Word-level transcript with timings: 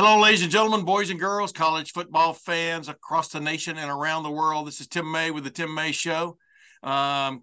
Hello, 0.00 0.20
ladies 0.20 0.42
and 0.42 0.50
gentlemen, 0.52 0.84
boys 0.84 1.10
and 1.10 1.18
girls, 1.18 1.50
college 1.50 1.90
football 1.90 2.32
fans 2.32 2.88
across 2.88 3.30
the 3.30 3.40
nation 3.40 3.78
and 3.78 3.90
around 3.90 4.22
the 4.22 4.30
world. 4.30 4.68
This 4.68 4.80
is 4.80 4.86
Tim 4.86 5.10
May 5.10 5.32
with 5.32 5.42
the 5.42 5.50
Tim 5.50 5.74
May 5.74 5.90
Show. 5.90 6.38
Um, 6.84 7.42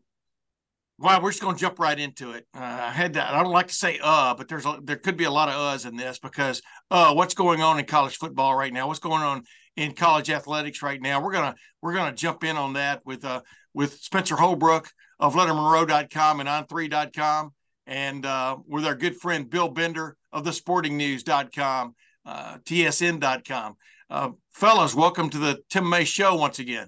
well, 0.98 1.22
we're 1.22 1.32
just 1.32 1.42
going 1.42 1.54
to 1.54 1.60
jump 1.60 1.80
right 1.80 2.00
into 2.00 2.32
it. 2.32 2.48
Uh, 2.56 2.62
I 2.62 2.92
had 2.92 3.16
that. 3.16 3.34
I 3.34 3.44
don't 3.44 3.52
like 3.52 3.68
to 3.68 3.74
say 3.74 4.00
"uh," 4.02 4.36
but 4.36 4.48
there's 4.48 4.66
a, 4.66 4.80
there 4.82 4.96
could 4.96 5.18
be 5.18 5.26
a 5.26 5.30
lot 5.30 5.50
of 5.50 5.56
"uhs" 5.56 5.86
in 5.86 5.98
this 5.98 6.18
because 6.18 6.62
uh, 6.92 7.14
what's 7.14 7.34
going 7.34 7.62
on 7.62 7.78
in 7.78 7.84
college 7.84 8.16
football 8.16 8.56
right 8.56 8.72
now? 8.72 8.88
What's 8.88 9.02
going 9.02 9.22
on 9.22 9.44
in 9.76 9.92
college 9.92 10.30
athletics 10.30 10.82
right 10.82 11.02
now? 11.02 11.22
We're 11.22 11.34
gonna 11.34 11.56
we're 11.82 11.94
gonna 11.94 12.16
jump 12.16 12.46
in 12.46 12.56
on 12.56 12.72
that 12.76 13.06
with 13.06 13.26
uh 13.26 13.42
with 13.74 13.96
Spencer 13.96 14.38
Holbrook 14.38 14.90
of 15.20 15.36
LettermenRow.com 15.36 16.40
and 16.40 16.48
On3.com, 16.48 17.54
and 17.86 18.26
uh, 18.26 18.56
with 18.66 18.86
our 18.86 18.96
good 18.96 19.18
friend 19.18 19.50
Bill 19.50 19.68
Bender 19.68 20.16
of 20.32 20.46
the 20.46 20.52
SportingNews.com 20.52 21.96
uh, 22.26 22.58
tsn.com. 22.66 23.76
Uh, 24.10 24.30
fellas, 24.52 24.96
welcome 24.96 25.30
to 25.30 25.38
the 25.38 25.60
Tim 25.70 25.90
May 25.90 26.04
Show 26.04 26.36
once 26.36 26.60
again. 26.60 26.88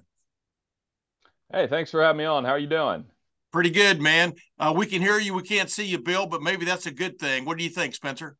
Hey, 1.52 1.66
thanks 1.66 1.90
for 1.90 2.02
having 2.02 2.18
me 2.18 2.24
on. 2.24 2.44
How 2.44 2.52
are 2.52 2.58
you 2.58 2.66
doing? 2.66 3.04
Pretty 3.52 3.70
good, 3.70 4.00
man. 4.00 4.34
Uh, 4.58 4.74
we 4.76 4.86
can 4.86 5.00
hear 5.00 5.18
you. 5.18 5.34
We 5.34 5.42
can't 5.42 5.70
see 5.70 5.84
you, 5.84 5.98
Bill, 5.98 6.26
but 6.26 6.42
maybe 6.42 6.64
that's 6.64 6.86
a 6.86 6.90
good 6.90 7.18
thing. 7.18 7.44
What 7.44 7.56
do 7.56 7.64
you 7.64 7.70
think, 7.70 7.94
Spencer? 7.94 8.36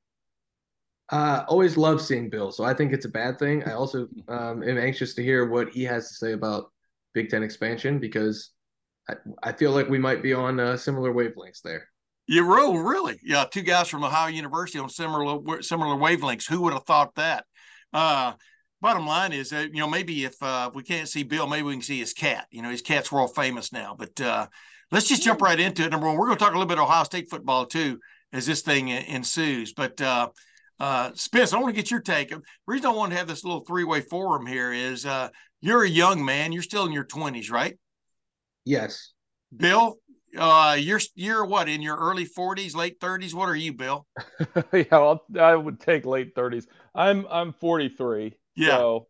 Uh, 1.10 1.44
always 1.48 1.78
love 1.78 2.02
seeing 2.02 2.28
Bill, 2.28 2.52
so 2.52 2.64
I 2.64 2.74
think 2.74 2.92
it's 2.92 3.06
a 3.06 3.10
bad 3.10 3.38
thing. 3.38 3.64
I 3.64 3.72
also 3.72 4.08
um, 4.28 4.62
am 4.62 4.76
anxious 4.78 5.14
to 5.14 5.22
hear 5.22 5.48
what 5.48 5.70
he 5.70 5.84
has 5.84 6.08
to 6.08 6.14
say 6.14 6.32
about 6.32 6.70
Big 7.14 7.30
Ten 7.30 7.42
expansion 7.42 7.98
because 7.98 8.50
I, 9.08 9.14
I 9.42 9.52
feel 9.52 9.72
like 9.72 9.88
we 9.88 9.98
might 9.98 10.22
be 10.22 10.34
on 10.34 10.60
uh, 10.60 10.76
similar 10.76 11.12
wavelengths 11.12 11.62
there. 11.62 11.88
You 12.28 12.44
roll 12.44 12.78
really, 12.78 13.18
yeah. 13.24 13.46
Two 13.50 13.62
guys 13.62 13.88
from 13.88 14.04
Ohio 14.04 14.28
University 14.28 14.78
on 14.78 14.90
similar 14.90 15.62
similar 15.62 15.96
wavelengths. 15.96 16.46
Who 16.46 16.60
would 16.62 16.74
have 16.74 16.84
thought 16.84 17.14
that? 17.14 17.46
Uh, 17.92 18.34
bottom 18.82 19.06
line 19.06 19.32
is 19.32 19.48
that 19.50 19.72
you 19.72 19.80
know 19.80 19.88
maybe 19.88 20.24
if 20.24 20.34
uh, 20.42 20.70
we 20.74 20.82
can't 20.82 21.08
see 21.08 21.22
Bill, 21.22 21.46
maybe 21.46 21.62
we 21.62 21.72
can 21.72 21.82
see 21.82 21.98
his 21.98 22.12
cat. 22.12 22.46
You 22.50 22.60
know, 22.60 22.70
his 22.70 22.82
cat's 22.82 23.10
world 23.10 23.34
famous 23.34 23.72
now. 23.72 23.96
But 23.98 24.20
uh, 24.20 24.46
let's 24.92 25.08
just 25.08 25.22
jump 25.22 25.40
right 25.40 25.58
into 25.58 25.84
it. 25.84 25.90
Number 25.90 26.06
one, 26.06 26.18
we're 26.18 26.26
going 26.26 26.36
to 26.36 26.44
talk 26.44 26.52
a 26.52 26.58
little 26.58 26.68
bit 26.68 26.78
of 26.78 26.84
Ohio 26.84 27.04
State 27.04 27.30
football 27.30 27.64
too 27.64 27.98
as 28.32 28.44
this 28.44 28.60
thing 28.60 28.88
ensues. 28.88 29.72
But 29.72 29.98
uh, 30.00 30.28
uh, 30.78 31.12
Spence, 31.14 31.54
I 31.54 31.58
want 31.58 31.74
to 31.74 31.80
get 31.80 31.90
your 31.90 32.00
take. 32.00 32.28
The 32.28 32.42
reason 32.66 32.90
I 32.90 32.94
want 32.94 33.12
to 33.12 33.18
have 33.18 33.26
this 33.26 33.42
little 33.42 33.64
three 33.64 33.84
way 33.84 34.02
forum 34.02 34.46
here 34.46 34.72
is 34.72 35.06
uh, 35.06 35.30
you're 35.60 35.84
a 35.84 35.88
young 35.88 36.24
man. 36.24 36.52
You're 36.52 36.62
still 36.62 36.84
in 36.84 36.92
your 36.92 37.04
twenties, 37.04 37.50
right? 37.50 37.78
Yes. 38.64 39.12
Bill, 39.56 39.96
uh, 40.38 40.76
you're 40.78 41.00
you're 41.14 41.44
what 41.44 41.68
in 41.68 41.82
your 41.82 41.96
early 41.96 42.26
40s, 42.26 42.74
late 42.74 43.00
30s? 43.00 43.34
What 43.34 43.48
are 43.48 43.56
you, 43.56 43.72
Bill? 43.72 44.06
yeah, 44.72 44.84
I'll, 44.92 45.24
I 45.38 45.54
would 45.54 45.80
take 45.80 46.06
late 46.06 46.34
30s. 46.34 46.66
I'm 46.94 47.26
I'm 47.30 47.52
43. 47.52 48.34
Yeah. 48.56 48.68
So. 48.68 49.06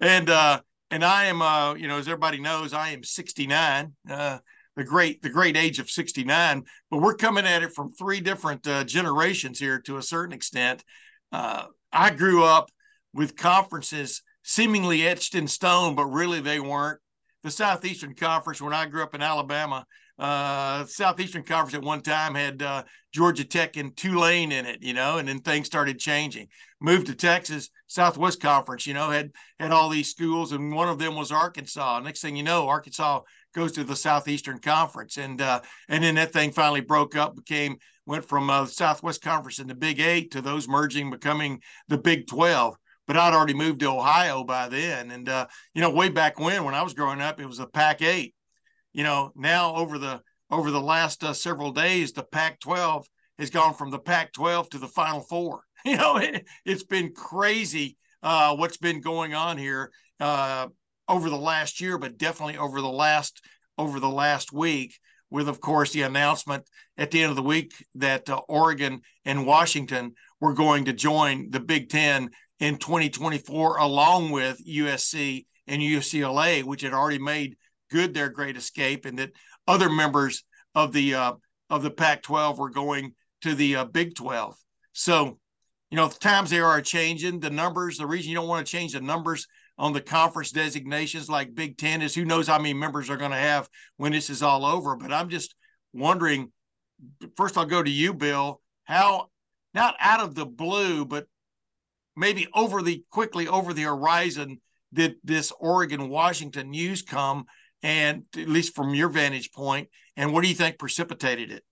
And 0.00 0.28
uh, 0.28 0.60
and 0.90 1.04
I 1.04 1.26
am 1.26 1.40
uh, 1.40 1.74
you 1.74 1.88
know, 1.88 1.98
as 1.98 2.08
everybody 2.08 2.40
knows, 2.40 2.72
I 2.72 2.90
am 2.90 3.04
69. 3.04 3.92
Uh, 4.10 4.38
the 4.76 4.84
great 4.84 5.22
the 5.22 5.30
great 5.30 5.56
age 5.56 5.78
of 5.78 5.90
69. 5.90 6.64
But 6.90 6.98
we're 6.98 7.14
coming 7.14 7.46
at 7.46 7.62
it 7.62 7.72
from 7.72 7.92
three 7.92 8.20
different 8.20 8.66
uh, 8.66 8.84
generations 8.84 9.58
here 9.58 9.80
to 9.82 9.98
a 9.98 10.02
certain 10.02 10.32
extent. 10.32 10.84
Uh, 11.30 11.66
I 11.92 12.10
grew 12.10 12.44
up 12.44 12.70
with 13.14 13.36
conferences 13.36 14.22
seemingly 14.42 15.06
etched 15.06 15.34
in 15.34 15.46
stone, 15.46 15.94
but 15.94 16.06
really 16.06 16.40
they 16.40 16.60
weren't 16.60 17.00
the 17.42 17.50
Southeastern 17.50 18.14
Conference 18.14 18.60
when 18.60 18.72
I 18.72 18.86
grew 18.86 19.02
up 19.02 19.14
in 19.14 19.22
Alabama. 19.22 19.86
Uh, 20.18 20.84
Southeastern 20.84 21.42
Conference 21.42 21.74
at 21.74 21.82
one 21.82 22.00
time 22.00 22.34
had 22.34 22.62
uh, 22.62 22.84
Georgia 23.12 23.44
Tech 23.44 23.76
and 23.76 23.96
Tulane 23.96 24.52
in 24.52 24.66
it, 24.66 24.82
you 24.82 24.92
know, 24.92 25.18
and 25.18 25.26
then 25.26 25.40
things 25.40 25.66
started 25.66 25.98
changing. 25.98 26.48
Moved 26.80 27.06
to 27.06 27.14
Texas, 27.14 27.70
Southwest 27.86 28.40
Conference, 28.40 28.86
you 28.86 28.94
know, 28.94 29.10
had 29.10 29.32
had 29.58 29.72
all 29.72 29.88
these 29.88 30.10
schools, 30.10 30.52
and 30.52 30.72
one 30.72 30.88
of 30.88 30.98
them 30.98 31.16
was 31.16 31.32
Arkansas. 31.32 32.00
Next 32.00 32.20
thing 32.20 32.36
you 32.36 32.42
know, 32.42 32.68
Arkansas 32.68 33.22
goes 33.54 33.72
to 33.72 33.84
the 33.84 33.96
Southeastern 33.96 34.58
Conference, 34.58 35.16
and 35.16 35.40
uh, 35.40 35.60
and 35.88 36.04
then 36.04 36.14
that 36.16 36.32
thing 36.32 36.52
finally 36.52 36.82
broke 36.82 37.16
up, 37.16 37.34
became 37.34 37.78
went 38.06 38.24
from 38.24 38.50
uh, 38.50 38.66
Southwest 38.66 39.22
Conference 39.22 39.58
in 39.58 39.66
the 39.66 39.74
Big 39.74 39.98
Eight 39.98 40.32
to 40.32 40.40
those 40.40 40.68
merging, 40.68 41.10
becoming 41.10 41.60
the 41.88 41.98
Big 41.98 42.26
Twelve 42.26 42.76
but 43.06 43.16
I'd 43.16 43.34
already 43.34 43.54
moved 43.54 43.80
to 43.80 43.90
Ohio 43.90 44.44
by 44.44 44.68
then. 44.68 45.10
And 45.10 45.28
uh, 45.28 45.46
you 45.74 45.80
know, 45.80 45.90
way 45.90 46.08
back 46.08 46.38
when, 46.38 46.64
when 46.64 46.74
I 46.74 46.82
was 46.82 46.94
growing 46.94 47.20
up, 47.20 47.40
it 47.40 47.46
was 47.46 47.58
the 47.58 47.66
Pac 47.66 48.02
eight. 48.02 48.34
You 48.92 49.04
know, 49.04 49.32
now 49.34 49.74
over 49.76 49.98
the 49.98 50.20
over 50.50 50.70
the 50.70 50.80
last 50.80 51.24
uh, 51.24 51.32
several 51.32 51.72
days, 51.72 52.12
the 52.12 52.24
Pac 52.24 52.60
twelve 52.60 53.06
has 53.38 53.50
gone 53.50 53.74
from 53.74 53.90
the 53.90 53.98
Pac 53.98 54.32
twelve 54.32 54.68
to 54.70 54.78
the 54.78 54.88
Final 54.88 55.20
Four. 55.20 55.62
You 55.84 55.96
know, 55.96 56.16
it, 56.16 56.46
has 56.64 56.84
been 56.84 57.12
crazy 57.12 57.96
uh, 58.22 58.54
what's 58.54 58.76
been 58.76 59.00
going 59.00 59.34
on 59.34 59.58
here 59.58 59.90
uh, 60.20 60.68
over 61.08 61.28
the 61.28 61.36
last 61.36 61.80
year, 61.80 61.98
but 61.98 62.18
definitely 62.18 62.56
over 62.56 62.80
the 62.80 62.86
last 62.86 63.44
over 63.76 63.98
the 63.98 64.08
last 64.08 64.52
week. 64.52 64.96
With, 65.28 65.48
of 65.48 65.60
course, 65.60 65.92
the 65.92 66.02
announcement 66.02 66.68
at 66.98 67.10
the 67.10 67.22
end 67.22 67.30
of 67.30 67.36
the 67.36 67.42
week 67.42 67.72
that 67.94 68.28
uh, 68.30 68.42
Oregon 68.48 69.00
and 69.24 69.46
Washington 69.46 70.12
were 70.40 70.52
going 70.52 70.84
to 70.84 70.92
join 70.92 71.50
the 71.50 71.58
Big 71.58 71.88
Ten 71.88 72.30
in 72.62 72.76
2024, 72.76 73.78
along 73.78 74.30
with 74.30 74.64
USC 74.64 75.46
and 75.66 75.82
UCLA, 75.82 76.62
which 76.62 76.82
had 76.82 76.92
already 76.92 77.18
made 77.18 77.56
good 77.90 78.14
their 78.14 78.28
great 78.28 78.56
escape, 78.56 79.04
and 79.04 79.18
that 79.18 79.32
other 79.66 79.90
members 79.90 80.44
of 80.76 80.92
the 80.92 81.16
uh, 81.16 81.32
of 81.68 81.82
the 81.82 81.90
Pac-12 81.90 82.58
were 82.58 82.70
going 82.70 83.14
to 83.40 83.56
the 83.56 83.76
uh, 83.76 83.84
Big 83.84 84.14
12. 84.14 84.54
So, 84.92 85.40
you 85.90 85.96
know, 85.96 86.06
the 86.06 86.18
times 86.20 86.50
they 86.50 86.60
are 86.60 86.80
changing. 86.80 87.40
The 87.40 87.50
numbers. 87.50 87.98
The 87.98 88.06
reason 88.06 88.30
you 88.30 88.36
don't 88.36 88.46
want 88.46 88.64
to 88.64 88.70
change 88.70 88.92
the 88.92 89.00
numbers 89.00 89.48
on 89.76 89.92
the 89.92 90.00
conference 90.00 90.52
designations 90.52 91.28
like 91.28 91.56
Big 91.56 91.76
Ten 91.76 92.00
is 92.00 92.14
who 92.14 92.24
knows 92.24 92.46
how 92.46 92.58
many 92.58 92.74
members 92.74 93.10
are 93.10 93.16
going 93.16 93.32
to 93.32 93.36
have 93.36 93.68
when 93.96 94.12
this 94.12 94.30
is 94.30 94.40
all 94.40 94.64
over. 94.64 94.94
But 94.94 95.12
I'm 95.12 95.30
just 95.30 95.52
wondering. 95.92 96.52
First, 97.36 97.58
I'll 97.58 97.66
go 97.66 97.82
to 97.82 97.90
you, 97.90 98.14
Bill. 98.14 98.60
How 98.84 99.30
not 99.74 99.96
out 99.98 100.20
of 100.20 100.36
the 100.36 100.46
blue, 100.46 101.04
but 101.04 101.26
maybe 102.16 102.48
over 102.54 102.82
the 102.82 103.04
quickly 103.10 103.48
over 103.48 103.72
the 103.72 103.82
horizon 103.82 104.60
did 104.92 105.16
this 105.24 105.52
Oregon 105.58 106.08
Washington 106.08 106.70
news 106.70 107.02
come 107.02 107.46
and 107.82 108.24
at 108.36 108.48
least 108.48 108.74
from 108.74 108.94
your 108.94 109.08
vantage 109.08 109.52
point 109.52 109.88
and 110.16 110.32
what 110.32 110.42
do 110.42 110.48
you 110.48 110.54
think 110.54 110.78
precipitated 110.78 111.50
it? 111.50 111.64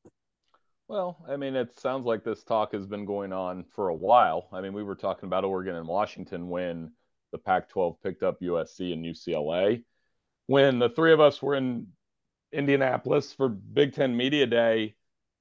Well 0.89 1.25
i 1.29 1.37
mean 1.37 1.55
it 1.55 1.79
sounds 1.79 2.07
like 2.07 2.25
this 2.25 2.43
talk 2.43 2.73
has 2.73 2.87
been 2.87 3.05
going 3.05 3.33
on 3.33 3.65
for 3.75 3.89
a 3.89 3.95
while. 3.95 4.49
I 4.53 4.61
mean 4.61 4.73
we 4.73 4.83
were 4.83 4.97
talking 4.97 5.27
about 5.27 5.45
oregon 5.45 5.77
and 5.77 5.87
washington 5.87 6.49
when 6.49 6.93
the 7.33 7.39
pac 7.39 7.69
12 7.69 7.97
picked 8.03 8.23
up 8.23 8.41
usc 8.41 8.93
and 8.93 9.05
ucla 9.05 9.83
when 10.47 10.81
the 10.81 10.89
three 10.89 11.13
of 11.13 11.21
us 11.21 11.41
were 11.41 11.55
in 11.55 11.87
indianapolis 12.53 13.33
for 13.33 13.49
big 13.49 13.95
ten 13.95 14.17
media 14.17 14.47
day 14.47 14.97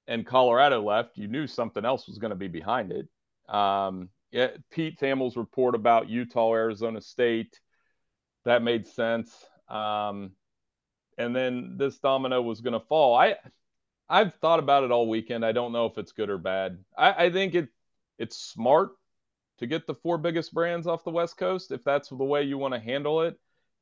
and 0.07 0.25
colorado 0.25 0.83
left 0.83 1.17
you 1.17 1.27
knew 1.27 1.47
something 1.47 1.83
else 1.83 2.07
was 2.07 2.19
going 2.19 2.29
to 2.29 2.35
be 2.35 2.47
behind 2.47 2.91
it. 2.91 3.07
Um, 3.51 4.09
Pete 4.71 4.99
Thamel's 4.99 5.37
report 5.37 5.75
about 5.75 6.09
Utah, 6.09 6.53
Arizona 6.53 7.01
State, 7.01 7.59
that 8.45 8.61
made 8.61 8.87
sense. 8.87 9.33
Um, 9.67 10.31
and 11.17 11.35
then 11.35 11.75
this 11.77 11.99
domino 11.99 12.41
was 12.41 12.61
going 12.61 12.73
to 12.73 12.79
fall. 12.79 13.15
I, 13.15 13.35
I've 14.07 14.33
thought 14.35 14.59
about 14.59 14.83
it 14.83 14.91
all 14.91 15.09
weekend. 15.09 15.45
I 15.45 15.51
don't 15.51 15.71
know 15.71 15.85
if 15.85 15.97
it's 15.97 16.11
good 16.11 16.29
or 16.29 16.37
bad. 16.37 16.79
I, 16.97 17.25
I 17.25 17.31
think 17.31 17.55
it, 17.55 17.69
it's 18.17 18.37
smart 18.37 18.91
to 19.59 19.67
get 19.67 19.85
the 19.85 19.95
four 19.95 20.17
biggest 20.17 20.53
brands 20.53 20.87
off 20.87 21.03
the 21.03 21.11
West 21.11 21.37
Coast 21.37 21.71
if 21.71 21.83
that's 21.83 22.09
the 22.09 22.15
way 22.15 22.43
you 22.43 22.57
want 22.57 22.73
to 22.73 22.79
handle 22.79 23.21
it. 23.21 23.37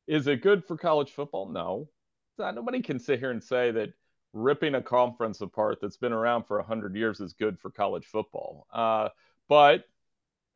Is 0.07 0.27
it 0.27 0.41
good 0.41 0.65
for 0.65 0.77
college 0.77 1.11
football? 1.11 1.49
No. 1.49 1.89
Not, 2.37 2.55
nobody 2.55 2.81
can 2.81 2.99
sit 2.99 3.19
here 3.19 3.31
and 3.31 3.43
say 3.43 3.71
that 3.71 3.93
ripping 4.33 4.75
a 4.75 4.81
conference 4.81 5.41
apart 5.41 5.79
that's 5.81 5.97
been 5.97 6.13
around 6.13 6.43
for 6.43 6.57
100 6.57 6.95
years 6.95 7.19
is 7.19 7.33
good 7.33 7.59
for 7.59 7.69
college 7.69 8.05
football. 8.05 8.67
Uh, 8.71 9.09
but 9.47 9.85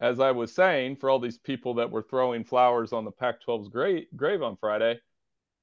as 0.02 0.20
I 0.20 0.32
was 0.32 0.54
saying, 0.54 0.98
for 0.98 1.10
all 1.10 1.20
these 1.20 1.38
people 1.38 1.76
that 1.76 1.92
were 1.92 2.02
throwing 2.02 2.44
flowers 2.44 2.92
on 2.92 3.06
the 3.06 3.12
Pac 3.12 3.36
12's 3.48 3.70
grave, 3.70 4.08
grave 4.16 4.42
on 4.42 4.58
Friday, 4.58 5.00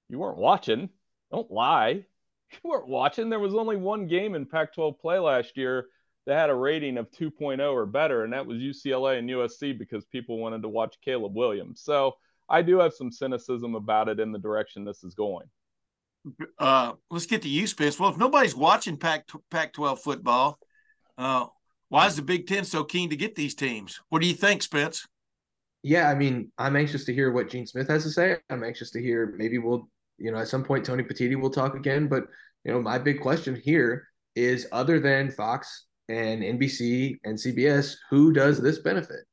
you 0.08 0.19
weren't 0.19 0.38
watching. 0.38 0.88
Don't 1.31 1.50
lie. 1.50 2.05
You 2.50 2.70
weren't 2.70 2.88
watching. 2.88 3.29
There 3.29 3.38
was 3.38 3.55
only 3.55 3.76
one 3.76 4.06
game 4.06 4.35
in 4.35 4.46
Pac 4.46 4.73
12 4.73 4.99
play 4.99 5.19
last 5.19 5.58
year 5.58 5.88
that 6.25 6.38
had 6.38 6.49
a 6.49 6.55
rating 6.55 6.96
of 6.96 7.11
2.0 7.11 7.61
or 7.61 7.85
better, 7.85 8.25
and 8.25 8.32
that 8.32 8.46
was 8.46 8.56
UCLA 8.56 9.19
and 9.19 9.29
USC 9.29 9.79
because 9.79 10.06
people 10.06 10.38
wanted 10.38 10.62
to 10.62 10.69
watch 10.69 10.96
Caleb 11.05 11.35
Williams. 11.35 11.82
So 11.82 12.14
I 12.49 12.62
do 12.62 12.79
have 12.79 12.94
some 12.94 13.12
cynicism 13.12 13.75
about 13.75 14.08
it 14.08 14.19
in 14.19 14.32
the 14.32 14.38
direction 14.38 14.82
this 14.82 15.05
is 15.05 15.12
going. 15.12 15.44
Uh, 16.58 16.94
let's 17.11 17.26
get 17.26 17.43
to 17.43 17.50
you, 17.50 17.67
Spence. 17.67 18.00
Well, 18.00 18.08
if 18.08 18.17
nobody's 18.17 18.56
watching 18.56 18.96
Pac 18.96 19.29
Pac 19.50 19.75
12 19.75 20.00
football, 20.00 20.58
uh, 21.19 21.46
why 21.88 22.06
is 22.06 22.17
the 22.17 22.23
Big 22.23 22.46
Ten 22.46 22.64
so 22.64 22.85
keen 22.85 23.11
to 23.11 23.17
get 23.17 23.35
these 23.35 23.55
teams? 23.55 24.00
What 24.08 24.20
do 24.20 24.29
you 24.29 24.35
think, 24.35 24.62
Spence? 24.62 25.06
Yeah, 25.82 26.11
I 26.11 26.14
mean, 26.14 26.50
I'm 26.58 26.76
anxious 26.76 27.05
to 27.05 27.14
hear 27.14 27.32
what 27.32 27.49
Gene 27.49 27.67
Smith 27.67 27.88
has 27.88 28.02
to 28.02 28.11
say. 28.11 28.37
I'm 28.50 28.64
anxious 28.64 28.90
to 28.90 29.02
hear 29.02 29.35
maybe 29.37 29.58
we'll, 29.58 29.88
you 30.19 30.31
know, 30.31 30.38
at 30.38 30.49
some 30.49 30.64
point 30.64 30.85
Tony 30.85 31.02
Petitti 31.02 31.40
will 31.40 31.50
talk 31.50 31.75
again. 31.75 32.08
But 32.08 32.25
you 32.64 32.73
know, 32.73 32.82
my 32.82 32.99
big 32.99 33.20
question 33.20 33.55
here 33.55 34.06
is, 34.35 34.67
other 34.73 35.00
than 35.00 35.31
Fox 35.31 35.87
and 36.08 36.43
NBC 36.43 37.19
and 37.25 37.38
CBS, 37.38 37.94
who 38.11 38.32
does 38.32 38.61
this 38.61 38.81
benefit? 38.81 39.25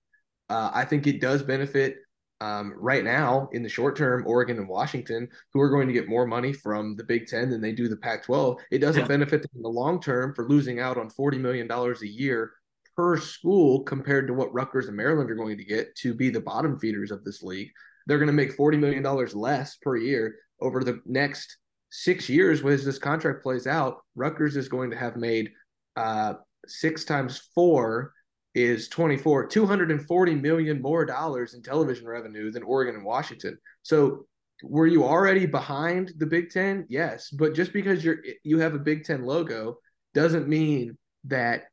Uh, 0.49 0.71
I 0.73 0.85
think 0.85 1.07
it 1.07 1.19
does 1.19 1.41
benefit 1.41 1.97
um, 2.41 2.73
right 2.77 3.03
now 3.03 3.49
in 3.53 3.63
the 3.63 3.69
short 3.69 3.95
term, 3.95 4.25
Oregon 4.27 4.57
and 4.57 4.67
Washington, 4.67 5.27
who 5.53 5.61
are 5.61 5.69
going 5.69 5.87
to 5.87 5.93
get 5.93 6.09
more 6.09 6.25
money 6.25 6.53
from 6.53 6.95
the 6.95 7.03
Big 7.03 7.27
Ten 7.27 7.49
than 7.49 7.61
they 7.61 7.71
do 7.71 7.87
the 7.87 7.97
Pac 7.97 8.23
12. 8.23 8.57
It 8.71 8.79
doesn't 8.79 9.03
yeah. 9.03 9.07
benefit 9.07 9.41
them 9.41 9.51
in 9.55 9.61
the 9.61 9.69
long 9.69 10.01
term 10.01 10.33
for 10.35 10.47
losing 10.47 10.79
out 10.79 10.97
on 10.97 11.09
$40 11.09 11.39
million 11.39 11.71
a 11.71 12.05
year 12.05 12.51
per 12.95 13.17
school 13.17 13.83
compared 13.83 14.27
to 14.27 14.33
what 14.33 14.53
Rutgers 14.53 14.87
and 14.87 14.97
Maryland 14.97 15.29
are 15.29 15.35
going 15.35 15.57
to 15.57 15.65
get 15.65 15.95
to 15.97 16.13
be 16.13 16.29
the 16.29 16.39
bottom 16.39 16.77
feeders 16.77 17.11
of 17.11 17.23
this 17.23 17.41
league. 17.41 17.69
They're 18.07 18.19
going 18.19 18.27
to 18.27 18.33
make 18.33 18.57
$40 18.57 18.79
million 18.79 19.03
less 19.33 19.77
per 19.77 19.97
year 19.97 20.35
over 20.61 20.83
the 20.83 21.01
next 21.05 21.57
six 21.89 22.29
years 22.29 22.63
as 22.63 22.85
this 22.85 22.99
contract 22.99 23.43
plays 23.43 23.67
out. 23.67 24.01
Rutgers 24.15 24.55
is 24.55 24.69
going 24.69 24.91
to 24.91 24.97
have 24.97 25.15
made 25.15 25.51
uh, 25.95 26.33
six 26.67 27.05
times 27.05 27.49
four 27.53 28.13
is 28.55 28.87
24 28.87 29.47
240 29.47 30.35
million 30.35 30.81
more 30.81 31.05
dollars 31.05 31.53
in 31.53 31.61
television 31.61 32.07
revenue 32.07 32.51
than 32.51 32.63
Oregon 32.63 32.95
and 32.95 33.03
Washington. 33.03 33.57
So 33.83 34.25
were 34.63 34.87
you 34.87 35.03
already 35.03 35.45
behind 35.45 36.13
the 36.17 36.25
Big 36.25 36.49
10? 36.49 36.85
Yes, 36.89 37.29
but 37.29 37.53
just 37.53 37.73
because 37.73 38.03
you're 38.03 38.19
you 38.43 38.57
have 38.59 38.73
a 38.73 38.79
Big 38.79 39.03
10 39.03 39.25
logo 39.25 39.77
doesn't 40.13 40.47
mean 40.47 40.97
that 41.25 41.65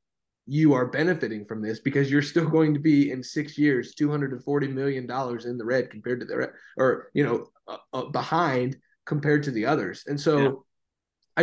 you 0.46 0.74
are 0.74 0.86
benefiting 0.86 1.44
from 1.44 1.62
this 1.62 1.78
because 1.78 2.10
you're 2.10 2.20
still 2.20 2.48
going 2.50 2.74
to 2.74 2.80
be 2.80 3.12
in 3.12 3.22
6 3.22 3.56
years 3.56 3.94
240 3.94 4.66
million 4.68 5.06
dollars 5.06 5.46
in 5.46 5.56
the 5.56 5.64
red 5.64 5.88
compared 5.88 6.18
to 6.18 6.26
the 6.26 6.36
red, 6.36 6.50
or 6.76 7.10
you 7.14 7.24
know 7.24 7.46
uh, 7.68 7.76
uh, 7.92 8.04
behind 8.06 8.76
compared 9.06 9.44
to 9.44 9.52
the 9.52 9.66
others. 9.66 10.02
And 10.06 10.20
so 10.20 10.38
yeah. 10.38 10.50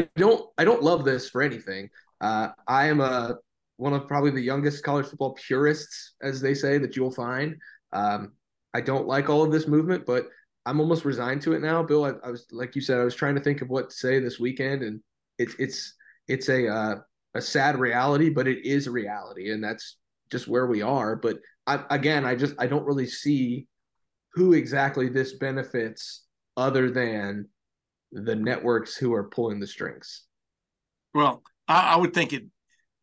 I 0.01 0.09
don't 0.17 0.45
I 0.57 0.65
don't 0.65 0.83
love 0.83 1.05
this 1.05 1.29
for 1.29 1.41
anything. 1.41 1.89
Uh, 2.19 2.49
I 2.67 2.87
am 2.87 2.99
a 2.99 3.37
one 3.79 3.93
of 3.93 4.09
probably 4.09 4.31
the 4.31 4.41
youngest 4.41 4.83
college 4.83 5.05
football 5.05 5.33
purists, 5.35 6.15
as 6.21 6.41
they 6.41 6.53
say, 6.53 6.77
that 6.77 6.97
you'll 6.97 7.11
find. 7.11 7.55
Um, 7.93 8.33
I 8.73 8.81
don't 8.81 9.07
like 9.07 9.29
all 9.29 9.41
of 9.41 9.53
this 9.53 9.67
movement, 9.67 10.05
but 10.05 10.27
I'm 10.65 10.81
almost 10.81 11.05
resigned 11.05 11.41
to 11.43 11.53
it 11.53 11.61
now. 11.61 11.81
Bill, 11.81 12.03
I, 12.03 12.11
I, 12.25 12.29
was 12.29 12.45
like 12.51 12.75
you 12.75 12.81
said, 12.81 12.99
I 12.99 13.05
was 13.05 13.15
trying 13.15 13.35
to 13.35 13.41
think 13.41 13.61
of 13.61 13.69
what 13.69 13.89
to 13.89 13.95
say 13.95 14.19
this 14.19 14.37
weekend, 14.37 14.83
and 14.83 14.99
it's 15.37 15.55
it's 15.57 15.93
it's 16.27 16.49
a 16.49 16.67
uh, 16.67 16.95
a 17.35 17.41
sad 17.41 17.79
reality, 17.79 18.29
but 18.29 18.49
it 18.49 18.65
is 18.65 18.85
a 18.85 18.91
reality, 18.91 19.51
and 19.51 19.63
that's 19.63 19.95
just 20.29 20.49
where 20.49 20.67
we 20.67 20.81
are. 20.81 21.15
But 21.15 21.37
I, 21.65 21.81
again, 21.89 22.25
I 22.25 22.35
just 22.35 22.55
I 22.59 22.67
don't 22.67 22.85
really 22.85 23.07
see 23.07 23.65
who 24.33 24.51
exactly 24.51 25.07
this 25.07 25.37
benefits 25.37 26.25
other 26.57 26.91
than 26.91 27.47
the 28.11 28.35
networks 28.35 28.97
who 28.97 29.13
are 29.13 29.29
pulling 29.29 29.61
the 29.61 29.67
strings. 29.67 30.23
Well, 31.13 31.43
I, 31.65 31.93
I 31.93 31.95
would 31.95 32.13
think 32.13 32.33
it 32.33 32.43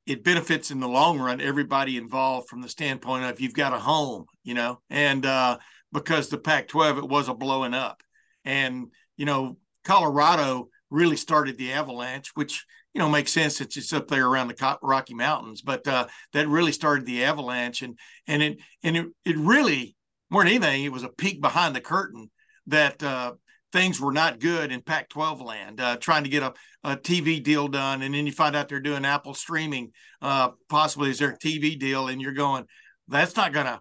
it 0.07 0.25
benefits 0.25 0.71
in 0.71 0.81
the 0.81 0.89
long 0.89 1.19
run 1.19 1.41
everybody 1.41 1.97
involved 1.97 2.49
from 2.49 2.63
the 2.63 2.69
standpoint 2.69 3.25
of 3.25 3.41
you've 3.41 3.55
got 3.55 3.73
a 3.73 3.79
home, 3.79 4.27
you 4.45 4.55
know, 4.55 4.81
and 4.91 5.27
uh, 5.27 5.59
because 5.93 6.29
the 6.29 6.39
Pac-12 6.39 6.99
it 6.99 7.09
was 7.09 7.29
a 7.29 7.35
blowing 7.35 7.75
up, 7.75 8.03
and 8.45 8.93
you 9.17 9.27
know 9.27 9.57
Colorado 9.85 10.69
really 10.91 11.17
started 11.17 11.59
the 11.59 11.73
avalanche, 11.73 12.31
which 12.35 12.65
you 12.95 13.01
know 13.01 13.09
makes 13.09 13.33
sense. 13.33 13.61
It's 13.61 13.75
just 13.75 13.93
up 13.93 14.09
there 14.09 14.27
around 14.27 14.49
the 14.49 14.79
Rocky 14.83 15.15
Mountains, 15.15 15.63
but 15.63 15.87
uh, 15.89 16.07
that 16.33 16.49
really 16.49 16.73
started 16.73 17.07
the 17.07 17.25
avalanche, 17.25 17.83
and 17.83 17.99
and 18.27 18.43
it 18.43 18.59
and 18.83 18.97
it 18.97 19.07
it 19.25 19.37
really 19.37 19.97
more 20.31 20.43
than 20.43 20.53
anything, 20.53 20.85
it 20.85 20.93
was 20.93 21.05
a 21.05 21.09
peek 21.09 21.41
behind 21.41 21.75
the 21.75 21.81
curtain 21.81 22.31
that 22.67 23.03
uh, 23.03 23.33
things 23.77 24.01
were 24.01 24.13
not 24.13 24.41
good 24.41 24.73
in 24.73 24.81
Pac 24.81 25.11
12 25.11 25.43
land, 25.43 25.81
uh, 25.83 25.99
trying 25.99 26.25
to 26.25 26.31
get 26.31 26.43
a, 26.43 26.55
a, 26.83 26.97
TV 26.97 27.43
deal 27.43 27.69
done. 27.69 28.01
And 28.01 28.15
then 28.15 28.25
you 28.25 28.33
find 28.33 28.57
out 28.57 28.71
they're 28.71 28.81
doing 28.81 29.05
Apple 29.05 29.35
streaming, 29.35 29.93
uh, 30.23 30.53
possibly 30.71 31.11
is 31.11 31.19
their 31.19 31.37
TV 31.37 31.79
deal. 31.79 32.09
And 32.09 32.23
you're 32.23 32.33
going, 32.33 32.65
that's 33.07 33.37
not 33.37 33.53
going 33.53 33.67
to, 33.67 33.79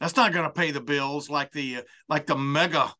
that's 0.00 0.16
not 0.16 0.34
going 0.34 0.44
to 0.44 0.52
pay 0.52 0.70
the 0.70 0.82
bills 0.82 1.30
like 1.30 1.50
the, 1.50 1.78
like 2.10 2.26
the 2.26 2.36
mega, 2.36 2.92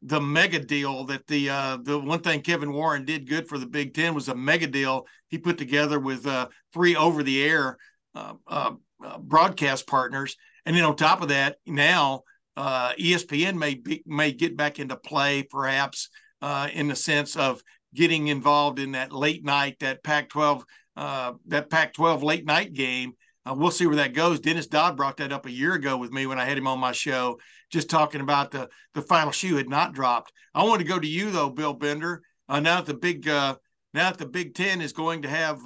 the 0.00 0.22
mega 0.22 0.58
deal 0.58 1.04
that 1.04 1.26
the, 1.26 1.50
uh, 1.50 1.76
the 1.82 1.98
one 1.98 2.20
thing 2.20 2.40
Kevin 2.40 2.72
Warren 2.72 3.04
did 3.04 3.28
good 3.28 3.46
for 3.46 3.58
the 3.58 3.66
Big 3.66 3.92
Ten 3.92 4.14
was 4.14 4.28
a 4.28 4.34
mega 4.34 4.66
deal 4.66 5.06
he 5.28 5.36
put 5.36 5.58
together 5.58 6.00
with 6.00 6.26
uh, 6.26 6.48
three 6.72 6.96
over 6.96 7.22
the 7.22 7.44
air 7.44 7.76
uh, 8.14 8.34
uh, 8.46 8.72
uh, 9.04 9.18
broadcast 9.18 9.86
partners. 9.86 10.36
And 10.64 10.74
then 10.74 10.84
on 10.84 10.96
top 10.96 11.20
of 11.20 11.28
that, 11.28 11.56
now, 11.66 12.22
uh, 12.56 12.92
ESPN 12.94 13.56
may 13.56 13.74
be, 13.74 14.02
may 14.06 14.32
get 14.32 14.56
back 14.56 14.78
into 14.78 14.96
play, 14.96 15.42
perhaps 15.42 16.08
uh, 16.42 16.68
in 16.72 16.88
the 16.88 16.96
sense 16.96 17.36
of 17.36 17.62
getting 17.94 18.28
involved 18.28 18.78
in 18.78 18.92
that 18.92 19.12
late 19.12 19.44
night, 19.44 19.78
that 19.80 20.02
Pac-12, 20.02 20.62
uh, 20.96 21.32
that 21.46 21.70
Pac-12 21.70 22.22
late 22.22 22.44
night 22.44 22.72
game. 22.72 23.12
Uh, 23.46 23.54
we'll 23.54 23.70
see 23.70 23.86
where 23.86 23.96
that 23.96 24.14
goes. 24.14 24.40
Dennis 24.40 24.66
Dodd 24.66 24.96
brought 24.96 25.18
that 25.18 25.32
up 25.32 25.46
a 25.46 25.50
year 25.50 25.74
ago 25.74 25.98
with 25.98 26.10
me 26.12 26.26
when 26.26 26.38
I 26.38 26.44
had 26.44 26.56
him 26.56 26.66
on 26.66 26.78
my 26.78 26.92
show, 26.92 27.38
just 27.70 27.90
talking 27.90 28.22
about 28.22 28.50
the 28.50 28.70
the 28.94 29.02
final 29.02 29.32
shoe 29.32 29.56
had 29.56 29.68
not 29.68 29.92
dropped. 29.92 30.32
I 30.54 30.64
want 30.64 30.80
to 30.80 30.88
go 30.88 30.98
to 30.98 31.06
you 31.06 31.30
though, 31.30 31.50
Bill 31.50 31.74
Bender. 31.74 32.22
Uh, 32.48 32.60
now 32.60 32.76
that 32.76 32.86
the 32.86 32.94
big 32.94 33.28
uh, 33.28 33.56
now 33.92 34.10
that 34.10 34.18
the 34.18 34.26
Big 34.26 34.54
Ten 34.54 34.80
is 34.80 34.94
going 34.94 35.22
to 35.22 35.28
have 35.28 35.60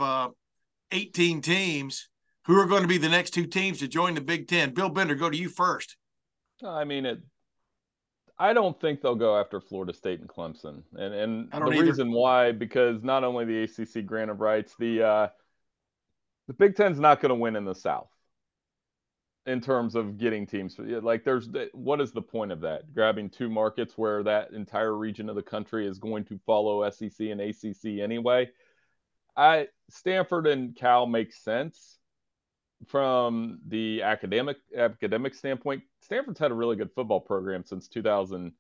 18 0.91 1.41
teams, 1.41 2.09
who 2.47 2.59
are 2.59 2.67
going 2.67 2.83
to 2.83 2.89
be 2.89 2.99
the 2.99 3.09
next 3.09 3.31
two 3.31 3.47
teams 3.47 3.79
to 3.79 3.89
join 3.89 4.15
the 4.15 4.21
Big 4.21 4.49
Ten? 4.49 4.75
Bill 4.75 4.89
Bender, 4.89 5.15
go 5.15 5.31
to 5.31 5.37
you 5.37 5.49
first. 5.49 5.97
I 6.65 6.85
mean, 6.85 7.07
it. 7.07 7.21
I 8.39 8.53
don't 8.53 8.81
think 8.81 9.01
they'll 9.01 9.17
go 9.17 9.39
after 9.39 9.61
Florida 9.61 9.93
State 9.93 10.21
and 10.21 10.29
Clemson, 10.29 10.83
and 10.97 11.15
and 11.15 11.53
the 11.67 11.73
either. 11.73 11.83
reason 11.83 12.13
why 12.13 12.53
because 12.53 13.03
not 13.03 13.25
only 13.25 13.45
the 13.45 13.63
ACC 13.65 14.07
grant 14.07 14.31
of 14.31 14.41
rights, 14.41 14.75
the 14.79 15.03
uh, 15.03 15.29
the 16.47 16.55
Big 16.55 16.77
Ten's 16.77 17.01
not 17.01 17.21
going 17.21 17.31
to 17.31 17.35
win 17.35 17.57
in 17.57 17.65
the 17.65 17.75
South 17.75 18.11
in 19.47 19.61
terms 19.61 19.95
of 19.95 20.19
getting 20.19 20.47
teams. 20.47 20.77
Like, 20.79 21.25
there's 21.25 21.49
what 21.73 22.01
is 22.01 22.13
the 22.13 22.23
point 22.23 22.53
of 22.53 22.61
that? 22.61 22.95
Grabbing 22.95 23.31
two 23.31 23.49
markets 23.49 23.97
where 23.97 24.23
that 24.23 24.53
entire 24.53 24.95
region 24.95 25.29
of 25.29 25.37
the 25.37 25.43
country 25.43 25.87
is 25.87 25.99
going 25.99 26.25
to 26.27 26.39
follow 26.47 26.89
SEC 26.91 27.19
and 27.21 27.41
ACC 27.41 28.01
anyway. 28.01 28.49
I 29.37 29.69
Stanford 29.91 30.47
and 30.47 30.77
Cal 30.77 31.07
make 31.07 31.33
sense 31.33 31.98
from 32.87 33.61
the 33.67 34.03
academic 34.03 34.59
academic 34.77 35.35
standpoint, 35.35 35.83
Stanford's 36.03 36.39
had 36.39 36.51
a 36.51 36.55
really 36.55 36.77
good 36.77 36.91
football 36.95 37.21
program 37.21 37.65
since 37.65 37.89
2000, 37.89 38.53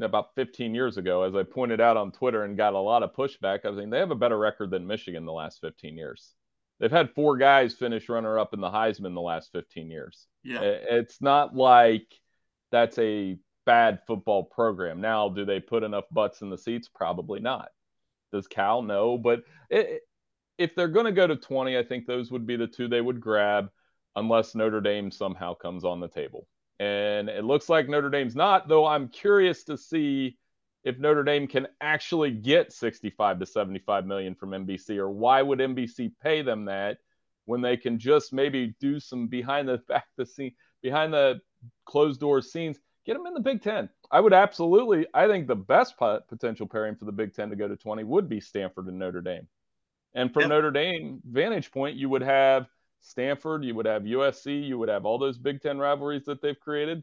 about 0.00 0.34
15 0.34 0.74
years 0.74 0.96
ago. 0.96 1.22
As 1.22 1.34
I 1.34 1.42
pointed 1.42 1.80
out 1.80 1.96
on 1.96 2.12
Twitter 2.12 2.44
and 2.44 2.56
got 2.56 2.74
a 2.74 2.78
lot 2.78 3.02
of 3.02 3.14
pushback, 3.14 3.64
I 3.64 3.68
was 3.68 3.78
saying 3.78 3.90
they 3.90 3.98
have 3.98 4.10
a 4.10 4.16
better 4.16 4.38
record 4.38 4.70
than 4.70 4.86
Michigan 4.86 5.24
the 5.26 5.32
last 5.32 5.60
15 5.60 5.96
years. 5.96 6.34
They've 6.78 6.90
had 6.90 7.12
four 7.12 7.36
guys 7.36 7.74
finish 7.74 8.08
runner 8.08 8.38
up 8.38 8.54
in 8.54 8.60
the 8.60 8.70
Heisman 8.70 9.14
the 9.14 9.20
last 9.20 9.52
15 9.52 9.90
years. 9.90 10.26
Yeah, 10.42 10.60
it's 10.62 11.20
not 11.20 11.54
like 11.54 12.06
that's 12.72 12.98
a 12.98 13.38
bad 13.66 14.00
football 14.06 14.44
program. 14.44 15.02
Now, 15.02 15.28
do 15.28 15.44
they 15.44 15.60
put 15.60 15.82
enough 15.82 16.04
butts 16.10 16.40
in 16.40 16.48
the 16.48 16.56
seats? 16.56 16.88
Probably 16.88 17.40
not. 17.40 17.68
Does 18.32 18.46
Cal? 18.46 18.80
No, 18.80 19.18
but 19.18 19.42
it, 19.68 20.02
if 20.60 20.74
they're 20.74 20.88
going 20.88 21.06
to 21.06 21.12
go 21.12 21.26
to 21.26 21.36
20, 21.36 21.78
I 21.78 21.82
think 21.82 22.04
those 22.04 22.30
would 22.30 22.46
be 22.46 22.54
the 22.54 22.66
two 22.66 22.86
they 22.86 23.00
would 23.00 23.18
grab 23.18 23.70
unless 24.14 24.54
Notre 24.54 24.82
Dame 24.82 25.10
somehow 25.10 25.54
comes 25.54 25.86
on 25.86 26.00
the 26.00 26.08
table. 26.08 26.46
And 26.78 27.30
it 27.30 27.44
looks 27.44 27.70
like 27.70 27.88
Notre 27.88 28.10
Dame's 28.10 28.36
not, 28.36 28.68
though 28.68 28.84
I'm 28.84 29.08
curious 29.08 29.64
to 29.64 29.78
see 29.78 30.36
if 30.84 30.98
Notre 30.98 31.24
Dame 31.24 31.46
can 31.46 31.66
actually 31.80 32.30
get 32.30 32.74
65 32.74 33.38
to 33.38 33.46
75 33.46 34.04
million 34.04 34.34
from 34.34 34.50
NBC 34.50 34.98
or 34.98 35.10
why 35.10 35.40
would 35.40 35.60
NBC 35.60 36.12
pay 36.22 36.42
them 36.42 36.66
that 36.66 36.98
when 37.46 37.62
they 37.62 37.78
can 37.78 37.98
just 37.98 38.30
maybe 38.30 38.74
do 38.80 39.00
some 39.00 39.28
behind 39.28 39.66
the 39.66 39.78
back 39.88 40.06
the 40.18 40.26
scene 40.26 40.52
behind 40.82 41.12
the 41.12 41.40
closed 41.86 42.20
door 42.20 42.42
scenes 42.42 42.78
get 43.06 43.14
them 43.14 43.26
in 43.26 43.34
the 43.34 43.40
Big 43.40 43.62
10. 43.62 43.88
I 44.10 44.20
would 44.20 44.34
absolutely 44.34 45.06
I 45.14 45.26
think 45.26 45.46
the 45.46 45.56
best 45.56 45.94
potential 45.96 46.66
pairing 46.66 46.96
for 46.96 47.06
the 47.06 47.12
Big 47.12 47.34
10 47.34 47.48
to 47.50 47.56
go 47.56 47.66
to 47.66 47.76
20 47.76 48.04
would 48.04 48.28
be 48.28 48.40
Stanford 48.40 48.86
and 48.86 48.98
Notre 48.98 49.22
Dame. 49.22 49.46
And 50.14 50.32
from 50.32 50.42
yep. 50.42 50.50
Notre 50.50 50.70
Dame 50.70 51.20
vantage 51.24 51.70
point, 51.70 51.96
you 51.96 52.08
would 52.08 52.22
have 52.22 52.66
Stanford, 53.00 53.64
you 53.64 53.74
would 53.74 53.86
have 53.86 54.02
USC, 54.02 54.66
you 54.66 54.78
would 54.78 54.88
have 54.88 55.04
all 55.04 55.18
those 55.18 55.38
Big 55.38 55.62
Ten 55.62 55.78
rivalries 55.78 56.24
that 56.24 56.42
they've 56.42 56.58
created. 56.58 57.02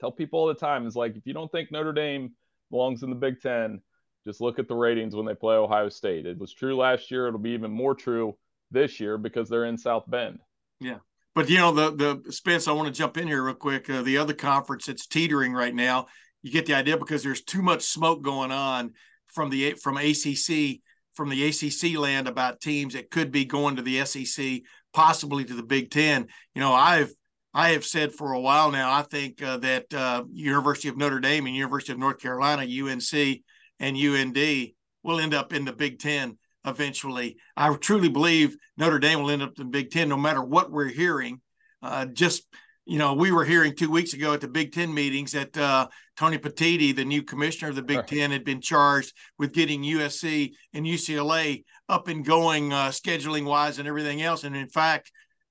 Tell 0.00 0.10
people 0.10 0.40
all 0.40 0.46
the 0.46 0.54
time 0.54 0.86
is 0.86 0.96
like 0.96 1.16
if 1.16 1.26
you 1.26 1.34
don't 1.34 1.50
think 1.50 1.70
Notre 1.70 1.92
Dame 1.92 2.32
belongs 2.70 3.02
in 3.02 3.10
the 3.10 3.16
Big 3.16 3.40
Ten, 3.40 3.80
just 4.26 4.40
look 4.40 4.58
at 4.58 4.68
the 4.68 4.74
ratings 4.74 5.14
when 5.14 5.26
they 5.26 5.34
play 5.34 5.56
Ohio 5.56 5.88
State. 5.88 6.26
It 6.26 6.38
was 6.38 6.52
true 6.52 6.76
last 6.76 7.10
year. 7.10 7.26
It'll 7.28 7.38
be 7.38 7.50
even 7.50 7.70
more 7.70 7.94
true 7.94 8.36
this 8.70 8.98
year 8.98 9.18
because 9.18 9.48
they're 9.48 9.66
in 9.66 9.76
South 9.76 10.04
Bend. 10.08 10.38
Yeah. 10.80 10.98
But 11.34 11.50
you 11.50 11.58
know 11.58 11.72
the 11.72 12.20
the 12.22 12.32
Spence, 12.32 12.68
I 12.68 12.72
want 12.72 12.86
to 12.86 12.98
jump 12.98 13.18
in 13.18 13.26
here 13.26 13.42
real 13.42 13.54
quick. 13.54 13.90
Uh, 13.90 14.02
the 14.02 14.18
other 14.18 14.34
conference 14.34 14.86
that's 14.86 15.06
teetering 15.06 15.52
right 15.52 15.74
now, 15.74 16.06
you 16.42 16.52
get 16.52 16.66
the 16.66 16.74
idea 16.74 16.96
because 16.96 17.22
there's 17.22 17.42
too 17.42 17.60
much 17.60 17.82
smoke 17.82 18.22
going 18.22 18.52
on 18.52 18.92
from 19.26 19.50
the 19.50 19.72
from 19.72 19.96
ACC 19.96 20.80
from 21.14 21.28
the 21.28 21.46
ACC 21.46 21.96
land 21.98 22.28
about 22.28 22.60
teams 22.60 22.94
that 22.94 23.10
could 23.10 23.30
be 23.30 23.44
going 23.44 23.76
to 23.76 23.82
the 23.82 24.04
SEC, 24.04 24.62
possibly 24.92 25.44
to 25.44 25.54
the 25.54 25.62
Big 25.62 25.90
Ten. 25.90 26.26
You 26.54 26.60
know, 26.60 26.72
I've 26.72 27.12
I 27.52 27.70
have 27.70 27.84
said 27.84 28.12
for 28.12 28.32
a 28.32 28.40
while 28.40 28.72
now. 28.72 28.92
I 28.92 29.02
think 29.02 29.40
uh, 29.40 29.58
that 29.58 29.94
uh, 29.94 30.24
University 30.32 30.88
of 30.88 30.96
Notre 30.96 31.20
Dame 31.20 31.46
and 31.46 31.54
University 31.54 31.92
of 31.92 31.98
North 31.98 32.18
Carolina, 32.18 32.62
UNC, 32.62 33.42
and 33.78 33.96
UND 33.96 34.72
will 35.04 35.20
end 35.20 35.34
up 35.34 35.52
in 35.52 35.64
the 35.64 35.72
Big 35.72 36.00
Ten 36.00 36.36
eventually. 36.66 37.36
I 37.56 37.72
truly 37.74 38.08
believe 38.08 38.56
Notre 38.76 38.98
Dame 38.98 39.22
will 39.22 39.30
end 39.30 39.42
up 39.42 39.58
in 39.58 39.66
the 39.66 39.70
Big 39.70 39.90
Ten, 39.90 40.08
no 40.08 40.16
matter 40.16 40.42
what 40.42 40.72
we're 40.72 40.88
hearing. 40.88 41.40
Uh, 41.82 42.06
just 42.06 42.44
you 42.86 42.98
know, 42.98 43.14
we 43.14 43.32
were 43.32 43.44
hearing 43.44 43.74
two 43.74 43.90
weeks 43.90 44.12
ago 44.12 44.34
at 44.34 44.40
the 44.40 44.48
Big 44.48 44.72
Ten 44.72 44.92
meetings 44.92 45.32
that 45.32 45.56
uh, 45.56 45.88
Tony 46.16 46.36
Petitti, 46.36 46.94
the 46.94 47.04
new 47.04 47.22
commissioner 47.22 47.70
of 47.70 47.76
the 47.76 47.82
Big 47.82 48.06
Ten, 48.06 48.30
had 48.30 48.44
been 48.44 48.60
charged 48.60 49.14
with 49.38 49.52
getting 49.52 49.82
USC 49.82 50.52
and 50.74 50.84
UCLA 50.84 51.64
up 51.88 52.08
and 52.08 52.24
going, 52.24 52.72
uh, 52.72 52.88
scheduling 52.88 53.46
wise, 53.46 53.78
and 53.78 53.88
everything 53.88 54.20
else. 54.20 54.44
And 54.44 54.54
in 54.54 54.68
fact, 54.68 55.10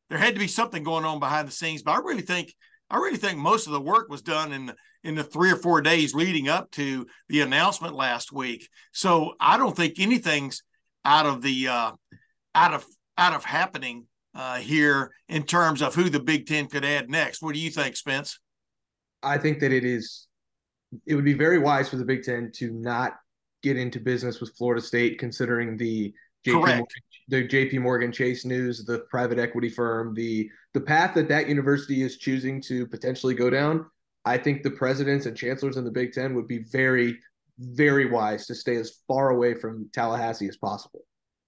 there 0.10 0.20
had 0.20 0.36
to 0.36 0.40
be 0.40 0.48
something 0.48 0.84
going 0.84 1.06
on 1.06 1.20
behind 1.20 1.48
the 1.48 1.52
scenes. 1.52 1.82
But 1.82 1.94
I 1.94 2.00
really 2.00 2.22
think, 2.22 2.54
I 2.90 2.98
really 2.98 3.18
think 3.18 3.40
most 3.40 3.66
of 3.66 3.74
the 3.74 3.82
work 3.82 4.10
was 4.10 4.22
done 4.22 4.54
in 4.54 4.68
the, 4.68 4.75
in 5.04 5.16
the 5.16 5.24
three 5.24 5.52
or 5.52 5.56
four 5.56 5.82
days 5.82 6.13
leading 6.13 6.50
up 6.50 6.70
to 6.72 7.08
the 7.30 7.42
announcement 7.42 7.96
last 7.96 8.32
week. 8.32 8.70
So 8.92 9.34
I 9.40 9.58
don't 9.58 9.75
think 9.75 9.96
anything's 9.98 10.62
out 11.04 11.25
of 11.25 11.42
the 11.42 11.68
uh, 11.68 11.92
out 12.56 12.74
of 12.74 12.86
out 13.18 13.34
of 13.34 13.44
happening 13.44 14.06
uh, 14.36 14.58
here 14.58 15.12
in 15.30 15.44
terms 15.44 15.82
of 15.82 15.96
who 15.96 16.10
the 16.10 16.20
Big 16.20 16.48
Ten 16.48 16.68
could 16.68 16.86
add 16.86 17.10
next. 17.10 17.42
What 17.42 17.54
do 17.54 17.60
you 17.60 17.70
think, 17.70 17.96
Spence? 17.96 18.40
I 19.22 19.38
think 19.38 19.60
that 19.60 19.72
it 19.72 19.86
is. 19.86 20.28
It 21.06 21.16
would 21.16 21.25
be 21.25 21.34
very 21.34 21.58
wise 21.58 21.90
for 21.90 21.98
the 21.98 22.06
Big 22.06 22.24
Ten 22.24 22.52
to 22.56 22.72
not 22.72 23.13
get 23.63 23.78
into 23.78 24.00
business 24.00 24.40
with 24.40 24.56
Florida 24.56 24.82
State, 24.82 25.18
considering 25.18 25.78
the 25.78 26.13
JP 26.46 26.54
Morgan, 26.54 26.86
the 27.30 27.48
JP 27.48 27.80
Morgan 27.82 28.12
Chase 28.12 28.46
News, 28.46 28.84
the 28.86 29.00
private 29.10 29.40
equity 29.40 29.70
firm, 29.70 30.13
the 30.13 30.50
the 30.74 30.82
path 30.82 31.16
that 31.16 31.30
that 31.30 31.48
university 31.48 32.02
is 32.02 32.18
choosing 32.18 32.62
to 32.63 32.86
potentially 32.88 33.34
go 33.34 33.50
down. 33.50 33.86
I 34.25 34.38
think 34.38 34.63
the 34.63 34.72
presidents 34.72 35.25
and 35.25 35.36
chancellors 35.36 35.78
in 35.78 35.84
the 35.84 35.92
Big 35.92 36.13
Ten 36.13 36.34
would 36.36 36.48
be 36.48 36.60
very, 36.60 37.18
very 37.60 38.10
wise 38.10 38.48
to 38.48 38.56
stay 38.56 38.75
as 38.75 39.00
far 39.08 39.30
away 39.30 39.54
from 39.54 39.90
Tallahassee 39.94 40.48
as 40.48 40.58
possible. 40.58 41.02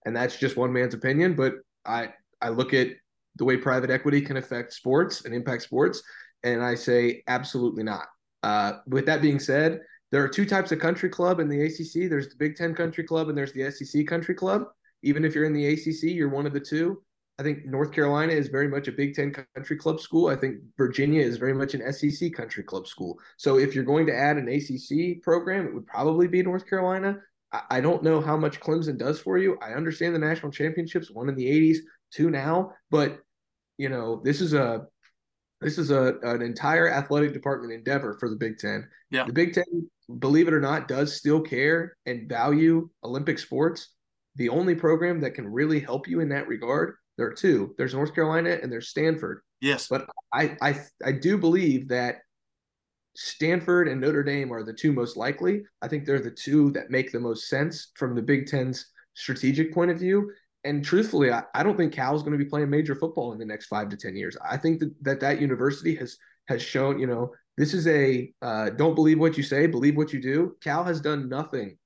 And 0.05 0.15
that's 0.15 0.37
just 0.37 0.57
one 0.57 0.71
man's 0.71 0.93
opinion, 0.93 1.35
but 1.35 1.55
I 1.85 2.09
I 2.41 2.49
look 2.49 2.73
at 2.73 2.89
the 3.35 3.45
way 3.45 3.57
private 3.57 3.89
equity 3.89 4.21
can 4.21 4.37
affect 4.37 4.73
sports 4.73 5.25
and 5.25 5.33
impact 5.33 5.63
sports, 5.63 6.01
and 6.43 6.63
I 6.63 6.75
say 6.75 7.23
absolutely 7.27 7.83
not. 7.83 8.07
Uh, 8.43 8.73
with 8.87 9.05
that 9.07 9.21
being 9.21 9.39
said, 9.39 9.81
there 10.11 10.23
are 10.23 10.29
two 10.29 10.45
types 10.45 10.71
of 10.71 10.79
country 10.79 11.09
club 11.09 11.39
in 11.39 11.49
the 11.49 11.63
ACC. 11.63 12.09
There's 12.09 12.29
the 12.29 12.35
Big 12.37 12.55
Ten 12.55 12.75
Country 12.75 13.03
Club 13.03 13.27
and 13.27 13.37
there's 13.37 13.51
the 13.53 13.69
SEC 13.71 14.05
Country 14.07 14.35
Club. 14.35 14.63
Even 15.01 15.25
if 15.25 15.35
you're 15.35 15.45
in 15.45 15.53
the 15.53 15.73
ACC, 15.73 16.03
you're 16.03 16.29
one 16.29 16.45
of 16.45 16.53
the 16.53 16.59
two. 16.59 17.01
I 17.37 17.43
think 17.43 17.65
North 17.65 17.91
Carolina 17.91 18.31
is 18.31 18.47
very 18.47 18.67
much 18.67 18.87
a 18.87 18.93
Big 18.93 19.13
Ten 19.13 19.33
country 19.55 19.75
club 19.75 19.99
school. 19.99 20.29
I 20.29 20.35
think 20.35 20.59
Virginia 20.77 21.21
is 21.21 21.37
very 21.37 21.53
much 21.53 21.73
an 21.73 21.91
SEC 21.91 22.31
country 22.33 22.63
club 22.63 22.87
school. 22.87 23.19
So 23.37 23.57
if 23.57 23.75
you're 23.75 23.83
going 23.83 24.05
to 24.05 24.15
add 24.15 24.37
an 24.37 24.47
ACC 24.47 25.21
program, 25.21 25.67
it 25.67 25.73
would 25.73 25.85
probably 25.85 26.27
be 26.27 26.41
North 26.41 26.65
Carolina. 26.65 27.17
I 27.69 27.81
don't 27.81 28.03
know 28.03 28.21
how 28.21 28.37
much 28.37 28.59
Clemson 28.59 28.97
does 28.97 29.19
for 29.19 29.37
you. 29.37 29.57
I 29.61 29.73
understand 29.73 30.15
the 30.15 30.19
national 30.19 30.51
championships, 30.51 31.11
won 31.11 31.29
in 31.29 31.35
the 31.35 31.45
80s, 31.45 31.79
two 32.15 32.29
now, 32.29 32.71
but 32.89 33.19
you 33.77 33.89
know 33.89 34.21
this 34.23 34.41
is 34.41 34.53
a 34.53 34.85
this 35.61 35.77
is 35.77 35.91
a 35.91 36.15
an 36.23 36.41
entire 36.41 36.89
athletic 36.89 37.33
department 37.33 37.73
endeavor 37.73 38.17
for 38.19 38.29
the 38.29 38.35
Big 38.35 38.57
Ten. 38.57 38.87
Yeah, 39.09 39.25
the 39.25 39.33
Big 39.33 39.53
Ten, 39.53 39.89
believe 40.19 40.47
it 40.47 40.53
or 40.53 40.61
not, 40.61 40.87
does 40.87 41.15
still 41.15 41.41
care 41.41 41.97
and 42.05 42.29
value 42.29 42.89
Olympic 43.03 43.39
sports. 43.39 43.89
The 44.35 44.49
only 44.49 44.75
program 44.75 45.21
that 45.21 45.31
can 45.31 45.47
really 45.47 45.79
help 45.79 46.07
you 46.07 46.19
in 46.19 46.29
that 46.29 46.47
regard, 46.47 46.95
there 47.17 47.27
are 47.27 47.33
two. 47.33 47.73
There's 47.77 47.93
North 47.93 48.13
Carolina 48.13 48.57
and 48.61 48.71
there's 48.71 48.89
Stanford. 48.89 49.41
Yes, 49.61 49.87
but 49.87 50.07
I 50.33 50.57
I 50.61 50.79
I 51.03 51.11
do 51.13 51.37
believe 51.37 51.87
that 51.89 52.17
Stanford 53.15 53.87
and 53.87 54.01
Notre 54.01 54.23
Dame 54.23 54.51
are 54.51 54.63
the 54.63 54.73
two 54.73 54.91
most 54.91 55.15
likely. 55.15 55.63
I 55.81 55.87
think 55.87 56.05
they're 56.05 56.19
the 56.19 56.31
two 56.31 56.71
that 56.71 56.91
make 56.91 57.11
the 57.11 57.19
most 57.19 57.47
sense 57.47 57.91
from 57.95 58.13
the 58.13 58.21
Big 58.21 58.47
Ten's 58.47 58.87
strategic 59.13 59.73
point 59.73 59.91
of 59.91 59.99
view. 59.99 60.31
And 60.65 60.83
truthfully, 60.83 61.31
I, 61.31 61.43
I 61.53 61.63
don't 61.63 61.77
think 61.77 61.93
Cal 61.93 62.15
is 62.15 62.23
going 62.23 62.37
to 62.37 62.43
be 62.43 62.49
playing 62.49 62.69
major 62.69 62.95
football 62.95 63.31
in 63.33 63.39
the 63.39 63.45
next 63.45 63.67
five 63.67 63.87
to 63.89 63.97
ten 63.97 64.15
years. 64.15 64.35
I 64.43 64.57
think 64.57 64.79
that 64.79 65.03
that, 65.03 65.19
that 65.21 65.39
university 65.39 65.95
has 65.95 66.17
has 66.47 66.61
shown, 66.61 66.99
you 66.99 67.07
know, 67.07 67.31
this 67.57 67.73
is 67.73 67.87
a 67.87 68.33
uh, 68.41 68.71
don't 68.71 68.95
believe 68.95 69.19
what 69.19 69.37
you 69.37 69.43
say, 69.43 69.67
believe 69.67 69.95
what 69.95 70.11
you 70.11 70.21
do. 70.21 70.55
Cal 70.61 70.83
has 70.83 70.99
done 70.99 71.29
nothing 71.29 71.77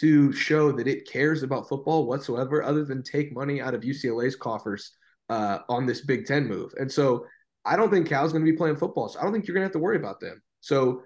to 0.00 0.32
show 0.32 0.72
that 0.72 0.88
it 0.88 1.06
cares 1.06 1.42
about 1.42 1.68
football 1.68 2.06
whatsoever, 2.06 2.62
other 2.62 2.84
than 2.84 3.02
take 3.02 3.32
money 3.32 3.60
out 3.60 3.74
of 3.74 3.82
UCLA's 3.82 4.36
coffers 4.36 4.92
uh, 5.28 5.58
on 5.68 5.86
this 5.86 6.00
Big 6.00 6.26
Ten 6.26 6.48
move. 6.48 6.72
And 6.78 6.90
so 6.90 7.26
I 7.64 7.76
don't 7.76 7.90
think 7.90 8.08
Cal's 8.08 8.32
going 8.32 8.44
to 8.44 8.50
be 8.50 8.56
playing 8.56 8.76
football. 8.76 9.08
So 9.08 9.20
I 9.20 9.22
don't 9.22 9.32
think 9.32 9.46
you're 9.46 9.54
going 9.54 9.62
to 9.62 9.66
have 9.66 9.72
to 9.72 9.78
worry 9.78 9.96
about 9.96 10.20
them. 10.20 10.42
So 10.60 11.02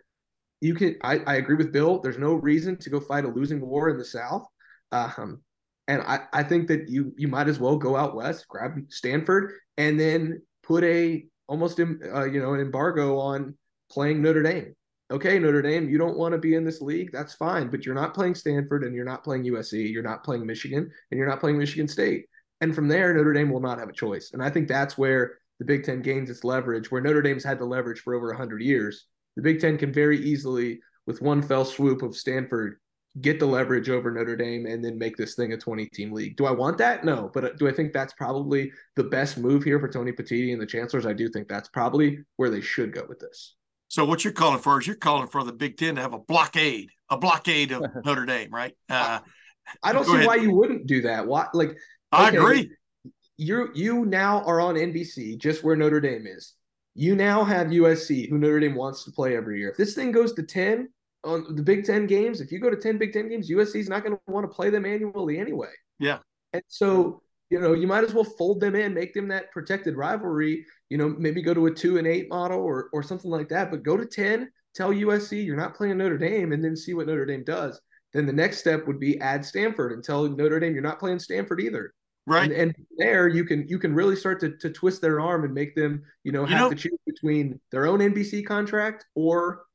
you 0.61 0.75
can, 0.75 0.97
I, 1.03 1.19
I 1.27 1.35
agree 1.37 1.57
with 1.57 1.73
Bill. 1.73 1.99
There's 1.99 2.19
no 2.19 2.35
reason 2.35 2.77
to 2.79 2.91
go 2.91 3.01
fight 3.01 3.25
a 3.25 3.29
losing 3.29 3.61
war 3.61 3.91
in 3.91 3.99
the 3.99 4.05
South. 4.05 4.47
Um, 4.93 5.43
and 5.89 6.03
I, 6.03 6.21
I 6.33 6.43
think 6.43 6.69
that 6.69 6.89
you 6.89 7.13
you 7.17 7.29
might 7.29 7.49
as 7.49 7.59
well 7.59 7.77
go 7.77 7.97
out 7.97 8.17
west, 8.17 8.47
grab 8.49 8.73
Stanford, 8.89 9.53
and 9.77 9.99
then 9.99 10.43
put 10.63 10.85
a 10.85 11.25
almost 11.49 11.81
uh, 11.81 12.25
you 12.25 12.41
know 12.41 12.55
an 12.55 12.61
embargo 12.61 13.19
on 13.19 13.57
playing 13.91 14.23
Notre 14.23 14.43
Dame. 14.43 14.75
Okay, 15.11 15.39
Notre 15.39 15.63
Dame, 15.63 15.89
you 15.89 15.99
don't 15.99 16.19
want 16.19 16.33
to 16.33 16.39
be 16.39 16.55
in 16.55 16.65
this 16.65 16.81
league. 16.81 17.11
That's 17.13 17.35
fine, 17.35 17.71
but 17.71 17.87
you're 17.87 17.95
not 17.95 18.15
playing 18.15 18.35
Stanford, 18.35 18.83
and 18.83 18.95
you're 18.95 19.05
not 19.05 19.23
playing 19.23 19.45
USC, 19.45 19.93
you're 19.93 20.03
not 20.03 20.25
playing 20.25 20.45
Michigan, 20.45 20.91
and 21.11 21.19
you're 21.19 21.29
not 21.29 21.39
playing 21.39 21.59
Michigan 21.59 21.87
State. 21.87 22.27
And 22.61 22.75
from 22.75 22.89
there, 22.89 23.15
Notre 23.15 23.33
Dame 23.33 23.51
will 23.51 23.61
not 23.61 23.79
have 23.79 23.89
a 23.89 23.93
choice. 23.93 24.31
And 24.33 24.43
I 24.43 24.51
think 24.51 24.67
that's 24.67 24.99
where 24.99 25.35
the 25.61 25.65
Big 25.65 25.85
Ten 25.85 26.03
gains 26.03 26.29
its 26.29 26.43
leverage, 26.43 26.91
where 26.91 27.01
Notre 27.01 27.23
Dame's 27.23 27.45
had 27.45 27.61
the 27.61 27.65
leverage 27.65 28.01
for 28.01 28.15
over 28.15 28.29
100 28.29 28.61
years 28.63 29.07
the 29.37 29.43
Big 29.43 29.61
Ten 29.61 29.77
can 29.79 29.93
very 29.93 30.19
easily, 30.19 30.81
with 31.07 31.23
one 31.23 31.43
fell 31.43 31.65
swoop 31.65 32.03
of 32.03 32.17
Stanford, 32.17 32.79
get 33.21 33.41
the 33.41 33.47
leverage 33.47 33.89
over 33.89 34.11
Notre 34.11 34.37
Dame 34.37 34.67
and 34.67 34.85
then 34.85 34.99
make 34.99 35.17
this 35.17 35.35
thing 35.35 35.53
a 35.53 35.57
20 35.57 35.87
team 35.87 36.13
league. 36.13 36.37
Do 36.37 36.47
I 36.47 36.51
want 36.51 36.79
that? 36.79 37.05
No. 37.05 37.31
But 37.33 37.45
uh, 37.45 37.49
do 37.59 37.69
I 37.69 37.73
think 37.73 37.93
that's 37.93 38.13
probably 38.15 38.71
the 38.95 39.05
best 39.05 39.39
move 39.39 39.65
here 39.65 39.81
for 39.81 39.89
Tony 39.89 40.13
Petitti 40.13 40.53
and 40.53 40.61
the 40.61 40.67
Chancellors? 40.67 41.07
I 41.07 41.13
do 41.13 41.29
think 41.29 41.49
that's 41.49 41.69
probably 41.69 42.19
where 42.37 42.51
they 42.51 42.61
should 42.61 42.93
go 42.93 43.05
with 43.09 43.19
this. 43.19 43.55
So 43.89 44.05
what 44.05 44.25
you're 44.25 44.33
calling 44.33 44.59
for 44.59 44.81
is 44.81 44.87
you're 44.87 44.97
calling 44.97 45.29
for 45.29 45.45
the 45.45 45.53
Big 45.53 45.77
Ten 45.77 45.95
to 45.95 46.03
have 46.03 46.13
a 46.13 46.19
blockade, 46.19 46.91
a 47.09 47.17
blockade 47.17 47.73
of 47.73 47.85
Notre 48.05 48.27
Dame, 48.27 48.51
right? 48.51 48.75
Uh, 48.91 49.21
I 49.83 49.93
don't 49.93 50.05
see 50.05 50.15
ahead. 50.15 50.27
why 50.27 50.37
you 50.37 50.55
wouldn't 50.55 50.87
do 50.87 51.03
that. 51.03 51.27
Why, 51.27 51.47
like, 51.55 51.71
okay, 51.71 51.79
I 52.13 52.29
agree. 52.31 52.71
You 53.39 53.69
you 53.75 54.07
now 54.07 54.43
are 54.45 54.61
on 54.61 54.77
NBC, 54.77 55.39
just 55.39 55.63
where 55.63 55.77
Notre 55.77 56.01
Dame 56.01 56.27
is. 56.27 56.55
You 56.95 57.15
now 57.15 57.45
have 57.45 57.69
USC, 57.69 58.29
who 58.31 58.39
Notre 58.39 58.61
Dame 58.61 58.75
wants 58.75 59.05
to 59.05 59.11
play 59.11 59.37
every 59.37 59.59
year. 59.59 59.71
If 59.71 59.77
this 59.77 59.95
thing 59.95 60.13
goes 60.13 60.33
to 60.35 60.43
10 60.43 60.89
on 61.27 61.57
the 61.57 61.63
Big 61.63 61.85
Ten 61.85 62.07
games, 62.07 62.41
if 62.41 62.51
you 62.51 62.59
go 62.59 62.71
to 62.71 62.77
10 62.77 62.99
Big 62.99 63.13
Ten 63.13 63.29
games, 63.29 63.51
USC 63.51 63.77
is 63.77 63.89
not 63.89 64.03
going 64.03 64.17
to 64.17 64.21
want 64.27 64.45
to 64.45 64.55
play 64.55 64.71
them 64.71 64.87
annually 64.87 65.39
anyway. 65.39 65.73
Yeah. 65.99 66.19
And 66.53 66.63
so, 66.69 67.23
you 67.51 67.61
know, 67.61 67.75
you 67.75 67.87
might 67.87 68.05
as 68.05 68.15
well 68.15 68.25
fold 68.25 68.61
them 68.61 68.75
in, 68.75 68.95
make 68.95 69.13
them 69.13 69.29
that 69.29 69.51
protected 69.53 69.97
rivalry, 69.97 70.65
you 70.89 70.99
know, 70.99 71.09
maybe 71.09 71.43
go 71.43 71.55
to 71.55 71.67
a 71.67 71.71
two 71.71 71.99
and 71.99 72.07
eight 72.07 72.29
model 72.29 72.61
or, 72.61 72.89
or 72.93 73.03
something 73.03 73.31
like 73.31 73.49
that, 73.49 73.71
but 73.71 73.83
go 73.83 73.97
to 73.97 74.07
10, 74.07 74.51
tell 74.75 74.91
USC 74.91 75.45
you're 75.45 75.57
not 75.57 75.75
playing 75.75 75.99
Notre 75.99 76.19
Dame, 76.19 76.53
and 76.53 76.65
then 76.65 76.77
see 76.77 76.95
what 76.95 77.07
Notre 77.07 77.27
Dame 77.27 77.45
does. 77.45 77.81
Then 78.13 78.27
the 78.27 78.33
next 78.33 78.59
step 78.59 78.87
would 78.87 79.01
be 79.01 79.21
add 79.21 79.45
Stanford 79.45 79.93
and 79.93 80.03
tell 80.03 80.29
Notre 80.29 80.61
Dame 80.61 80.73
you're 80.73 80.83
not 80.83 81.01
playing 81.01 81.19
Stanford 81.19 81.61
either. 81.61 81.93
Right. 82.27 82.51
And, 82.51 82.61
and, 82.61 82.75
there 82.99 83.29
you 83.29 83.45
can 83.45 83.69
you 83.69 83.79
can 83.79 83.95
really 83.95 84.17
start 84.17 84.41
to, 84.41 84.57
to 84.57 84.71
twist 84.71 85.01
their 85.01 85.21
arm 85.21 85.45
and 85.45 85.55
make 85.55 85.77
them, 85.77 86.03
you 86.25 86.33
know, 86.33 86.45
have 86.45 86.51
you 86.51 86.57
know, 86.57 86.71
to 86.71 86.77
choose 86.77 86.99
between 87.07 87.61
their 87.71 87.87
own 87.87 88.01
NBC 88.01 88.45
contract 88.45 89.05
or 89.15 89.67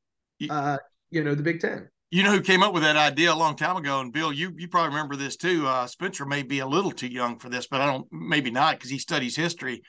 uh, 0.50 0.76
you 1.12 1.22
know, 1.22 1.34
the 1.34 1.42
Big 1.42 1.60
Ten. 1.60 1.88
You 2.10 2.22
know 2.22 2.32
who 2.32 2.42
came 2.42 2.62
up 2.62 2.74
with 2.74 2.82
that 2.82 2.96
idea 2.96 3.32
a 3.32 3.34
long 3.34 3.56
time 3.56 3.76
ago, 3.76 4.00
and 4.00 4.12
Bill, 4.12 4.32
you 4.32 4.52
you 4.56 4.68
probably 4.68 4.90
remember 4.90 5.16
this 5.16 5.36
too. 5.36 5.66
Uh, 5.66 5.86
Spencer 5.86 6.26
may 6.26 6.42
be 6.42 6.58
a 6.58 6.66
little 6.66 6.90
too 6.90 7.06
young 7.06 7.38
for 7.38 7.48
this, 7.48 7.66
but 7.68 7.80
I 7.80 7.86
don't 7.86 8.06
maybe 8.12 8.50
not 8.50 8.76
because 8.76 8.90
he 8.90 8.98
studies 8.98 9.36
history. 9.36 9.82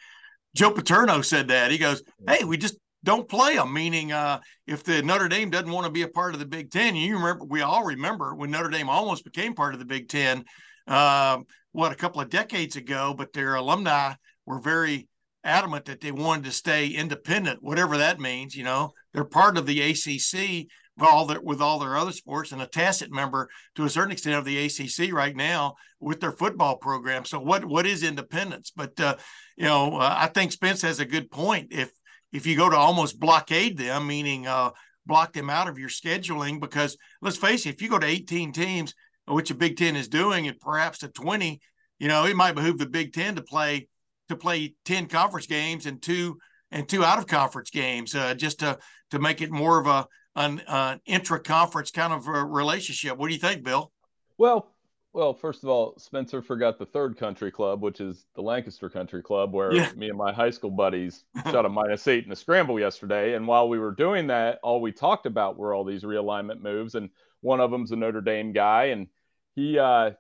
Joe 0.56 0.72
Paterno 0.72 1.22
said 1.22 1.48
that. 1.48 1.72
He 1.72 1.78
goes, 1.78 2.04
Hey, 2.28 2.44
we 2.44 2.58
just 2.58 2.78
don't 3.04 3.28
play 3.28 3.56
them. 3.56 3.74
Meaning, 3.74 4.12
uh, 4.12 4.40
if 4.68 4.84
the 4.84 5.02
Notre 5.02 5.28
Dame 5.28 5.50
doesn't 5.50 5.72
want 5.72 5.86
to 5.86 5.92
be 5.92 6.04
a 6.04 6.08
part 6.08 6.34
of 6.34 6.40
the 6.40 6.46
Big 6.46 6.72
Ten, 6.72 6.96
you 6.96 7.18
remember, 7.18 7.46
we 7.46 7.62
all 7.62 7.84
remember 7.84 8.36
when 8.36 8.52
Notre 8.52 8.70
Dame 8.70 8.90
almost 8.90 9.26
became 9.26 9.54
part 9.54 9.74
of 9.74 9.80
the 9.80 9.86
Big 9.86 10.08
Ten 10.08 10.46
uh, 10.88 11.40
what 11.72 11.92
a 11.92 11.96
couple 11.96 12.22
of 12.22 12.30
decades 12.30 12.76
ago, 12.76 13.14
but 13.18 13.34
their 13.34 13.56
alumni 13.56 14.14
were 14.46 14.60
very 14.60 15.08
adamant 15.44 15.86
that 15.86 16.02
they 16.02 16.12
wanted 16.12 16.46
to 16.46 16.52
stay 16.52 16.88
independent, 16.88 17.62
whatever 17.62 17.98
that 17.98 18.20
means. 18.20 18.56
You 18.56 18.64
know, 18.64 18.94
they're 19.14 19.24
part 19.24 19.58
of 19.58 19.66
the 19.66 19.82
ACC 19.82 20.68
with 20.98 21.10
all 21.10 21.26
their 21.26 21.42
with 21.42 21.62
all 21.62 21.80
their 21.80 21.98
other 21.98 22.12
sports 22.12 22.52
and 22.52 22.62
a 22.62 22.68
tacit 22.68 23.12
member 23.12 23.50
to 23.76 23.86
a 23.86 23.90
certain 23.90 24.12
extent 24.12 24.36
of 24.36 24.46
the 24.46 24.66
ACC 24.66 25.12
right 25.14 25.36
now 25.36 25.76
with 26.00 26.20
their 26.20 26.32
football 26.32 26.78
program. 26.78 27.26
So 27.26 27.40
what 27.40 27.66
what 27.66 27.86
is 27.86 28.04
independence? 28.04 28.72
But 28.76 29.00
uh, 29.00 29.16
you 29.58 29.66
know, 29.66 29.98
uh, 29.98 30.16
I 30.18 30.28
think 30.28 30.52
Spence 30.52 30.82
has 30.84 31.00
a 31.00 31.06
good 31.06 31.32
point. 31.32 31.68
If 31.72 31.92
if 32.32 32.46
you 32.46 32.56
go 32.56 32.70
to 32.70 32.76
almost 32.78 33.20
blockade 33.20 33.78
them, 33.78 34.08
meaning 34.08 34.48
uh, 34.48 34.72
block 35.06 35.34
them 35.34 35.50
out 35.50 35.68
of 35.68 35.78
your 35.78 35.90
scheduling, 35.90 36.60
because 36.60 36.98
let's 37.22 37.38
face 37.38 37.66
it, 37.66 37.76
if 37.76 37.82
you 37.82 37.90
go 37.90 38.00
to 38.00 38.08
18 38.08 38.52
teams 38.54 38.94
which 39.26 39.50
the 39.50 39.56
Big 39.56 39.78
Ten 39.78 39.96
is 39.96 40.08
doing, 40.08 40.48
and 40.48 40.60
perhaps 40.60 41.00
to 41.00 41.08
20, 41.08 41.60
you 42.00 42.08
know, 42.08 42.26
it 42.26 42.36
might 42.36 42.56
behoove 42.56 42.78
the 42.78 42.86
Big 42.86 43.14
Ten 43.14 43.36
to 43.36 43.42
play 43.42 43.88
to 44.30 44.36
play 44.36 44.76
10 44.86 45.08
conference 45.08 45.48
games 45.48 45.86
and 45.86 46.02
two 46.02 46.38
and 46.72 46.88
two 46.88 47.04
out 47.04 47.20
of 47.20 47.28
conference 47.28 47.70
games, 47.70 48.16
uh, 48.16 48.34
just 48.34 48.60
to 48.60 48.78
to 49.12 49.20
make 49.20 49.42
it 49.42 49.52
more 49.52 49.80
of 49.80 49.88
a 49.88 50.08
an, 50.36 50.62
an 50.68 51.00
intra 51.06 51.40
conference 51.40 51.92
kind 51.92 52.14
of 52.14 52.28
a 52.28 52.44
relationship. 52.44 53.18
What 53.18 53.28
do 53.28 53.34
you 53.34 53.40
think, 53.40 53.64
Bill? 53.64 53.92
Well, 54.38 54.74
Well, 55.14 55.34
first 55.36 55.64
of 55.64 55.70
all, 55.70 55.94
Spencer 56.00 56.42
forgot 56.42 56.80
the 56.80 56.88
third 56.88 57.18
country 57.18 57.52
club, 57.52 57.84
which 57.84 58.02
is 58.02 58.26
the 58.36 58.42
Lancaster 58.42 58.90
Country 58.90 59.22
Club, 59.22 59.54
where 59.54 59.72
yeah. 59.72 59.92
me 59.96 60.10
and 60.10 60.18
my 60.18 60.34
high 60.34 60.50
school 60.50 60.72
buddies 60.72 61.24
shot 61.52 61.66
a 61.66 61.70
minus 61.70 62.08
eight 62.08 62.26
in 62.26 62.32
a 62.32 62.36
scramble 62.36 62.80
yesterday. 62.80 63.36
And 63.36 63.48
while 63.48 63.70
we 63.70 63.78
were 63.78 63.92
doing 63.92 64.28
that, 64.28 64.58
all 64.64 64.82
we 64.82 64.92
talked 64.92 65.28
about 65.28 65.58
were 65.58 65.76
all 65.76 65.84
these 65.84 66.04
realignment 66.04 66.62
moves. 66.62 66.96
And 66.96 67.12
one 67.42 67.60
of 67.60 67.70
them's 67.70 67.92
a 67.92 67.96
Notre 67.96 68.22
Dame 68.22 68.54
guy. 68.54 68.86
And 68.86 69.08
he, 69.56 69.78
uh, 69.78 70.12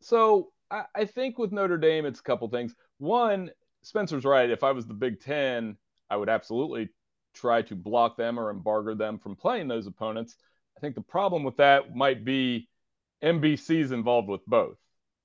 so 0.00 0.50
I, 0.68 0.84
I 0.94 1.04
think 1.04 1.38
with 1.38 1.52
Notre 1.52 1.78
Dame, 1.78 2.04
it's 2.04 2.18
a 2.18 2.24
couple 2.24 2.48
things. 2.48 2.74
One, 3.02 3.50
Spencer's 3.82 4.24
right. 4.24 4.48
If 4.48 4.62
I 4.62 4.70
was 4.70 4.86
the 4.86 4.94
Big 4.94 5.18
Ten, 5.18 5.76
I 6.08 6.16
would 6.16 6.28
absolutely 6.28 6.88
try 7.34 7.60
to 7.62 7.74
block 7.74 8.16
them 8.16 8.38
or 8.38 8.48
embargo 8.48 8.94
them 8.94 9.18
from 9.18 9.34
playing 9.34 9.66
those 9.66 9.88
opponents. 9.88 10.36
I 10.76 10.80
think 10.80 10.94
the 10.94 11.00
problem 11.00 11.42
with 11.42 11.56
that 11.56 11.96
might 11.96 12.24
be 12.24 12.68
NBC's 13.20 13.90
involved 13.90 14.28
with 14.28 14.46
both. 14.46 14.76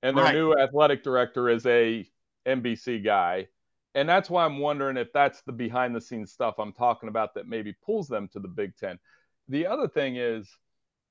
And 0.01 0.17
their 0.17 0.25
right. 0.25 0.34
new 0.34 0.55
athletic 0.55 1.03
director 1.03 1.50
is 1.50 1.67
a 1.67 2.10
NBC 2.48 3.03
guy. 3.03 3.48
And 3.93 4.10
that's 4.10 4.27
why 4.27 4.43
I'm 4.43 4.57
wondering 4.57 4.98
if 4.98 5.13
that's 5.13 5.43
the 5.43 5.51
behind 5.51 5.96
the 5.96 6.01
scenes 6.01 6.31
stuff 6.31 6.55
I'm 6.57 6.74
talking 6.74 7.10
about 7.10 7.36
that 7.36 7.48
maybe 7.48 7.75
pulls 7.86 8.07
them 8.07 8.27
to 8.29 8.39
the 8.39 8.48
Big 8.48 8.75
Ten. 8.75 8.98
The 9.50 9.67
other 9.67 9.88
thing 9.88 10.15
is 10.15 10.50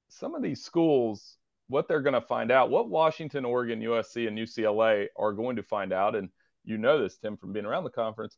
some 0.09 0.35
of 0.35 0.43
these 0.43 0.65
schools, 0.65 1.37
what 1.69 1.87
they're 1.87 2.03
going 2.03 2.15
to 2.15 2.21
find 2.21 2.51
out, 2.51 2.71
what 2.71 2.89
Washington, 2.89 3.45
Oregon, 3.45 3.81
USC, 3.81 4.27
and 4.27 4.37
UCLA 4.37 5.07
are 5.17 5.33
going 5.33 5.55
to 5.55 5.63
find 5.63 5.93
out, 5.93 6.17
and 6.17 6.29
you 6.67 6.77
know 6.77 7.01
this, 7.01 7.17
Tim, 7.17 7.37
from 7.37 7.53
being 7.53 7.65
around 7.65 7.85
the 7.85 7.91
conference. 7.91 8.37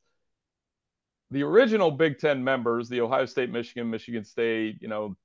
The 1.31 1.43
original 1.43 1.91
Big 1.91 2.19
Ten 2.19 2.43
members, 2.43 2.89
the 2.89 3.01
Ohio 3.01 3.27
State, 3.27 3.51
Michigan, 3.51 3.91
Michigan 3.91 4.25
State, 4.25 4.79
you 4.81 4.89
know, 4.89 5.17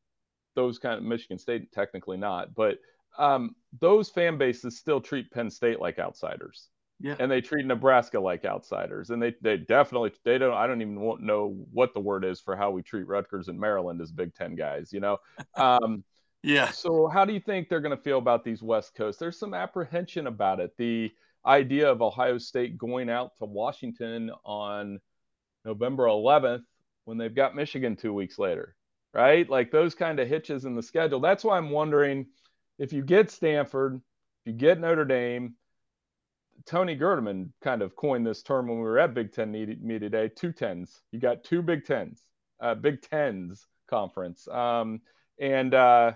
those 0.55 0.79
kind 0.79 0.97
of 0.97 1.03
Michigan 1.03 1.37
State, 1.37 1.71
technically 1.71 2.17
not, 2.17 2.53
but 2.55 2.79
um, 3.17 3.55
those 3.79 4.09
fan 4.09 4.37
bases 4.37 4.77
still 4.77 4.99
treat 4.99 5.31
Penn 5.31 5.49
State 5.49 5.79
like 5.79 5.99
outsiders. 5.99 6.69
Yeah. 6.99 7.15
And 7.19 7.29
they 7.29 7.41
treat 7.41 7.65
Nebraska 7.65 8.19
like 8.19 8.45
outsiders. 8.45 9.09
And 9.09 9.21
they, 9.21 9.35
they 9.41 9.57
definitely, 9.57 10.13
they 10.23 10.37
don't, 10.37 10.53
I 10.53 10.67
don't 10.67 10.81
even 10.81 10.95
know 11.19 11.65
what 11.71 11.93
the 11.93 11.99
word 11.99 12.23
is 12.23 12.39
for 12.39 12.55
how 12.55 12.71
we 12.71 12.81
treat 12.81 13.07
Rutgers 13.07 13.49
and 13.49 13.59
Maryland 13.59 14.01
as 14.01 14.11
Big 14.11 14.33
Ten 14.33 14.55
guys, 14.55 14.91
you 14.93 14.99
know? 14.99 15.17
Um, 15.55 16.03
yeah. 16.43 16.71
So 16.71 17.07
how 17.07 17.23
do 17.23 17.33
you 17.33 17.39
think 17.39 17.69
they're 17.69 17.79
going 17.79 17.95
to 17.95 18.03
feel 18.03 18.17
about 18.17 18.43
these 18.43 18.61
West 18.61 18.95
Coast? 18.95 19.19
There's 19.19 19.39
some 19.39 19.53
apprehension 19.53 20.27
about 20.27 20.59
it. 20.59 20.75
The 20.77 21.11
idea 21.45 21.91
of 21.91 22.01
Ohio 22.01 22.37
State 22.37 22.77
going 22.77 23.09
out 23.09 23.37
to 23.37 23.45
Washington 23.45 24.31
on 24.45 24.99
November 25.65 26.05
11th 26.05 26.63
when 27.05 27.17
they've 27.17 27.35
got 27.35 27.55
Michigan 27.55 27.95
two 27.95 28.13
weeks 28.13 28.39
later, 28.39 28.75
right? 29.13 29.49
Like 29.49 29.71
those 29.71 29.95
kind 29.95 30.19
of 30.19 30.27
hitches 30.27 30.65
in 30.65 30.75
the 30.75 30.83
schedule. 30.83 31.19
That's 31.19 31.43
why 31.43 31.57
I'm 31.57 31.69
wondering– 31.69 32.27
if 32.79 32.93
you 32.93 33.03
get 33.03 33.31
Stanford, 33.31 33.95
if 34.45 34.51
you 34.51 34.53
get 34.53 34.79
Notre 34.79 35.05
Dame, 35.05 35.55
Tony 36.65 36.97
Gerdeman 36.97 37.49
kind 37.61 37.81
of 37.81 37.95
coined 37.95 38.25
this 38.25 38.43
term 38.43 38.67
when 38.67 38.77
we 38.77 38.83
were 38.83 38.99
at 38.99 39.13
Big 39.13 39.33
Ten 39.33 39.51
media 39.51 39.99
today. 39.99 40.29
Two 40.29 40.51
tens. 40.51 41.01
You 41.11 41.19
got 41.19 41.43
two 41.43 41.61
Big 41.61 41.85
Tens, 41.85 42.21
uh, 42.59 42.75
Big 42.75 43.01
Tens 43.01 43.65
conference, 43.89 44.47
um, 44.47 45.01
and 45.39 45.73
uh, 45.73 46.13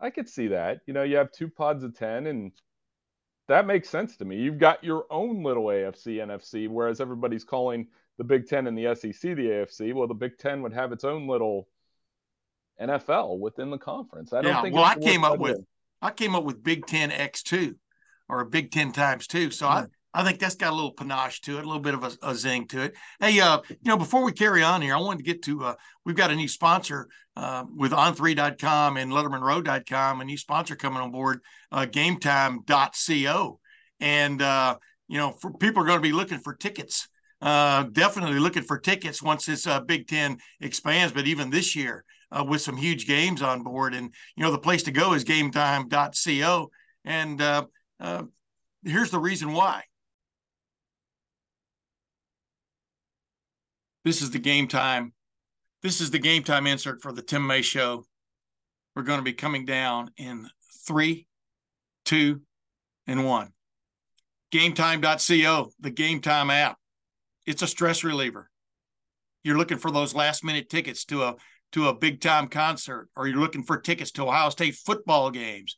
I 0.00 0.10
could 0.10 0.28
see 0.28 0.48
that. 0.48 0.80
You 0.86 0.94
know, 0.94 1.02
you 1.02 1.16
have 1.16 1.32
two 1.32 1.48
pods 1.48 1.84
of 1.84 1.96
ten, 1.96 2.26
and 2.26 2.52
that 3.48 3.66
makes 3.66 3.88
sense 3.88 4.16
to 4.16 4.24
me. 4.24 4.36
You've 4.36 4.58
got 4.58 4.84
your 4.84 5.06
own 5.10 5.42
little 5.42 5.64
AFC, 5.64 6.16
NFC, 6.16 6.68
whereas 6.68 7.00
everybody's 7.00 7.44
calling 7.44 7.88
the 8.18 8.24
Big 8.24 8.46
Ten 8.46 8.66
and 8.66 8.76
the 8.76 8.94
SEC 8.94 9.20
the 9.20 9.48
AFC. 9.48 9.94
Well, 9.94 10.06
the 10.06 10.14
Big 10.14 10.38
Ten 10.38 10.62
would 10.62 10.72
have 10.72 10.92
its 10.92 11.04
own 11.04 11.26
little 11.26 11.68
NFL 12.80 13.38
within 13.38 13.70
the 13.70 13.78
conference. 13.78 14.32
I 14.32 14.42
don't 14.42 14.52
yeah, 14.52 14.62
think. 14.62 14.74
Well, 14.74 14.84
I 14.84 14.96
came 14.96 15.24
up 15.24 15.38
with. 15.38 15.58
I 16.00 16.10
came 16.12 16.34
up 16.34 16.44
with 16.44 16.62
Big 16.62 16.86
Ten 16.86 17.10
X 17.10 17.42
two, 17.42 17.76
or 18.28 18.40
a 18.40 18.46
Big 18.46 18.70
Ten 18.70 18.92
times 18.92 19.26
two. 19.26 19.50
So 19.50 19.66
mm-hmm. 19.66 19.86
I 20.18 20.24
think 20.24 20.40
that's 20.40 20.56
got 20.56 20.72
a 20.72 20.74
little 20.74 20.90
panache 20.90 21.40
to 21.42 21.58
it, 21.58 21.64
a 21.64 21.66
little 21.66 21.80
bit 21.80 21.94
of 21.94 22.02
a, 22.02 22.10
a, 22.22 22.34
zing 22.34 22.66
to 22.68 22.82
it. 22.82 22.96
Hey, 23.20 23.38
uh, 23.38 23.60
you 23.68 23.76
know, 23.84 23.96
before 23.96 24.24
we 24.24 24.32
carry 24.32 24.64
on 24.64 24.82
here, 24.82 24.96
I 24.96 24.98
wanted 24.98 25.18
to 25.18 25.22
get 25.22 25.42
to 25.44 25.64
uh, 25.64 25.74
we've 26.04 26.16
got 26.16 26.32
a 26.32 26.34
new 26.34 26.48
sponsor 26.48 27.06
uh, 27.36 27.64
with 27.72 27.92
on3.com 27.92 28.96
and 28.96 29.12
lettermenrow.com, 29.12 30.20
a 30.20 30.24
new 30.24 30.36
sponsor 30.36 30.74
coming 30.74 30.98
on 30.98 31.12
board, 31.12 31.38
uh, 31.70 31.86
gametime.co. 31.86 33.60
And, 34.00 34.42
uh, 34.42 34.78
you 35.06 35.18
know, 35.18 35.30
for 35.30 35.52
people 35.52 35.84
are 35.84 35.86
going 35.86 36.00
to 36.00 36.08
be 36.08 36.12
looking 36.12 36.40
for 36.40 36.52
tickets, 36.52 37.06
uh, 37.40 37.84
definitely 37.84 38.40
looking 38.40 38.64
for 38.64 38.76
tickets 38.76 39.22
once 39.22 39.46
this 39.46 39.68
uh, 39.68 39.78
Big 39.78 40.08
Ten 40.08 40.38
expands. 40.60 41.12
But 41.12 41.28
even 41.28 41.48
this 41.48 41.76
year, 41.76 42.04
uh, 42.32 42.44
with 42.44 42.60
some 42.60 42.76
huge 42.76 43.06
games 43.06 43.40
on 43.40 43.62
board. 43.62 43.94
And, 43.94 44.12
you 44.36 44.42
know, 44.42 44.50
the 44.50 44.58
place 44.58 44.82
to 44.82 44.90
go 44.90 45.12
is 45.12 45.24
gametime.co. 45.24 46.70
And 47.04 47.40
uh, 47.40 47.66
uh, 48.00 48.22
here's 48.84 49.10
the 49.10 49.20
reason 49.20 49.52
why. 49.52 49.84
This 54.04 54.22
is 54.22 54.30
the 54.30 54.38
game 54.38 54.68
time. 54.68 55.12
This 55.82 56.00
is 56.00 56.10
the 56.10 56.18
game 56.18 56.42
time 56.42 56.66
insert 56.66 57.02
for 57.02 57.12
the 57.12 57.22
Tim 57.22 57.46
May 57.46 57.62
Show. 57.62 58.04
We're 58.94 59.02
going 59.02 59.18
to 59.18 59.24
be 59.24 59.32
coming 59.32 59.64
down 59.64 60.10
in 60.16 60.48
three, 60.86 61.26
two, 62.04 62.40
and 63.06 63.24
one. 63.24 63.52
GameTime.co, 64.52 65.70
the 65.80 65.90
Game 65.90 66.20
Time 66.20 66.50
app. 66.50 66.78
It's 67.46 67.62
a 67.62 67.66
stress 67.66 68.02
reliever. 68.02 68.50
You're 69.44 69.58
looking 69.58 69.78
for 69.78 69.90
those 69.90 70.14
last 70.14 70.42
minute 70.42 70.68
tickets 70.68 71.04
to 71.06 71.22
a 71.22 71.36
to 71.72 71.88
a 71.88 71.94
big 71.94 72.20
time 72.20 72.48
concert 72.48 73.08
or 73.14 73.28
you're 73.28 73.40
looking 73.40 73.62
for 73.62 73.78
tickets 73.78 74.10
to 74.12 74.26
Ohio 74.26 74.48
State 74.48 74.74
football 74.74 75.30
games, 75.30 75.76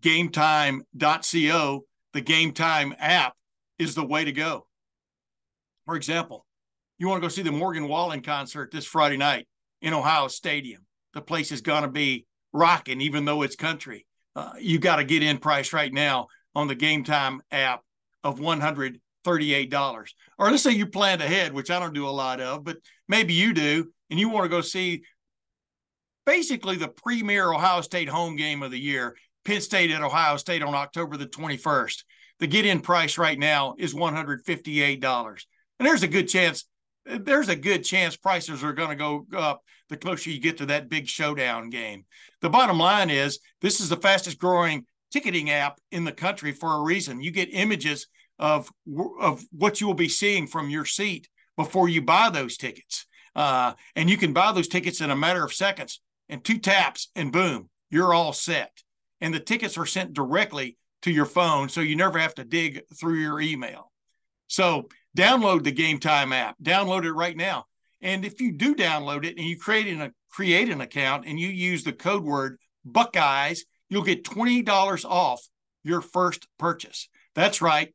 gametime.co, 0.00 1.84
the 2.12 2.20
Game 2.20 2.52
Time 2.52 2.94
app 2.98 3.34
is 3.78 3.94
the 3.94 4.04
way 4.04 4.24
to 4.24 4.32
go. 4.32 4.66
For 5.86 5.94
example, 5.94 6.44
you 6.98 7.08
want 7.08 7.22
to 7.22 7.24
go 7.24 7.28
see 7.28 7.42
the 7.42 7.52
Morgan 7.52 7.88
Wallen 7.88 8.20
concert 8.20 8.70
this 8.72 8.84
Friday 8.84 9.16
night 9.16 9.46
in 9.80 9.94
Ohio 9.94 10.28
Stadium. 10.28 10.84
The 11.14 11.20
place 11.20 11.52
is 11.52 11.60
going 11.60 11.82
to 11.82 11.88
be 11.88 12.26
rocking, 12.52 13.00
even 13.00 13.24
though 13.24 13.42
it's 13.42 13.56
country. 13.56 14.04
Uh, 14.34 14.52
you 14.60 14.78
got 14.78 14.96
to 14.96 15.04
get 15.04 15.22
in 15.22 15.38
price 15.38 15.72
right 15.72 15.92
now 15.92 16.26
on 16.54 16.68
the 16.68 16.74
Game 16.74 17.04
Time 17.04 17.40
app 17.50 17.82
of 18.24 18.40
$138. 18.40 20.12
Or 20.38 20.50
let's 20.50 20.62
say 20.62 20.72
you 20.72 20.86
planned 20.86 21.22
ahead, 21.22 21.52
which 21.52 21.70
I 21.70 21.78
don't 21.78 21.94
do 21.94 22.08
a 22.08 22.10
lot 22.10 22.40
of, 22.40 22.64
but 22.64 22.78
maybe 23.08 23.32
you 23.32 23.54
do, 23.54 23.92
and 24.10 24.18
you 24.18 24.28
want 24.28 24.44
to 24.44 24.48
go 24.48 24.60
see 24.60 25.02
basically 26.26 26.76
the 26.76 26.88
premier 26.88 27.52
Ohio 27.52 27.80
State 27.80 28.08
home 28.08 28.36
game 28.36 28.62
of 28.62 28.70
the 28.70 28.78
year, 28.78 29.16
Penn 29.44 29.60
State 29.60 29.90
at 29.90 30.02
Ohio 30.02 30.36
State 30.36 30.62
on 30.62 30.74
October 30.74 31.16
the 31.16 31.26
21st. 31.26 32.04
The 32.40 32.46
get 32.46 32.66
in 32.66 32.80
price 32.80 33.18
right 33.18 33.38
now 33.38 33.74
is 33.78 33.94
$158. 33.94 35.44
And 35.78 35.88
there's 35.88 36.02
a 36.02 36.08
good 36.08 36.28
chance 36.28 36.64
there's 37.08 37.48
a 37.48 37.56
good 37.56 37.84
chance 37.84 38.16
prices 38.16 38.62
are 38.62 38.72
going 38.72 38.90
to 38.90 38.96
go 38.96 39.26
up 39.36 39.62
the 39.88 39.96
closer 39.96 40.30
you 40.30 40.40
get 40.40 40.58
to 40.58 40.66
that 40.66 40.88
big 40.88 41.06
showdown 41.08 41.70
game. 41.70 42.04
The 42.40 42.50
bottom 42.50 42.78
line 42.78 43.10
is 43.10 43.38
this 43.60 43.80
is 43.80 43.88
the 43.88 43.96
fastest 43.96 44.38
growing 44.38 44.84
ticketing 45.10 45.50
app 45.50 45.78
in 45.90 46.04
the 46.04 46.12
country 46.12 46.52
for 46.52 46.74
a 46.74 46.82
reason. 46.82 47.22
You 47.22 47.30
get 47.30 47.48
images 47.52 48.06
of 48.38 48.70
of 49.20 49.42
what 49.50 49.80
you 49.80 49.86
will 49.86 49.94
be 49.94 50.08
seeing 50.08 50.46
from 50.46 50.70
your 50.70 50.84
seat 50.84 51.28
before 51.56 51.88
you 51.88 52.02
buy 52.02 52.30
those 52.30 52.56
tickets. 52.56 53.06
Uh, 53.34 53.72
and 53.96 54.10
you 54.10 54.16
can 54.16 54.32
buy 54.32 54.52
those 54.52 54.68
tickets 54.68 55.00
in 55.00 55.10
a 55.10 55.16
matter 55.16 55.44
of 55.44 55.52
seconds 55.52 56.00
and 56.28 56.44
two 56.44 56.58
taps 56.58 57.08
and 57.14 57.32
boom, 57.32 57.68
you're 57.90 58.14
all 58.14 58.32
set. 58.32 58.82
And 59.20 59.32
the 59.32 59.40
tickets 59.40 59.78
are 59.78 59.86
sent 59.86 60.12
directly 60.12 60.76
to 61.02 61.10
your 61.10 61.26
phone, 61.26 61.68
so 61.68 61.80
you 61.80 61.96
never 61.96 62.18
have 62.18 62.34
to 62.34 62.44
dig 62.44 62.82
through 62.98 63.20
your 63.20 63.40
email. 63.40 63.92
So 64.48 64.88
download 65.16 65.64
the 65.64 65.72
Game 65.72 65.98
Time 65.98 66.32
app. 66.32 66.56
Download 66.62 67.04
it 67.04 67.12
right 67.12 67.36
now. 67.36 67.66
And 68.00 68.24
if 68.24 68.40
you 68.40 68.52
do 68.52 68.74
download 68.74 69.24
it 69.24 69.36
and 69.36 69.46
you 69.46 69.58
create 69.58 69.88
an, 69.88 70.12
create 70.30 70.68
an 70.68 70.80
account 70.80 71.24
and 71.26 71.38
you 71.38 71.48
use 71.48 71.84
the 71.84 71.92
code 71.92 72.22
word 72.22 72.58
Buckeyes, 72.84 73.64
you'll 73.88 74.02
get 74.02 74.24
$20 74.24 75.04
off 75.04 75.46
your 75.82 76.00
first 76.00 76.46
purchase. 76.58 77.08
That's 77.34 77.60
right. 77.60 77.94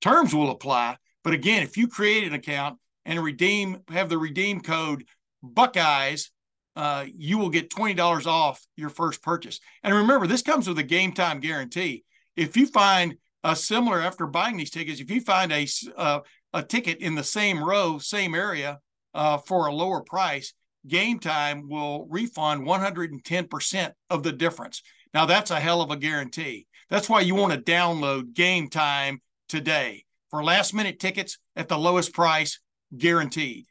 Terms 0.00 0.34
will 0.34 0.50
apply. 0.50 0.96
But 1.22 1.34
again, 1.34 1.62
if 1.62 1.76
you 1.76 1.88
create 1.88 2.26
an 2.26 2.34
account 2.34 2.78
and 3.04 3.22
redeem, 3.22 3.82
have 3.88 4.08
the 4.08 4.18
redeem 4.18 4.60
code 4.60 5.04
Buckeyes, 5.42 6.30
uh, 6.74 7.06
you 7.16 7.38
will 7.38 7.48
get 7.48 7.70
$20 7.70 8.26
off 8.26 8.64
your 8.76 8.90
first 8.90 9.22
purchase. 9.22 9.60
And 9.82 9.94
remember, 9.94 10.26
this 10.26 10.42
comes 10.42 10.68
with 10.68 10.78
a 10.78 10.82
game 10.82 11.12
time 11.12 11.40
guarantee. 11.40 12.04
If 12.36 12.56
you 12.56 12.66
find 12.66 13.16
a 13.42 13.56
similar, 13.56 14.00
after 14.00 14.26
buying 14.26 14.56
these 14.56 14.70
tickets, 14.70 15.00
if 15.00 15.10
you 15.10 15.20
find 15.20 15.52
a, 15.52 15.66
uh, 15.96 16.20
a 16.56 16.62
ticket 16.62 16.98
in 16.98 17.14
the 17.14 17.24
same 17.24 17.62
row, 17.62 17.98
same 17.98 18.34
area 18.34 18.78
uh, 19.14 19.38
for 19.38 19.66
a 19.66 19.74
lower 19.74 20.02
price, 20.02 20.54
game 20.86 21.18
time 21.18 21.68
will 21.68 22.06
refund 22.08 22.66
110% 22.66 23.92
of 24.10 24.22
the 24.22 24.32
difference. 24.32 24.82
Now, 25.12 25.26
that's 25.26 25.50
a 25.50 25.60
hell 25.60 25.82
of 25.82 25.90
a 25.90 25.96
guarantee. 25.96 26.66
That's 26.90 27.08
why 27.08 27.20
you 27.20 27.34
want 27.34 27.52
to 27.52 27.72
download 27.72 28.34
game 28.34 28.68
time 28.68 29.20
today 29.48 30.04
for 30.30 30.42
last 30.42 30.74
minute 30.74 30.98
tickets 30.98 31.38
at 31.56 31.68
the 31.68 31.78
lowest 31.78 32.12
price 32.12 32.60
guaranteed 32.96 33.66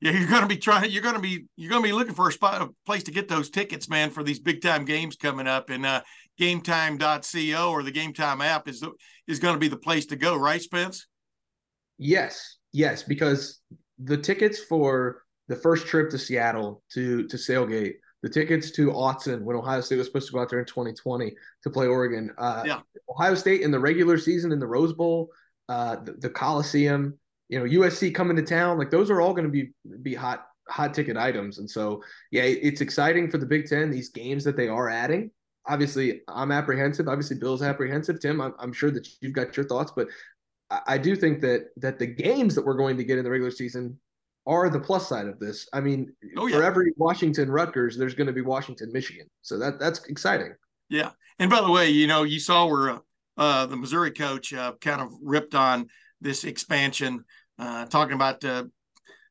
yeah, 0.00 0.12
you're 0.12 0.28
going 0.28 0.42
to 0.42 0.48
be 0.48 0.56
trying. 0.56 0.90
You're 0.90 1.02
going 1.02 1.16
to 1.16 1.20
be 1.20 1.46
you're 1.56 1.70
going 1.70 1.82
to 1.82 1.88
be 1.88 1.92
looking 1.92 2.14
for 2.14 2.28
a 2.28 2.32
spot, 2.32 2.62
a 2.62 2.68
place 2.86 3.02
to 3.04 3.10
get 3.10 3.28
those 3.28 3.50
tickets, 3.50 3.88
man, 3.88 4.10
for 4.10 4.22
these 4.22 4.38
big 4.38 4.62
time 4.62 4.84
games 4.84 5.16
coming 5.16 5.48
up. 5.48 5.70
And 5.70 5.84
uh, 5.84 6.02
GameTime.co 6.40 7.70
or 7.70 7.82
the 7.82 7.92
GameTime 7.92 8.44
app 8.44 8.68
is 8.68 8.84
is 9.26 9.40
going 9.40 9.54
to 9.54 9.60
be 9.60 9.68
the 9.68 9.76
place 9.76 10.06
to 10.06 10.16
go, 10.16 10.36
right, 10.36 10.62
Spence? 10.62 11.07
Yes, 11.98 12.56
yes, 12.72 13.02
because 13.02 13.60
the 13.98 14.16
tickets 14.16 14.60
for 14.60 15.22
the 15.48 15.56
first 15.56 15.86
trip 15.86 16.10
to 16.10 16.18
Seattle 16.18 16.82
to 16.92 17.26
to 17.26 17.36
Sailgate, 17.36 17.94
the 18.22 18.28
tickets 18.28 18.70
to 18.72 18.88
Autzen 18.88 19.42
when 19.42 19.56
Ohio 19.56 19.80
State 19.80 19.96
was 19.96 20.06
supposed 20.06 20.28
to 20.28 20.32
go 20.32 20.40
out 20.40 20.48
there 20.48 20.60
in 20.60 20.66
2020 20.66 21.34
to 21.62 21.70
play 21.70 21.86
Oregon. 21.86 22.32
Uh, 22.38 22.62
yeah. 22.66 22.80
Ohio 23.08 23.34
State 23.34 23.62
in 23.62 23.70
the 23.70 23.78
regular 23.78 24.18
season 24.18 24.52
in 24.52 24.58
the 24.58 24.66
Rose 24.66 24.92
Bowl, 24.92 25.30
uh, 25.68 25.96
the, 25.96 26.12
the 26.12 26.30
Coliseum, 26.30 27.18
you 27.48 27.58
know, 27.58 27.64
USC 27.64 28.14
coming 28.14 28.36
to 28.36 28.42
town, 28.42 28.78
like 28.78 28.90
those 28.90 29.10
are 29.10 29.20
all 29.20 29.32
going 29.32 29.44
to 29.44 29.50
be 29.50 29.70
be 30.02 30.14
hot 30.14 30.46
hot 30.68 30.94
ticket 30.94 31.16
items. 31.16 31.58
And 31.58 31.68
so, 31.68 32.02
yeah, 32.30 32.42
it's 32.42 32.80
exciting 32.80 33.30
for 33.30 33.38
the 33.38 33.46
Big 33.46 33.66
Ten. 33.66 33.90
These 33.90 34.10
games 34.10 34.44
that 34.44 34.56
they 34.56 34.68
are 34.68 34.88
adding. 34.88 35.30
Obviously, 35.66 36.22
I'm 36.28 36.52
apprehensive. 36.52 37.08
Obviously, 37.08 37.36
Bill's 37.36 37.62
apprehensive. 37.62 38.20
Tim, 38.20 38.40
I'm, 38.40 38.54
I'm 38.58 38.72
sure 38.72 38.90
that 38.90 39.06
you've 39.20 39.34
got 39.34 39.56
your 39.56 39.66
thoughts, 39.66 39.92
but 39.94 40.08
I, 40.70 40.98
do 40.98 41.16
think 41.16 41.40
that 41.40 41.68
that 41.76 41.98
the 41.98 42.06
games 42.06 42.54
that 42.54 42.64
we're 42.64 42.76
going 42.76 42.96
to 42.98 43.04
get 43.04 43.18
in 43.18 43.24
the 43.24 43.30
regular 43.30 43.50
season 43.50 43.98
are 44.46 44.68
the 44.68 44.80
plus 44.80 45.08
side 45.08 45.26
of 45.26 45.38
this. 45.38 45.68
I 45.72 45.80
mean, 45.80 46.12
oh, 46.36 46.46
yeah. 46.46 46.56
for 46.56 46.62
every 46.62 46.92
Washington 46.96 47.50
Rutgers, 47.50 47.96
there's 47.96 48.14
going 48.14 48.26
to 48.26 48.32
be 48.32 48.40
Washington 48.40 48.90
Michigan. 48.92 49.26
So 49.42 49.58
that 49.58 49.78
that's 49.78 50.04
exciting. 50.06 50.54
Yeah. 50.88 51.10
And 51.38 51.50
by 51.50 51.60
the 51.60 51.70
way, 51.70 51.90
you 51.90 52.06
know, 52.06 52.22
you 52.22 52.40
saw 52.40 52.66
where 52.66 52.90
uh, 52.90 52.98
uh, 53.36 53.66
the 53.66 53.76
Missouri 53.76 54.10
coach 54.10 54.52
uh, 54.52 54.72
kind 54.80 55.00
of 55.00 55.12
ripped 55.22 55.54
on 55.54 55.88
this 56.20 56.44
expansion, 56.44 57.24
uh, 57.58 57.86
talking 57.86 58.14
about 58.14 58.44
uh, 58.44 58.64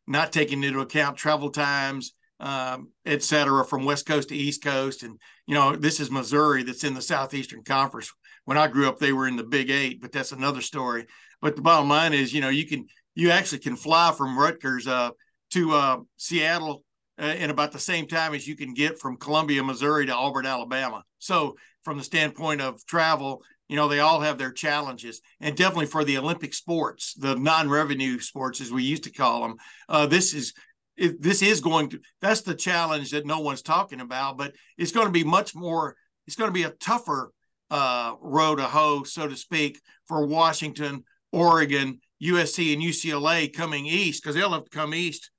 not 0.08 0.32
taking 0.32 0.64
into 0.64 0.80
account 0.80 1.18
travel 1.18 1.50
times, 1.50 2.14
um, 2.40 2.90
et 3.06 3.24
cetera, 3.24 3.66
from 3.66 3.86
West 3.86 4.06
Coast 4.06 4.30
to 4.30 4.36
East 4.36 4.64
Coast. 4.64 5.04
And, 5.04 5.20
you 5.48 5.56
know, 5.56 5.76
this 5.76 6.00
is 6.00 6.10
Missouri 6.10 6.64
that's 6.64 6.84
in 6.84 6.94
the 6.94 7.02
Southeastern 7.02 7.64
Conference. 7.64 8.12
When 8.46 8.58
I 8.58 8.68
grew 8.68 8.88
up, 8.88 9.00
they 9.00 9.12
were 9.12 9.28
in 9.28 9.36
the 9.36 9.44
Big 9.44 9.70
Eight, 9.70 10.02
but 10.02 10.14
that's 10.14 10.32
another 10.32 10.62
story. 10.62 11.06
But 11.42 11.56
the 11.56 11.62
bottom 11.62 11.90
line 11.90 12.14
is, 12.14 12.34
you 12.34 12.42
know, 12.42 12.50
you 12.50 12.66
can 12.66 12.88
you 13.16 13.32
actually 13.32 13.60
can 13.60 13.76
fly 13.76 14.14
from 14.16 14.38
Rutgers 14.38 14.88
uh, 14.88 15.10
to 15.52 15.74
uh, 15.74 15.98
Seattle 16.18 16.84
uh, 17.20 17.36
in 17.38 17.50
about 17.50 17.72
the 17.72 17.80
same 17.80 18.08
time 18.08 18.34
as 18.34 18.48
you 18.48 18.56
can 18.56 18.74
get 18.74 19.00
from 19.00 19.18
Columbia, 19.18 19.64
Missouri 19.64 20.06
to 20.06 20.14
Auburn, 20.14 20.46
Alabama. 20.46 21.04
So, 21.20 21.56
from 21.84 21.98
the 21.98 22.04
standpoint 22.04 22.62
of 22.62 22.86
travel, 22.86 23.42
you 23.68 23.76
know, 23.76 23.88
they 23.88 24.00
all 24.00 24.20
have 24.20 24.38
their 24.38 24.52
challenges. 24.52 25.22
And 25.42 25.56
definitely 25.56 25.88
for 25.88 26.04
the 26.04 26.18
Olympic 26.18 26.54
sports, 26.54 27.14
the 27.16 27.36
non 27.36 27.70
revenue 27.70 28.20
sports, 28.20 28.62
as 28.62 28.72
we 28.72 28.84
used 28.84 29.04
to 29.04 29.12
call 29.12 29.42
them, 29.42 29.56
uh, 29.90 30.06
this 30.06 30.34
is. 30.34 30.54
It, 31.00 31.22
this 31.22 31.44
is 31.44 31.62
going 31.62 31.90
to 31.90 32.00
that's 32.22 32.42
the 32.42 32.56
challenge 32.56 33.12
that 33.12 33.24
no 33.24 33.42
one's 33.42 33.62
talking 33.62 34.02
about 34.02 34.36
but 34.36 34.56
it's 34.80 34.92
going 34.92 35.06
to 35.06 35.12
be 35.12 35.24
much 35.24 35.54
more 35.54 35.96
it's 36.26 36.36
going 36.36 36.50
to 36.50 36.54
be 36.56 36.64
a 36.64 36.72
tougher 36.72 37.32
uh, 37.70 38.16
road 38.20 38.56
to 38.56 38.64
hoe 38.64 39.04
so 39.04 39.28
to 39.28 39.36
speak 39.36 39.80
for 40.08 40.26
washington 40.26 41.04
oregon 41.38 42.00
USC 42.22 42.74
and 42.74 42.82
UCLA 42.82 43.52
coming 43.54 43.86
east 43.86 44.24
because 44.24 44.36
they'll 44.36 44.52
have 44.52 44.66
to 44.66 44.70
come 44.70 44.94
east, 44.94 45.32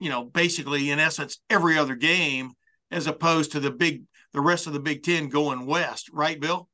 you 0.00 0.08
know, 0.08 0.24
basically 0.24 0.90
in 0.90 0.98
essence 0.98 1.40
every 1.48 1.78
other 1.78 1.94
game, 1.94 2.52
as 2.90 3.06
opposed 3.06 3.52
to 3.52 3.60
the 3.60 3.70
big 3.70 4.04
the 4.32 4.40
rest 4.40 4.66
of 4.66 4.72
the 4.72 4.80
Big 4.80 5.02
Ten 5.02 5.28
going 5.28 5.64
west, 5.64 6.10
right, 6.12 6.38
Bill? 6.38 6.68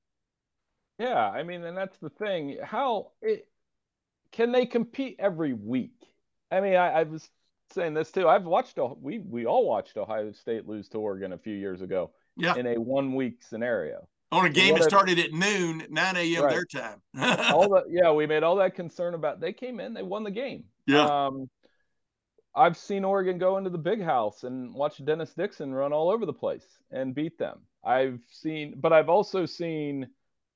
Yeah, 0.98 1.14
I 1.14 1.42
mean, 1.44 1.62
and 1.64 1.76
that's 1.76 1.96
the 1.98 2.10
thing. 2.10 2.58
How 2.62 3.12
it, 3.22 3.46
can 4.32 4.50
they 4.50 4.66
compete 4.66 5.16
every 5.18 5.52
week? 5.52 5.94
I 6.50 6.60
mean, 6.60 6.74
I, 6.74 6.90
I 6.90 7.02
was 7.04 7.28
saying 7.70 7.94
this 7.94 8.10
too. 8.10 8.28
I've 8.28 8.44
watched 8.44 8.78
we 9.00 9.18
we 9.18 9.46
all 9.46 9.66
watched 9.66 9.96
Ohio 9.96 10.32
State 10.32 10.66
lose 10.66 10.88
to 10.90 10.98
Oregon 10.98 11.32
a 11.32 11.38
few 11.38 11.54
years 11.54 11.80
ago. 11.80 12.10
Yeah. 12.36 12.56
In 12.56 12.66
a 12.66 12.80
one 12.80 13.14
week 13.14 13.42
scenario 13.42 14.08
on 14.32 14.46
a 14.46 14.50
game 14.50 14.74
that 14.74 14.84
started 14.84 15.18
at 15.18 15.32
noon, 15.32 15.86
9 15.88 16.16
a.m. 16.16 16.42
Right. 16.42 16.50
their 16.50 16.64
time. 16.64 17.00
all 17.52 17.68
that, 17.70 17.84
yeah, 17.88 18.10
we 18.12 18.26
made 18.26 18.42
all 18.42 18.56
that 18.56 18.74
concern 18.74 19.14
about. 19.14 19.40
They 19.40 19.52
came 19.52 19.80
in, 19.80 19.94
they 19.94 20.02
won 20.02 20.24
the 20.24 20.30
game. 20.30 20.64
Yeah. 20.86 21.26
Um, 21.26 21.48
I've 22.56 22.76
seen 22.76 23.04
Oregon 23.04 23.38
go 23.38 23.56
into 23.58 23.70
the 23.70 23.78
big 23.78 24.02
house 24.02 24.44
and 24.44 24.72
watch 24.74 25.04
Dennis 25.04 25.34
Dixon 25.34 25.72
run 25.72 25.92
all 25.92 26.10
over 26.10 26.24
the 26.24 26.32
place 26.32 26.66
and 26.90 27.14
beat 27.14 27.36
them. 27.36 27.60
I've 27.84 28.20
seen, 28.30 28.74
but 28.80 28.92
I've 28.92 29.08
also 29.08 29.44
seen 29.44 30.08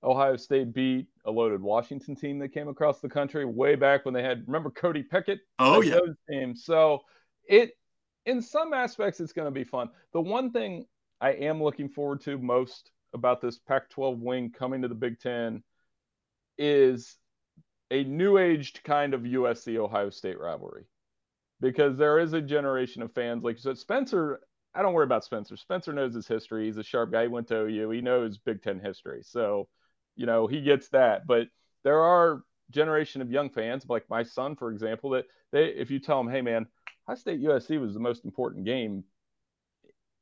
Ohio 0.03 0.37
State 0.37 0.73
beat 0.73 1.09
a 1.25 1.31
loaded 1.31 1.61
Washington 1.61 2.15
team 2.15 2.39
that 2.39 2.51
came 2.51 2.69
across 2.69 3.01
the 3.01 3.09
country 3.09 3.45
way 3.45 3.75
back 3.75 4.05
when 4.05 4.15
they 4.15 4.23
had 4.23 4.45
remember 4.47 4.71
Cody 4.71 5.03
Pickett. 5.03 5.41
Oh 5.59 5.83
yeah. 5.83 5.99
Teams. 6.31 6.65
So 6.65 7.01
it 7.49 7.73
in 8.27 8.41
some 8.43 8.73
aspects 8.73 9.21
it's 9.21 9.33
going 9.33 9.47
to 9.47 9.53
be 9.53 9.65
fun. 9.65 9.89
The 10.13 10.21
one 10.21 10.53
thing 10.53 10.87
I 11.21 11.31
am 11.31 11.63
looking 11.63 11.89
forward 11.89 12.21
to 12.23 12.39
most 12.39 12.93
about 13.15 13.41
this 13.41 13.59
Pac 13.59 13.91
12 13.91 14.21
wing 14.21 14.51
coming 14.51 14.83
to 14.83 14.89
the 14.89 14.95
Big 14.95 15.19
Ten 15.21 15.63
is 16.57 17.17
a 17.91 18.05
new 18.05 18.39
aged 18.39 18.83
kind 18.85 19.15
of 19.15 19.23
USC 19.23 19.77
Ohio 19.77 20.11
State 20.11 20.39
rivalry 20.39 20.85
because 21.61 21.97
there 21.97 22.19
is 22.19 22.33
a 22.33 22.41
generation 22.41 23.03
of 23.03 23.13
fans, 23.13 23.43
like 23.43 23.57
you 23.57 23.63
said, 23.63 23.79
Spencer. 23.79 24.41
I 24.75 24.83
don't 24.83 24.93
worry 24.93 25.05
about 25.05 25.25
Spencer. 25.25 25.57
Spencer 25.57 25.93
knows 25.93 26.15
his 26.15 26.29
history. 26.29 26.67
He's 26.67 26.77
a 26.77 26.85
sharp 26.85 27.11
guy. 27.11 27.23
He 27.23 27.29
went 27.29 27.49
to 27.49 27.63
OU. 27.63 27.91
He 27.91 28.01
knows 28.01 28.39
Big 28.39 28.63
Ten 28.63 28.79
history. 28.79 29.23
So, 29.23 29.69
you 30.15 30.27
know, 30.27 30.47
he 30.47 30.61
gets 30.61 30.89
that. 30.91 31.27
But 31.27 31.49
there 31.85 32.01
are 32.01 32.43
generation 32.71 33.23
of 33.23 33.31
young 33.31 33.51
fans, 33.51 33.87
like 33.89 34.05
my 34.11 34.23
son, 34.23 34.57
for 34.57 34.71
example, 34.71 35.11
that 35.11 35.25
they, 35.53 35.67
if 35.67 35.91
you 35.91 35.99
tell 35.99 36.23
them, 36.23 36.33
hey, 36.33 36.43
man, 36.43 36.67
Ohio 37.09 37.17
State 37.17 37.41
USC 37.41 37.81
was 37.81 37.95
the 37.95 38.01
most 38.01 38.25
important 38.25 38.67
game 38.67 39.05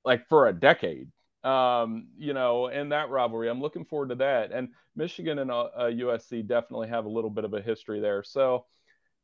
like 0.05 0.29
for 0.29 0.47
a 0.47 0.53
decade 0.53 1.09
um, 1.47 2.09
you 2.19 2.35
know, 2.35 2.67
in 2.67 2.89
that 2.89 3.09
rivalry. 3.09 3.49
I'm 3.49 3.61
looking 3.61 3.85
forward 3.85 4.09
to 4.09 4.17
that. 4.17 4.51
And 4.51 4.69
Michigan 4.97 5.39
and 5.39 5.51
uh, 5.51 5.69
USC 5.79 6.47
definitely 6.47 6.89
have 6.89 7.05
a 7.05 7.09
little 7.09 7.31
bit 7.31 7.45
of 7.45 7.55
a 7.55 7.63
history 7.63 8.01
there. 8.01 8.25
So, 8.25 8.67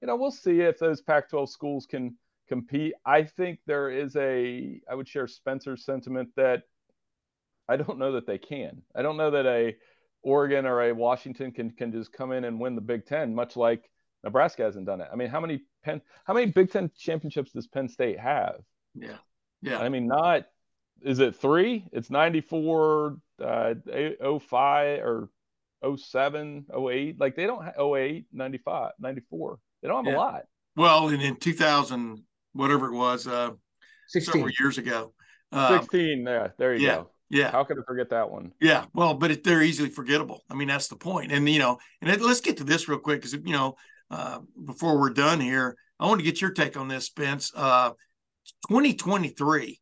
you 0.01 0.07
know, 0.07 0.15
we'll 0.15 0.31
see 0.31 0.61
if 0.61 0.79
those 0.79 1.03
Pac 1.03 1.29
12 1.29 1.51
schools 1.51 1.87
can 1.87 2.17
compete. 2.49 2.95
I 3.05 3.25
think 3.25 3.59
there 3.67 3.91
is 3.91 4.15
a, 4.15 4.81
I 4.89 4.95
would 4.95 5.09
share 5.09 5.27
Spencer's 5.27 5.85
sentiment 5.85 6.29
that 6.37 6.63
I 7.69 7.77
don't 7.77 7.99
know 7.99 8.13
that 8.13 8.27
they 8.27 8.39
can. 8.39 8.83
I 8.95 9.03
don't 9.03 9.17
know 9.17 9.33
that 9.33 9.47
a 9.47 9.75
Oregon 10.23 10.65
or 10.65 10.83
a 10.83 10.95
Washington 10.95 11.51
can, 11.51 11.73
can 11.73 11.91
just 11.91 12.13
come 12.13 12.31
in 12.31 12.45
and 12.45 12.61
win 12.61 12.77
the 12.77 12.81
Big 12.81 13.05
Ten, 13.05 13.35
much 13.35 13.57
like 13.57 13.91
Nebraska 14.23 14.63
hasn't 14.63 14.87
done 14.87 15.01
it. 15.01 15.09
I 15.13 15.17
mean, 15.17 15.29
how 15.29 15.41
many 15.41 15.63
Penn, 15.83 16.01
how 16.25 16.35
many 16.35 16.47
Big 16.47 16.71
Ten 16.71 16.89
championships 16.97 17.51
does 17.51 17.67
Penn 17.67 17.89
State 17.89 18.21
have? 18.21 18.61
Yeah. 18.95 19.17
Yeah. 19.61 19.79
I 19.79 19.89
mean, 19.89 20.07
not 20.07 20.45
is 21.05 21.19
it 21.19 21.37
three? 21.37 21.87
It's 21.93 22.11
94, 22.11 23.17
uh, 23.43 23.75
05 24.41 25.01
or 25.01 25.29
07, 25.97 26.67
08. 26.77 27.21
Like 27.21 27.37
they 27.37 27.47
don't 27.47 27.65
have 27.65 27.75
08, 27.79 28.27
95, 28.33 28.93
94. 28.99 29.59
They 29.83 29.89
don't 29.89 30.05
have 30.05 30.13
yeah. 30.13 30.19
a 30.19 30.21
lot. 30.21 30.43
Well, 30.77 31.09
and 31.09 31.23
in 31.23 31.37
2000, 31.37 32.23
whatever 32.53 32.87
it 32.87 32.97
was, 32.97 33.27
uh, 33.27 33.51
16. 34.09 34.33
several 34.33 34.53
years 34.59 34.79
ago. 34.79 35.13
Uh, 35.51 35.81
16. 35.81 36.25
Yeah, 36.27 36.49
there 36.59 36.75
you 36.75 36.87
yeah, 36.87 36.95
go. 36.97 37.11
Yeah. 37.31 37.51
How 37.51 37.65
could 37.65 37.79
I 37.79 37.83
forget 37.87 38.11
that 38.11 38.31
one? 38.31 38.53
Yeah. 38.61 38.85
Well, 38.95 39.15
but 39.15 39.31
it, 39.31 39.45
they're 39.45 39.63
easily 39.63 39.91
forgettable. 39.91 40.43
I 40.51 40.55
mean, 40.55 40.69
that's 40.69 40.89
the 40.89 40.97
point. 40.97 41.33
And, 41.33 41.49
you 41.49 41.59
know, 41.59 41.79
and 42.01 42.11
it, 42.11 42.21
let's 42.21 42.41
get 42.41 42.59
to 42.59 42.65
this 42.65 42.89
real 42.89 42.99
quick 42.99 43.21
because, 43.21 43.33
you 43.33 43.53
know, 43.53 43.77
uh, 44.11 44.41
before 44.65 44.99
we're 44.99 45.11
done 45.11 45.41
here, 45.41 45.77
I 45.99 46.07
want 46.07 46.21
to 46.21 46.25
get 46.25 46.41
your 46.41 46.53
take 46.53 46.77
on 46.77 46.89
this, 46.89 47.07
Spence. 47.07 47.53
Uh, 47.55 47.91
2023. 48.69 49.81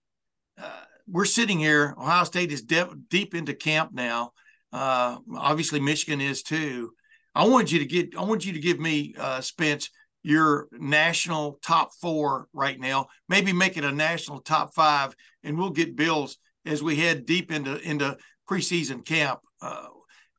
Uh, 0.61 0.70
we're 1.11 1.25
sitting 1.25 1.59
here. 1.59 1.94
Ohio 1.99 2.25
State 2.25 2.53
is 2.53 2.62
de- 2.62 2.90
deep 3.09 3.35
into 3.35 3.55
camp 3.55 3.92
now. 3.92 4.33
Uh, 4.73 5.18
obviously, 5.37 5.81
Michigan 5.81 6.20
is 6.20 6.42
too. 6.42 6.92
I 7.35 7.46
want 7.46 7.73
you 7.73 7.81
to 7.81 7.87
get. 7.87 8.16
I 8.16 8.25
want 8.25 8.44
you 8.44 8.53
to 8.53 8.61
give 8.61 8.79
me, 8.79 9.14
uh, 9.18 9.40
Spence, 9.40 9.90
your 10.23 10.68
national 10.73 11.59
top 11.62 11.90
four 12.01 12.49
right 12.53 12.79
now. 12.79 13.09
Maybe 13.29 13.53
make 13.53 13.77
it 13.77 13.85
a 13.85 13.92
national 13.92 14.40
top 14.40 14.75
five, 14.75 15.14
and 15.42 15.59
we'll 15.59 15.70
get 15.70 15.96
Bills 15.96 16.37
as 16.66 16.83
we 16.83 16.96
head 16.96 17.27
deep 17.27 17.51
into 17.51 17.79
into 17.81 18.16
preseason 18.49 19.05
camp 19.05 19.40
uh, 19.62 19.87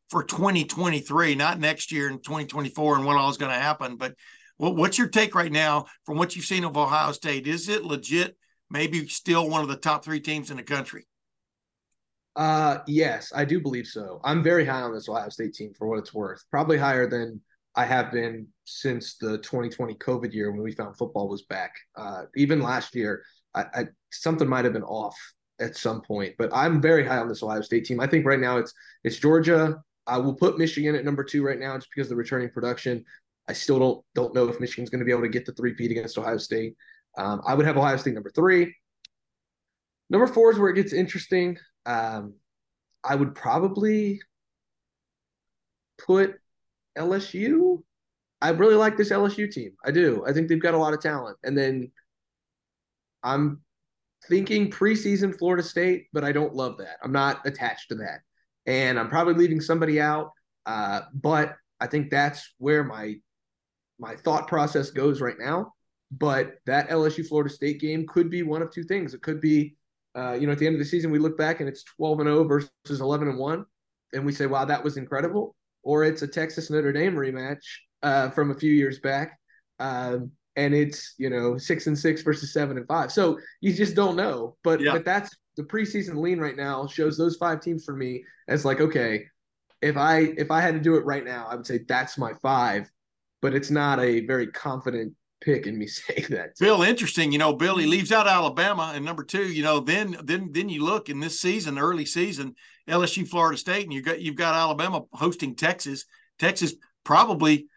for 0.10 0.24
2023, 0.24 1.36
not 1.36 1.60
next 1.60 1.92
year 1.92 2.10
in 2.10 2.18
2024, 2.18 2.98
and 2.98 3.06
what 3.06 3.18
all 3.18 3.30
is 3.30 3.38
going 3.38 3.52
to 3.52 3.60
happen. 3.60 3.96
But 3.96 4.16
what, 4.58 4.76
what's 4.76 4.98
your 4.98 5.08
take 5.08 5.34
right 5.36 5.52
now 5.52 5.86
from 6.06 6.18
what 6.18 6.36
you've 6.36 6.46
seen 6.46 6.64
of 6.64 6.78
Ohio 6.78 7.12
State? 7.14 7.48
Is 7.48 7.70
it 7.70 7.84
legit 7.84 8.36
maybe 8.72 9.08
still 9.08 9.50
one 9.50 9.62
of 9.62 9.68
the 9.68 9.76
top 9.76 10.04
three 10.04 10.20
teams 10.20 10.50
in 10.50 10.58
the 10.58 10.64
country? 10.64 11.06
Uh, 12.36 12.80
yes, 12.88 13.32
I 13.36 13.44
do 13.46 13.60
believe 13.60 13.88
so. 13.88 14.22
I'm 14.24 14.42
very 14.42 14.66
high 14.66 14.82
on 14.82 14.94
this 14.94 15.10
Ohio 15.10 15.30
State 15.30 15.54
team 15.54 15.74
for 15.78 15.88
what 15.88 16.00
it's 16.00 16.14
worth. 16.14 16.44
Probably 16.50 16.78
higher 16.78 17.08
than 17.08 17.42
I 17.76 17.86
have 17.86 18.12
been 18.12 18.48
since 18.66 19.18
the 19.18 19.38
2020 19.40 19.96
COVID 19.96 20.34
year 20.34 20.52
when 20.52 20.62
we 20.62 20.72
found 20.72 20.98
football 20.98 21.28
was 21.28 21.44
back. 21.44 21.74
Uh, 21.96 22.24
even 22.36 22.62
last 22.62 22.96
year, 22.96 23.24
I, 23.54 23.66
I 23.74 23.86
something 24.12 24.48
might 24.48 24.64
have 24.64 24.74
been 24.74 24.84
off 24.84 25.18
at 25.60 25.76
some 25.76 26.02
point, 26.02 26.36
but 26.38 26.50
I'm 26.54 26.82
very 26.82 27.06
high 27.06 27.18
on 27.18 27.28
this 27.28 27.44
Ohio 27.44 27.62
State 27.62 27.86
team. 27.86 28.00
I 28.00 28.08
think 28.08 28.26
right 28.26 28.40
now 28.40 28.58
it's 28.58 28.74
it's 29.04 29.18
Georgia. 29.18 29.82
I 30.08 30.18
will 30.18 30.34
put 30.34 30.58
Michigan 30.58 30.96
at 30.96 31.06
number 31.06 31.24
two 31.24 31.44
right 31.44 31.60
now 31.60 31.76
just 31.78 31.90
because 31.94 32.08
of 32.08 32.12
the 32.12 32.16
returning 32.16 32.50
production. 32.50 33.04
I 33.48 33.54
still 33.54 33.80
don't 33.80 34.06
don't 34.16 34.34
know 34.34 34.48
if 34.48 34.60
Michigan's 34.60 34.90
going 34.90 35.00
to 35.00 35.06
be 35.06 35.12
able 35.12 35.24
to 35.24 35.30
get 35.30 35.46
the 35.46 35.54
three 35.54 35.74
peat 35.74 35.92
against 35.92 36.18
Ohio 36.18 36.38
State. 36.38 36.76
Um, 37.18 37.42
I 37.46 37.54
would 37.54 37.66
have 37.66 37.78
Ohio 37.78 37.98
State 37.98 38.14
number 38.14 38.32
three. 38.32 38.76
Number 40.10 40.28
four 40.28 40.52
is 40.52 40.60
where 40.60 40.70
it 40.70 40.76
gets 40.76 40.94
interesting. 40.94 41.58
Um, 41.86 42.36
I 43.04 43.16
would 43.16 43.36
probably 43.36 44.22
put 46.06 46.36
LSU. 46.98 47.84
I 48.42 48.50
really 48.50 48.76
like 48.76 48.98
this 48.98 49.12
LSU 49.12 49.52
team. 49.52 49.72
I 49.86 49.92
do. 49.92 50.24
I 50.28 50.34
think 50.34 50.48
they've 50.48 50.62
got 50.62 50.74
a 50.74 50.78
lot 50.78 50.94
of 50.94 51.02
talent. 51.02 51.38
And 51.44 51.58
then 51.58 51.92
I'm 53.24 53.62
thinking 54.28 54.70
preseason 54.70 55.38
Florida 55.38 55.64
State, 55.64 56.08
but 56.14 56.24
I 56.24 56.32
don't 56.32 56.56
love 56.56 56.78
that. 56.80 56.98
I'm 57.04 57.12
not 57.12 57.46
attached 57.46 57.90
to 57.90 57.96
that. 57.96 58.20
And 58.66 59.00
I'm 59.00 59.10
probably 59.10 59.34
leaving 59.34 59.62
somebody 59.62 60.00
out. 60.00 60.32
Uh, 60.66 61.02
but 61.14 61.56
I 61.80 61.88
think 61.88 62.12
that's 62.12 62.54
where 62.58 62.84
my 62.84 63.16
my 64.00 64.16
thought 64.16 64.48
process 64.48 64.90
goes 64.90 65.22
right 65.22 65.38
now. 65.40 65.74
But 66.12 66.56
that 66.66 66.90
LSU 66.90 67.26
Florida 67.26 67.54
State 67.54 67.80
game 67.80 68.06
could 68.08 68.30
be 68.30 68.44
one 68.44 68.62
of 68.62 68.72
two 68.72 68.84
things. 68.84 69.14
It 69.14 69.22
could 69.22 69.40
be, 69.40 69.76
uh, 70.16 70.34
you 70.34 70.46
know, 70.46 70.54
at 70.54 70.60
the 70.60 70.68
end 70.68 70.76
of 70.76 70.80
the 70.80 70.86
season, 70.86 71.12
we 71.12 71.20
look 71.20 71.38
back 71.38 71.60
and 71.60 71.70
it's 71.70 71.84
12 71.84 72.20
and 72.20 72.28
0 72.28 72.44
versus 72.44 72.70
11 73.02 73.30
and 73.30 73.38
1, 73.38 73.66
and 74.14 74.26
we 74.26 74.34
say, 74.34 74.46
wow, 74.46 74.66
that 74.66 74.84
was 74.84 74.98
incredible. 74.98 75.56
Or 75.84 76.04
it's 76.04 76.22
a 76.22 76.28
Texas 76.28 76.70
Notre 76.70 76.92
Dame 76.92 77.16
rematch 77.16 77.64
uh, 78.04 78.30
from 78.30 78.52
a 78.52 78.56
few 78.56 78.72
years 78.72 79.00
back. 79.00 79.40
Um, 79.80 80.32
and 80.58 80.74
it's 80.74 81.16
you 81.18 81.30
know 81.30 81.58
six 81.58 81.88
and 81.88 81.98
six 81.98 82.22
versus 82.22 82.54
seven 82.54 82.78
and 82.78 82.86
five. 82.86 83.12
So 83.12 83.40
you 83.62 83.74
just 83.74 83.96
don't 83.96 84.18
know. 84.18 84.58
But 84.64 84.82
yeah. 84.82 84.92
but 84.92 85.06
that's 85.06 85.36
the 85.56 85.64
preseason 85.64 86.18
lean 86.18 86.40
right 86.40 86.58
now 86.58 86.86
shows 86.88 87.18
those 87.18 87.38
five 87.38 87.62
teams 87.62 87.86
for 87.86 87.96
me 87.96 88.26
as 88.50 88.66
like 88.66 88.82
okay, 88.82 89.24
if 89.82 89.96
I 89.96 90.34
if 90.38 90.52
I 90.52 90.60
had 90.60 90.74
to 90.74 90.82
do 90.82 90.98
it 90.98 91.06
right 91.06 91.24
now, 91.24 91.48
I 91.50 91.56
would 91.56 91.66
say 91.66 91.80
that's 91.88 92.18
my 92.18 92.34
five 92.44 92.92
but 93.42 93.56
it's 93.56 93.72
not 93.72 94.00
a 94.00 94.26
very 94.26 94.48
confident 94.48 95.14
pick 95.42 95.68
in 95.68 95.78
me 95.78 95.88
saying 95.88 96.28
that. 96.30 96.58
Bill, 96.60 96.84
interesting. 96.84 97.32
You 97.32 97.40
know, 97.40 97.54
Billy 97.54 97.86
leaves 97.86 98.12
out 98.12 98.28
Alabama, 98.28 98.94
and 98.96 99.04
number 99.04 99.24
two, 99.24 99.52
you 99.52 99.64
know, 99.64 99.80
then 99.80 100.16
then 100.24 100.50
then 100.52 100.70
you 100.70 100.84
look 100.84 101.10
in 101.10 101.20
this 101.20 101.42
season, 101.42 101.78
early 101.78 102.06
season, 102.06 102.56
LSU, 102.88 103.28
Florida 103.28 103.58
State, 103.58 103.84
and 103.84 103.94
you 103.94 104.02
got 104.02 104.22
you've 104.22 104.36
got 104.36 104.56
Alabama 104.56 105.04
hosting 105.14 105.56
Texas. 105.56 106.06
Texas 106.40 106.74
probably 107.04 107.68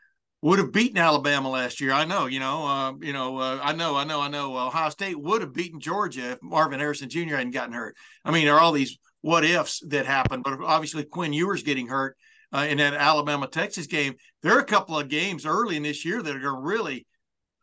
would 0.43 0.59
have 0.59 0.73
beaten 0.73 0.99
Alabama 0.99 1.49
last 1.49 1.81
year. 1.81 1.93
I 1.93 2.05
know, 2.05 2.27
you 2.27 2.39
know, 2.39 2.67
uh, 2.67 2.93
you 3.01 3.15
know, 3.15 3.39
uh, 3.39 3.61
I 3.63 3.73
know, 3.73 3.97
I 3.97 4.05
know, 4.05 4.21
I 4.21 4.29
know. 4.29 4.59
Ohio 4.59 4.91
State 4.91 5.19
would 5.19 5.41
have 5.41 5.55
beaten 5.55 5.81
Georgia 5.81 6.33
if 6.33 6.43
Marvin 6.43 6.81
Harrison 6.81 7.09
Jr. 7.09 7.37
hadn't 7.37 7.53
gotten 7.53 7.73
hurt. 7.73 7.97
I 8.27 8.31
mean, 8.31 8.45
there 8.45 8.55
are 8.55 8.61
all 8.61 8.73
these 8.73 8.99
what 9.23 9.43
ifs 9.43 9.83
that 9.89 10.05
happen, 10.05 10.43
but 10.43 10.61
obviously 10.61 11.03
Quinn 11.03 11.33
Ewers 11.33 11.63
getting 11.63 11.87
hurt 11.87 12.15
uh, 12.53 12.67
in 12.69 12.77
that 12.77 12.93
Alabama 12.93 13.47
Texas 13.47 13.87
game. 13.87 14.17
There 14.43 14.55
are 14.55 14.61
a 14.61 14.67
couple 14.67 14.99
of 14.99 15.09
games 15.09 15.47
early 15.47 15.79
in 15.79 15.83
this 15.83 16.05
year 16.05 16.23
that 16.23 16.37
are 16.37 16.41
going 16.41 16.57
to 16.57 16.61
really 16.61 17.07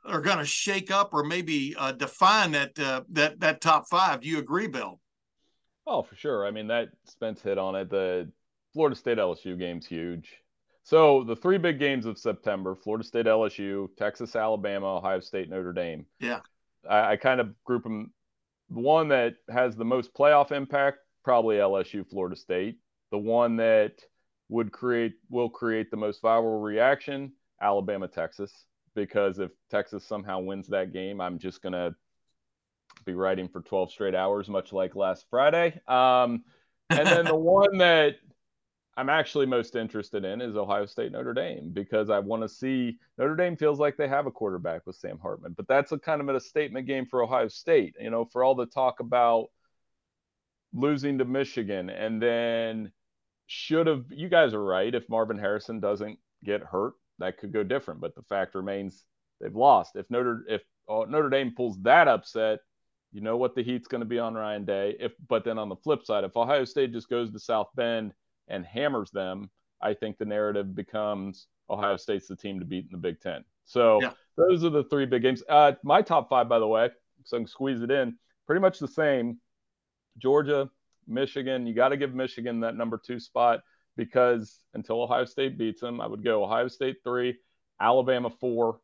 are 0.06 0.22
going 0.22 0.38
to 0.38 0.46
shake 0.46 0.92
up 0.92 1.14
or 1.14 1.24
maybe 1.24 1.76
uh, 1.78 1.92
define 1.92 2.52
that 2.52 2.78
uh, 2.80 3.02
that 3.10 3.40
that 3.40 3.62
top 3.62 3.88
five. 3.90 4.22
Do 4.22 4.28
you 4.28 4.40
agree, 4.40 4.68
Bill? 4.68 5.00
Oh, 5.86 6.02
for 6.04 6.16
sure. 6.16 6.46
I 6.46 6.52
mean, 6.52 6.68
that 6.68 6.90
Spence 7.06 7.42
hit 7.42 7.58
on 7.58 7.76
it. 7.76 7.90
The 7.90 8.32
Florida 8.74 8.96
State 8.96 9.18
LSU 9.18 9.58
game's 9.58 9.86
huge. 9.86 10.38
So 10.84 11.24
the 11.24 11.36
three 11.36 11.58
big 11.58 11.80
games 11.80 12.06
of 12.06 12.18
September: 12.18 12.76
Florida 12.76 13.04
State 13.04 13.26
LSU, 13.26 13.88
Texas 13.98 14.36
Alabama, 14.36 14.98
Ohio 14.98 15.20
State 15.20 15.50
Notre 15.50 15.74
Dame. 15.74 16.06
Yeah, 16.20 16.40
I, 16.90 17.12
I 17.12 17.16
kind 17.18 17.40
of 17.40 17.54
group 17.64 17.84
them. 17.84 18.12
The 18.70 18.80
one 18.80 19.10
that 19.10 19.36
has 19.50 19.76
the 19.76 19.86
most 19.86 20.14
playoff 20.14 20.52
impact, 20.52 21.00
probably 21.24 21.58
LSU, 21.58 22.10
Florida 22.10 22.36
State. 22.36 22.78
The 23.12 23.18
one 23.18 23.58
that 23.58 24.02
would 24.50 24.72
create 24.72 25.14
will 25.30 25.50
create 25.50 25.92
the 25.92 25.98
most 25.98 26.22
viral 26.22 26.64
reaction 26.64 27.34
Alabama 27.62 28.08
Texas 28.08 28.66
because 28.96 29.40
if 29.40 29.52
Texas 29.70 30.06
somehow 30.06 30.40
wins 30.40 30.68
that 30.68 30.94
game 30.94 31.22
I'm 31.22 31.40
just 31.40 31.62
going 31.62 31.74
to 31.74 31.96
be 33.06 33.14
writing 33.14 33.48
for 33.48 33.62
12 33.62 33.92
straight 33.92 34.16
hours 34.16 34.50
much 34.50 34.74
like 34.74 34.96
last 34.96 35.26
Friday. 35.30 35.80
Um, 35.88 36.44
and 36.90 37.08
then 37.08 37.26
the 37.26 37.36
one 37.36 37.78
that 37.80 38.16
I'm 38.98 39.10
actually 39.10 39.46
most 39.46 39.76
interested 39.76 40.26
in 40.26 40.42
is 40.42 40.56
Ohio 40.56 40.86
State 40.86 41.12
Notre 41.12 41.34
Dame 41.34 41.72
because 41.74 42.10
I 42.10 42.20
want 42.20 42.44
to 42.44 42.50
see 42.50 42.98
Notre 43.18 43.36
Dame 43.36 43.56
feels 43.56 43.80
like 43.80 43.98
they 43.98 44.08
have 44.08 44.28
a 44.28 44.32
quarterback 44.32 44.86
with 44.86 44.98
Sam 44.98 45.18
Hartman 45.20 45.54
but 45.56 45.68
that's 45.68 45.92
a 45.92 45.98
kind 45.98 46.22
of 46.22 46.30
a 46.30 46.40
statement 46.40 46.88
game 46.88 47.06
for 47.06 47.24
Ohio 47.24 47.48
State 47.48 47.96
you 48.00 48.10
know 48.10 48.26
for 48.26 48.44
all 48.44 48.56
the 48.56 48.66
talk 48.66 49.00
about 49.00 49.48
losing 50.74 51.18
to 51.18 51.26
Michigan. 51.26 51.90
And 51.90 52.22
then 52.22 52.92
should 53.48 53.88
have 53.88 54.06
you 54.10 54.30
guys 54.30 54.54
are 54.54 54.64
right 54.64 54.96
if 54.96 55.10
marvin 55.10 55.38
harrison 55.38 55.82
doesn't 55.82 56.18
get 56.42 56.62
hurt 56.62 56.94
that 57.22 57.38
could 57.38 57.52
go 57.52 57.64
different 57.64 58.02
but 58.02 58.16
the 58.16 58.24
fact 58.24 58.56
remains 58.56 59.06
they've 59.40 59.56
lost. 59.56 59.96
If 59.96 60.10
notre 60.10 60.44
if 60.48 60.62
uh, 60.90 61.06
notre 61.08 61.30
dame 61.30 61.54
pulls 61.56 61.82
that 61.82 62.08
upset 62.08 62.60
you 63.14 63.22
know 63.22 63.36
what 63.36 63.56
the 63.56 63.64
heat's 63.64 63.88
going 63.88 64.02
to 64.02 64.06
be 64.06 64.20
on 64.20 64.34
ryan 64.34 64.66
day. 64.66 64.96
If 65.00 65.14
but 65.28 65.44
then 65.44 65.58
on 65.58 65.70
the 65.70 65.76
flip 65.76 66.06
side 66.06 66.24
if 66.24 66.36
ohio 66.36 66.66
state 66.66 66.94
just 66.94 67.10
goes 67.10 67.32
to 67.32 67.40
south 67.40 67.70
bend 67.76 68.14
and 68.48 68.66
hammers 68.66 69.12
them 69.12 69.50
i 69.82 69.94
think 69.94 70.18
the 70.18 70.26
narrative 70.26 70.76
becomes 70.76 71.48
ohio 71.70 71.98
state's 71.98 72.28
the 72.28 72.36
team 72.36 72.60
to 72.60 72.66
beat 72.66 72.86
in 72.86 72.92
the 72.92 72.98
big 72.98 73.20
ten. 73.22 73.44
So 73.66 74.02
yeah. 74.02 74.12
those 74.38 74.66
are 74.66 74.70
the 74.70 74.84
three 74.86 75.06
big 75.06 75.22
games. 75.22 75.44
Uh, 75.48 75.74
my 75.84 76.02
top 76.02 76.30
five 76.30 76.50
by 76.50 76.60
the 76.60 76.68
way 76.68 76.90
so 77.24 77.38
i 77.38 77.40
can 77.40 77.48
squeeze 77.48 77.82
it 77.82 77.92
in 77.92 78.18
pretty 78.48 78.62
much 78.62 78.80
the 78.80 78.88
same. 78.88 79.38
Georgia 80.18 80.70
Michigan. 81.08 81.68
You 81.68 81.74
got 81.74 81.90
to 81.90 81.98
give 81.98 82.14
Michigan 82.14 82.62
that 82.62 82.76
number 82.76 82.98
two 82.98 83.20
spot 83.20 83.62
because 83.98 84.60
until 84.74 85.02
Ohio 85.02 85.26
State 85.26 85.58
beats 85.58 85.82
them, 85.82 86.02
I 86.02 86.08
would 86.08 86.24
go 86.24 86.44
Ohio 86.44 86.68
State 86.68 86.98
three, 87.04 87.38
Alabama 87.80 88.30
four. 88.30 88.80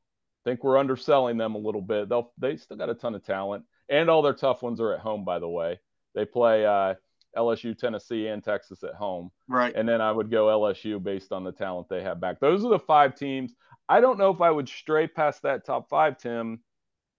think 0.46 0.64
we're 0.64 0.78
underselling 0.78 1.38
them 1.38 1.56
a 1.56 1.60
little 1.60 1.82
bit. 1.82 2.10
They'll 2.10 2.32
they 2.38 2.58
still 2.58 2.78
got 2.78 2.90
a 2.90 2.96
ton 2.96 3.16
of 3.16 3.24
talent, 3.24 3.66
and 3.90 4.10
all 4.10 4.22
their 4.22 4.34
tough 4.34 4.62
ones 4.62 4.80
are 4.80 4.94
at 4.94 5.00
home. 5.00 5.26
By 5.26 5.40
the 5.40 5.50
way, 5.50 5.80
they 6.16 6.26
play 6.26 6.66
uh, 6.66 6.96
LSU, 7.36 7.78
Tennessee, 7.78 8.28
and 8.28 8.44
Texas 8.44 8.84
at 8.84 8.96
home. 8.96 9.30
Right. 9.48 9.74
And 9.76 9.88
then 9.88 10.02
I 10.02 10.12
would 10.12 10.32
go 10.32 10.48
LSU 10.48 11.02
based 11.02 11.32
on 11.32 11.44
the 11.44 11.52
talent 11.52 11.88
they 11.90 12.02
have 12.02 12.20
back. 12.20 12.40
Those 12.40 12.66
are 12.66 12.70
the 12.70 12.80
five 12.80 13.16
teams. 13.16 13.54
I 13.90 14.02
don't 14.02 14.18
know 14.18 14.32
if 14.32 14.42
I 14.42 14.52
would 14.52 14.68
stray 14.68 15.08
past 15.08 15.44
that 15.44 15.66
top 15.66 15.90
five, 15.90 16.18
Tim, 16.18 16.60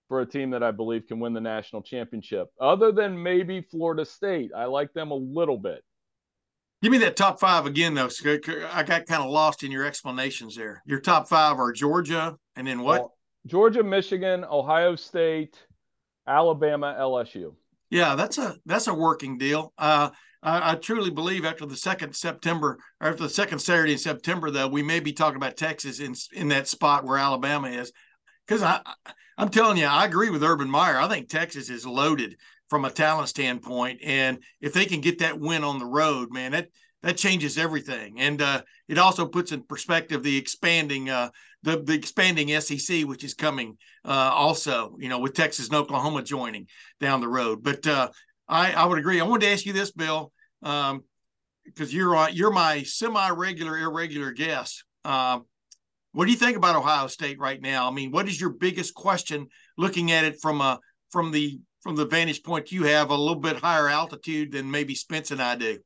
for 0.08 0.20
a 0.20 0.26
team 0.26 0.50
that 0.50 0.62
I 0.62 0.70
believe 0.70 1.06
can 1.06 1.20
win 1.20 1.32
the 1.32 1.40
national 1.40 1.82
championship. 1.82 2.48
Other 2.60 2.92
than 2.92 3.22
maybe 3.22 3.62
Florida 3.62 4.04
State, 4.04 4.50
I 4.54 4.64
like 4.64 4.92
them 4.92 5.10
a 5.10 5.14
little 5.14 5.58
bit. 5.58 5.82
Give 6.80 6.92
me 6.92 6.98
that 6.98 7.16
top 7.16 7.40
five 7.40 7.66
again, 7.66 7.94
though. 7.94 8.08
I 8.24 8.82
got 8.84 9.06
kind 9.06 9.22
of 9.22 9.30
lost 9.30 9.64
in 9.64 9.72
your 9.72 9.84
explanations 9.84 10.54
there. 10.54 10.82
Your 10.86 11.00
top 11.00 11.28
five 11.28 11.58
are 11.58 11.72
Georgia, 11.72 12.36
and 12.54 12.66
then 12.66 12.80
what? 12.80 13.00
Well, 13.00 13.14
Georgia, 13.46 13.82
Michigan, 13.82 14.44
Ohio 14.44 14.94
State, 14.94 15.58
Alabama, 16.26 16.96
LSU. 16.98 17.54
Yeah, 17.90 18.14
that's 18.14 18.38
a 18.38 18.56
that's 18.64 18.86
a 18.86 18.94
working 18.94 19.38
deal. 19.38 19.72
Uh, 19.76 20.10
I, 20.42 20.72
I, 20.72 20.74
truly 20.76 21.10
believe 21.10 21.44
after 21.44 21.66
the 21.66 21.76
second 21.76 22.14
September, 22.14 22.78
or 23.00 23.08
after 23.08 23.24
the 23.24 23.28
second 23.28 23.58
Saturday 23.58 23.92
in 23.92 23.98
September, 23.98 24.50
though, 24.50 24.68
we 24.68 24.82
may 24.82 25.00
be 25.00 25.12
talking 25.12 25.36
about 25.36 25.56
Texas 25.56 25.98
in 25.98 26.14
in 26.32 26.48
that 26.48 26.68
spot 26.68 27.04
where 27.04 27.18
Alabama 27.18 27.68
is, 27.68 27.92
because 28.46 28.62
I 28.62 28.80
I'm 29.36 29.48
telling 29.48 29.78
you, 29.78 29.86
I 29.86 30.04
agree 30.04 30.30
with 30.30 30.42
Urban 30.42 30.70
Meyer. 30.70 30.98
I 30.98 31.08
think 31.08 31.28
Texas 31.28 31.70
is 31.70 31.86
loaded 31.86 32.36
from 32.68 32.84
a 32.84 32.90
talent 32.90 33.28
standpoint, 33.28 34.00
and 34.02 34.38
if 34.60 34.72
they 34.72 34.84
can 34.84 35.00
get 35.00 35.18
that 35.20 35.38
win 35.40 35.64
on 35.64 35.78
the 35.78 35.86
road, 35.86 36.32
man, 36.32 36.52
that 36.52 36.68
that 37.02 37.16
changes 37.16 37.58
everything, 37.58 38.20
and 38.20 38.42
uh, 38.42 38.62
it 38.88 38.98
also 38.98 39.26
puts 39.26 39.52
in 39.52 39.62
perspective 39.62 40.22
the 40.22 40.36
expanding 40.36 41.08
uh, 41.08 41.30
the 41.62 41.80
the 41.80 41.94
expanding 41.94 42.60
SEC, 42.60 43.02
which 43.02 43.24
is 43.24 43.34
coming 43.34 43.76
uh, 44.04 44.30
also, 44.34 44.96
you 44.98 45.08
know, 45.08 45.18
with 45.18 45.34
Texas 45.34 45.68
and 45.68 45.76
Oklahoma 45.76 46.22
joining 46.22 46.66
down 47.00 47.20
the 47.20 47.28
road. 47.28 47.62
But 47.62 47.86
uh, 47.86 48.08
I 48.48 48.72
I 48.72 48.84
would 48.84 48.98
agree. 48.98 49.20
I 49.20 49.24
wanted 49.24 49.46
to 49.46 49.52
ask 49.52 49.64
you 49.64 49.72
this, 49.72 49.92
Bill, 49.92 50.32
because 50.60 50.90
um, 50.90 51.02
you're 51.76 52.28
you're 52.30 52.50
my 52.50 52.82
semi 52.82 53.30
regular 53.30 53.78
irregular 53.78 54.32
guest. 54.32 54.84
Um, 55.04 55.46
what 56.12 56.24
do 56.24 56.32
you 56.32 56.38
think 56.38 56.56
about 56.56 56.74
Ohio 56.74 57.06
State 57.06 57.38
right 57.38 57.60
now? 57.60 57.88
I 57.88 57.92
mean, 57.92 58.10
what 58.10 58.28
is 58.28 58.40
your 58.40 58.50
biggest 58.50 58.94
question 58.94 59.46
looking 59.76 60.10
at 60.10 60.24
it 60.24 60.40
from 60.40 60.60
a 60.60 60.80
from 61.10 61.30
the 61.30 61.60
from 61.80 61.96
the 61.96 62.06
vantage 62.06 62.42
point 62.42 62.72
you 62.72 62.84
have 62.84 63.10
a 63.10 63.16
little 63.16 63.40
bit 63.40 63.56
higher 63.56 63.88
altitude 63.88 64.52
than 64.52 64.70
maybe 64.70 64.94
Spence 64.94 65.30
and 65.30 65.42
I 65.42 65.56
do? 65.56 65.78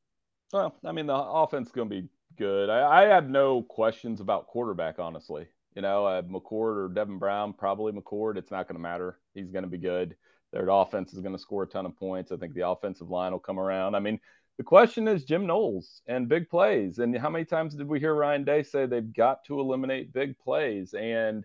Well, 0.51 0.75
I 0.85 0.91
mean, 0.91 1.07
the 1.07 1.15
offense 1.15 1.67
is 1.67 1.71
going 1.71 1.89
to 1.89 2.01
be 2.01 2.09
good. 2.37 2.69
I, 2.69 3.03
I, 3.03 3.07
have 3.07 3.29
no 3.29 3.63
questions 3.63 4.21
about 4.21 4.47
quarterback, 4.47 4.99
honestly. 4.99 5.47
You 5.75 5.81
know, 5.81 6.05
uh, 6.05 6.21
McCord 6.21 6.77
or 6.77 6.91
Devin 6.93 7.17
Brown, 7.17 7.53
probably 7.53 7.91
McCord. 7.91 8.37
It's 8.37 8.51
not 8.51 8.67
going 8.67 8.75
to 8.75 8.81
matter. 8.81 9.19
He's 9.33 9.49
going 9.49 9.63
to 9.63 9.69
be 9.69 9.77
good. 9.77 10.15
Their 10.51 10.69
offense 10.69 11.13
is 11.13 11.19
going 11.19 11.33
to 11.33 11.41
score 11.41 11.63
a 11.63 11.67
ton 11.67 11.87
of 11.87 11.97
points. 11.97 12.31
I 12.31 12.37
think 12.37 12.53
the 12.53 12.67
offensive 12.67 13.09
line 13.09 13.31
will 13.31 13.39
come 13.39 13.59
around. 13.59 13.95
I 13.95 13.99
mean, 13.99 14.19
the 14.57 14.63
question 14.63 15.07
is 15.07 15.25
Jim 15.25 15.47
Knowles 15.47 16.01
and 16.07 16.29
big 16.29 16.47
plays. 16.47 16.99
And 16.99 17.17
how 17.17 17.29
many 17.29 17.45
times 17.45 17.73
did 17.73 17.87
we 17.87 17.99
hear 17.99 18.13
Ryan 18.13 18.43
Day 18.43 18.61
say 18.61 18.85
they've 18.85 19.13
got 19.13 19.43
to 19.45 19.59
eliminate 19.59 20.13
big 20.13 20.37
plays? 20.37 20.93
And 20.93 21.43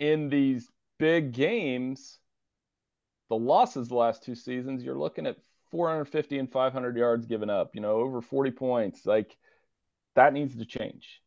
in 0.00 0.30
these 0.30 0.70
big 0.98 1.32
games, 1.32 2.18
the 3.28 3.36
losses 3.36 3.88
the 3.88 3.94
last 3.94 4.22
two 4.22 4.34
seasons, 4.34 4.82
you're 4.82 4.98
looking 4.98 5.26
at 5.26 5.36
450 5.70 6.38
and 6.38 6.50
500 6.50 6.96
yards 6.96 7.26
given 7.26 7.50
up, 7.50 7.74
you 7.74 7.80
know, 7.80 7.92
over 7.92 8.20
40 8.20 8.50
points. 8.52 9.04
Like 9.06 9.36
that 10.14 10.32
needs 10.32 10.56
to 10.56 10.64
change. 10.64 11.20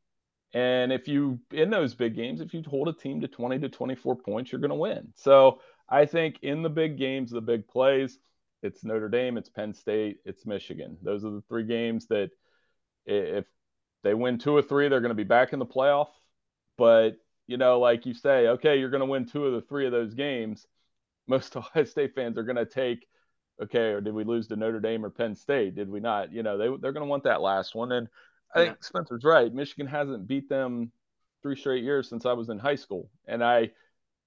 And 0.53 0.91
if 0.91 1.07
you, 1.07 1.39
in 1.51 1.69
those 1.69 1.93
big 1.93 2.15
games, 2.15 2.41
if 2.41 2.53
you 2.53 2.61
hold 2.67 2.89
a 2.89 2.93
team 2.93 3.21
to 3.21 3.27
20 3.27 3.59
to 3.59 3.69
24 3.69 4.17
points, 4.17 4.51
you're 4.51 4.59
going 4.59 4.69
to 4.69 4.75
win. 4.75 5.13
So 5.15 5.61
I 5.87 6.05
think 6.05 6.39
in 6.41 6.61
the 6.61 6.69
big 6.69 6.97
games, 6.97 7.31
the 7.31 7.41
big 7.41 7.67
plays, 7.67 8.19
it's 8.61 8.83
Notre 8.83 9.09
Dame, 9.09 9.37
it's 9.37 9.49
Penn 9.49 9.73
State, 9.73 10.17
it's 10.25 10.45
Michigan. 10.45 10.97
Those 11.01 11.23
are 11.23 11.31
the 11.31 11.43
three 11.47 11.63
games 11.63 12.07
that 12.07 12.31
if 13.05 13.45
they 14.03 14.13
win 14.13 14.37
two 14.37 14.55
or 14.55 14.61
three, 14.61 14.87
they're 14.87 15.01
going 15.01 15.09
to 15.09 15.15
be 15.15 15.23
back 15.23 15.53
in 15.53 15.59
the 15.59 15.65
playoff. 15.65 16.09
But 16.77 17.17
you 17.47 17.57
know, 17.57 17.79
like 17.79 18.05
you 18.05 18.13
say, 18.13 18.47
okay, 18.47 18.79
you're 18.79 18.89
going 18.89 19.01
to 19.01 19.07
win 19.07 19.25
two 19.25 19.45
of 19.45 19.53
the 19.53 19.61
three 19.61 19.85
of 19.85 19.91
those 19.91 20.13
games. 20.13 20.65
Most 21.27 21.55
Ohio 21.55 21.83
State 21.83 22.15
fans 22.15 22.37
are 22.37 22.43
going 22.43 22.55
to 22.57 22.65
take, 22.65 23.07
okay, 23.61 23.91
or 23.91 24.01
did 24.01 24.13
we 24.13 24.23
lose 24.23 24.47
to 24.47 24.55
Notre 24.55 24.79
Dame 24.79 25.05
or 25.05 25.09
Penn 25.09 25.35
State? 25.35 25.75
Did 25.75 25.89
we 25.89 25.99
not? 25.99 26.31
You 26.31 26.43
know, 26.43 26.57
they 26.57 26.67
they're 26.81 26.93
going 26.93 27.05
to 27.05 27.09
want 27.09 27.23
that 27.23 27.41
last 27.41 27.75
one. 27.75 27.91
And 27.91 28.07
I 28.53 28.59
think 28.59 28.77
yeah. 28.77 28.85
Spencer's 28.85 29.23
right. 29.23 29.53
Michigan 29.53 29.87
hasn't 29.87 30.27
beat 30.27 30.49
them 30.49 30.91
three 31.41 31.55
straight 31.55 31.83
years 31.83 32.09
since 32.09 32.25
I 32.25 32.33
was 32.33 32.49
in 32.49 32.59
high 32.59 32.75
school, 32.75 33.09
and 33.27 33.43
I 33.43 33.71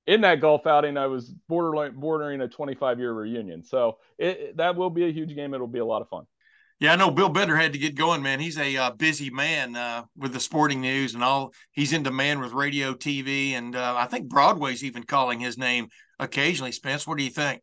in 0.07 0.21
that 0.21 0.41
golf 0.41 0.67
outing, 0.67 0.97
I 0.97 1.07
was 1.07 1.35
borderline 1.49 1.99
bordering 1.99 2.41
a 2.43 2.49
25 2.49 2.99
year 2.99 3.13
reunion. 3.13 3.63
So 3.63 3.99
it, 4.19 4.57
that 4.57 4.77
will 4.77 4.91
be 4.91 5.07
a 5.07 5.13
huge 5.13 5.35
game. 5.35 5.55
It'll 5.55 5.67
be 5.67 5.79
a 5.79 5.85
lot 5.85 6.03
of 6.03 6.09
fun. 6.09 6.27
Yeah, 6.81 6.93
I 6.93 6.97
know 6.97 7.11
Bill 7.11 7.29
Bender 7.29 7.57
had 7.57 7.73
to 7.73 7.79
get 7.79 7.95
going, 7.95 8.23
man. 8.23 8.41
He's 8.41 8.59
a 8.59 8.77
uh, 8.77 8.91
busy 8.91 9.31
man 9.31 9.77
uh, 9.77 10.05
with 10.17 10.33
the 10.33 10.41
sporting 10.41 10.81
news 10.81 11.15
and 11.15 11.23
all. 11.23 11.53
He's 11.73 11.93
in 11.93 12.03
demand 12.03 12.41
with 12.41 12.53
radio, 12.53 12.95
TV, 12.95 13.53
and 13.53 13.77
uh, 13.77 13.95
I 13.97 14.07
think 14.07 14.29
Broadway's 14.29 14.83
even 14.83 15.05
calling 15.05 15.39
his 15.39 15.57
name 15.57 15.89
occasionally. 16.19 16.73
Spence, 16.73 17.07
what 17.07 17.17
do 17.17 17.25
you 17.25 17.31
think? 17.31 17.63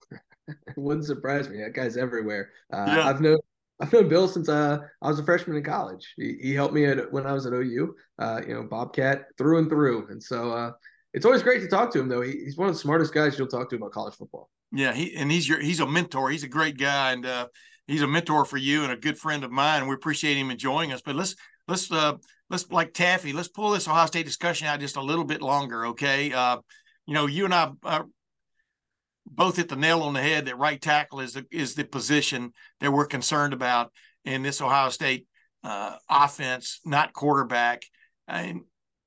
it 0.48 0.56
wouldn't 0.76 1.06
surprise 1.06 1.48
me. 1.48 1.58
That 1.58 1.74
guy's 1.74 1.98
everywhere. 1.98 2.50
Uh, 2.72 2.86
yeah. 2.88 3.06
I've 3.06 3.20
known 3.20 3.38
I've 3.80 3.92
known 3.92 4.08
Bill 4.08 4.26
since 4.26 4.48
uh, 4.48 4.78
I 5.02 5.08
was 5.08 5.18
a 5.18 5.24
freshman 5.24 5.56
in 5.56 5.62
college. 5.62 6.14
He, 6.16 6.38
he 6.40 6.54
helped 6.54 6.74
me 6.74 6.86
at, 6.86 7.12
when 7.12 7.26
I 7.26 7.32
was 7.32 7.46
at 7.46 7.52
OU. 7.52 7.94
Uh, 8.18 8.40
you 8.46 8.54
know, 8.54 8.62
Bobcat 8.64 9.26
through 9.36 9.58
and 9.58 9.68
through, 9.68 10.08
and 10.08 10.22
so 10.22 10.72
it's 11.12 11.26
always 11.26 11.42
great 11.42 11.60
to 11.60 11.68
talk 11.68 11.92
to 11.92 12.00
him. 12.00 12.08
Though 12.08 12.22
he, 12.22 12.32
he's 12.32 12.56
one 12.56 12.68
of 12.68 12.74
the 12.74 12.80
smartest 12.80 13.12
guys 13.12 13.38
you'll 13.38 13.46
talk 13.46 13.68
to 13.70 13.76
about 13.76 13.92
college 13.92 14.14
football. 14.14 14.48
Yeah, 14.72 14.94
he 14.94 15.14
and 15.16 15.30
he's 15.30 15.46
your 15.46 15.60
he's 15.60 15.80
a 15.80 15.86
mentor. 15.86 16.30
He's 16.30 16.44
a 16.44 16.48
great 16.48 16.78
guy, 16.78 17.12
and 17.12 17.26
he's 17.88 18.02
a 18.02 18.06
mentor 18.06 18.44
for 18.44 18.58
you 18.58 18.84
and 18.84 18.92
a 18.92 18.96
good 18.96 19.18
friend 19.18 19.42
of 19.42 19.50
mine. 19.50 19.88
We 19.88 19.94
appreciate 19.94 20.36
him 20.36 20.52
enjoying 20.52 20.92
us. 20.92 21.02
But 21.04 21.16
let's 21.16 21.34
let's 21.66 21.90
uh 21.90 22.14
let's 22.50 22.70
like 22.70 22.94
Taffy, 22.94 23.32
let's 23.32 23.48
pull 23.48 23.70
this 23.70 23.88
Ohio 23.88 24.06
State 24.06 24.26
discussion 24.26 24.68
out 24.68 24.80
just 24.80 24.96
a 24.96 25.02
little 25.02 25.24
bit 25.24 25.42
longer, 25.42 25.86
okay? 25.86 26.32
Uh, 26.32 26.58
you 27.06 27.14
know, 27.14 27.26
you 27.26 27.44
and 27.44 27.54
I 27.54 27.72
uh, 27.82 28.02
both 29.26 29.56
hit 29.56 29.68
the 29.68 29.76
nail 29.76 30.02
on 30.02 30.14
the 30.14 30.22
head 30.22 30.46
that 30.46 30.58
right 30.58 30.80
tackle 30.80 31.20
is 31.20 31.32
the, 31.34 31.44
is 31.50 31.74
the 31.74 31.84
position 31.84 32.52
that 32.80 32.92
we're 32.92 33.06
concerned 33.06 33.52
about 33.52 33.92
in 34.24 34.42
this 34.42 34.60
Ohio 34.60 34.90
State 34.90 35.26
uh, 35.64 35.96
offense, 36.08 36.80
not 36.84 37.12
quarterback. 37.12 37.82
And, 38.26 38.62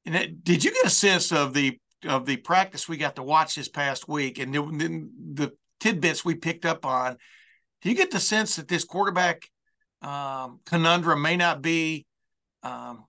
and 0.05 0.43
did 0.43 0.63
you 0.63 0.71
get 0.71 0.85
a 0.85 0.89
sense 0.89 1.31
of 1.31 1.53
the 1.53 1.79
of 2.03 2.25
the 2.25 2.37
practice 2.37 2.89
we 2.89 2.97
got 2.97 3.15
to 3.17 3.23
watch 3.23 3.53
this 3.53 3.69
past 3.69 4.07
week 4.07 4.39
and 4.39 4.51
the, 4.51 5.07
the 5.33 5.51
tidbits 5.79 6.25
we 6.25 6.35
picked 6.35 6.65
up 6.65 6.85
on? 6.85 7.17
Do 7.81 7.89
you 7.89 7.95
get 7.95 8.11
the 8.11 8.19
sense 8.19 8.55
that 8.55 8.67
this 8.67 8.83
quarterback 8.83 9.49
um, 10.01 10.59
conundrum 10.65 11.21
may 11.21 11.37
not 11.37 11.61
be 11.61 12.05
um, 12.63 13.05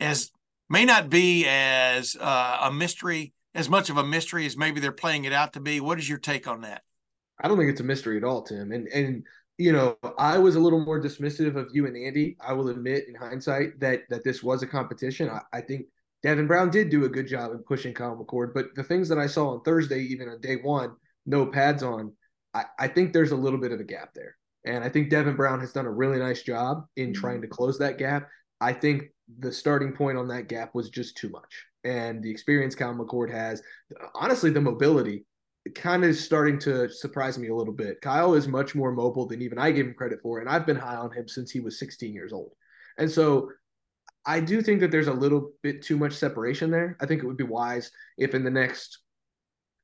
as 0.00 0.30
may 0.68 0.84
not 0.84 1.08
be 1.08 1.46
as 1.46 2.16
uh, 2.18 2.58
a 2.62 2.72
mystery 2.72 3.32
as 3.54 3.68
much 3.68 3.88
of 3.88 3.96
a 3.96 4.04
mystery 4.04 4.46
as 4.46 4.56
maybe 4.56 4.80
they're 4.80 4.92
playing 4.92 5.24
it 5.24 5.32
out 5.32 5.54
to 5.54 5.60
be? 5.60 5.80
What 5.80 5.98
is 5.98 6.08
your 6.08 6.18
take 6.18 6.46
on 6.46 6.60
that? 6.60 6.82
I 7.42 7.48
don't 7.48 7.56
think 7.56 7.70
it's 7.70 7.80
a 7.80 7.84
mystery 7.84 8.16
at 8.16 8.24
all, 8.24 8.42
Tim. 8.42 8.72
And 8.72 8.86
and 8.88 9.24
you 9.58 9.72
know, 9.72 9.96
I 10.18 10.36
was 10.36 10.56
a 10.56 10.60
little 10.60 10.84
more 10.84 11.00
dismissive 11.00 11.56
of 11.56 11.68
you 11.72 11.86
and 11.86 11.96
Andy. 11.96 12.36
I 12.40 12.52
will 12.52 12.68
admit, 12.68 13.08
in 13.08 13.14
hindsight, 13.14 13.80
that 13.80 14.02
that 14.10 14.24
this 14.24 14.42
was 14.42 14.62
a 14.62 14.66
competition. 14.66 15.30
I, 15.30 15.40
I 15.52 15.60
think 15.60 15.86
Devin 16.22 16.46
Brown 16.46 16.70
did 16.70 16.90
do 16.90 17.04
a 17.04 17.08
good 17.08 17.26
job 17.26 17.52
in 17.52 17.58
pushing 17.58 17.94
Kyle 17.94 18.16
McCord, 18.16 18.52
but 18.54 18.74
the 18.74 18.82
things 18.82 19.08
that 19.08 19.18
I 19.18 19.26
saw 19.26 19.50
on 19.50 19.62
Thursday, 19.62 20.00
even 20.00 20.28
on 20.28 20.40
day 20.40 20.56
one, 20.56 20.92
no 21.24 21.46
pads 21.46 21.82
on, 21.82 22.12
I, 22.56 22.64
I 22.78 22.88
think 22.88 23.12
there's 23.12 23.32
a 23.32 23.36
little 23.36 23.60
bit 23.60 23.72
of 23.72 23.80
a 23.80 23.84
gap 23.84 24.14
there. 24.14 24.36
And 24.64 24.82
I 24.82 24.88
think 24.88 25.10
Devin 25.10 25.36
Brown 25.36 25.60
has 25.60 25.72
done 25.72 25.86
a 25.86 25.92
really 25.92 26.18
nice 26.18 26.42
job 26.42 26.86
in 26.96 27.12
mm-hmm. 27.12 27.20
trying 27.20 27.42
to 27.42 27.48
close 27.48 27.78
that 27.78 27.98
gap. 27.98 28.28
I 28.60 28.72
think 28.72 29.04
the 29.38 29.52
starting 29.52 29.92
point 29.92 30.16
on 30.16 30.28
that 30.28 30.48
gap 30.48 30.74
was 30.74 30.88
just 30.88 31.16
too 31.16 31.28
much. 31.28 31.64
And 31.84 32.22
the 32.22 32.30
experience 32.30 32.74
Kyle 32.74 32.94
McCord 32.94 33.30
has, 33.30 33.62
honestly, 34.14 34.50
the 34.50 34.60
mobility 34.60 35.26
kind 35.74 36.04
of 36.04 36.16
starting 36.16 36.58
to 36.60 36.88
surprise 36.88 37.38
me 37.38 37.48
a 37.48 37.54
little 37.54 37.74
bit. 37.74 38.00
Kyle 38.00 38.34
is 38.34 38.48
much 38.48 38.74
more 38.74 38.92
mobile 38.92 39.26
than 39.26 39.42
even 39.42 39.58
I 39.58 39.70
gave 39.70 39.86
him 39.86 39.94
credit 39.94 40.20
for. 40.22 40.40
And 40.40 40.48
I've 40.48 40.66
been 40.66 40.76
high 40.76 40.96
on 40.96 41.12
him 41.12 41.28
since 41.28 41.50
he 41.50 41.60
was 41.60 41.78
16 41.78 42.14
years 42.14 42.32
old. 42.32 42.52
And 42.98 43.10
so 43.10 43.50
I 44.24 44.40
do 44.40 44.62
think 44.62 44.80
that 44.80 44.90
there's 44.90 45.08
a 45.08 45.12
little 45.12 45.52
bit 45.62 45.82
too 45.82 45.96
much 45.96 46.14
separation 46.14 46.70
there. 46.70 46.96
I 47.00 47.06
think 47.06 47.22
it 47.22 47.26
would 47.26 47.36
be 47.36 47.44
wise 47.44 47.90
if 48.16 48.34
in 48.34 48.42
the 48.42 48.50
next 48.50 48.98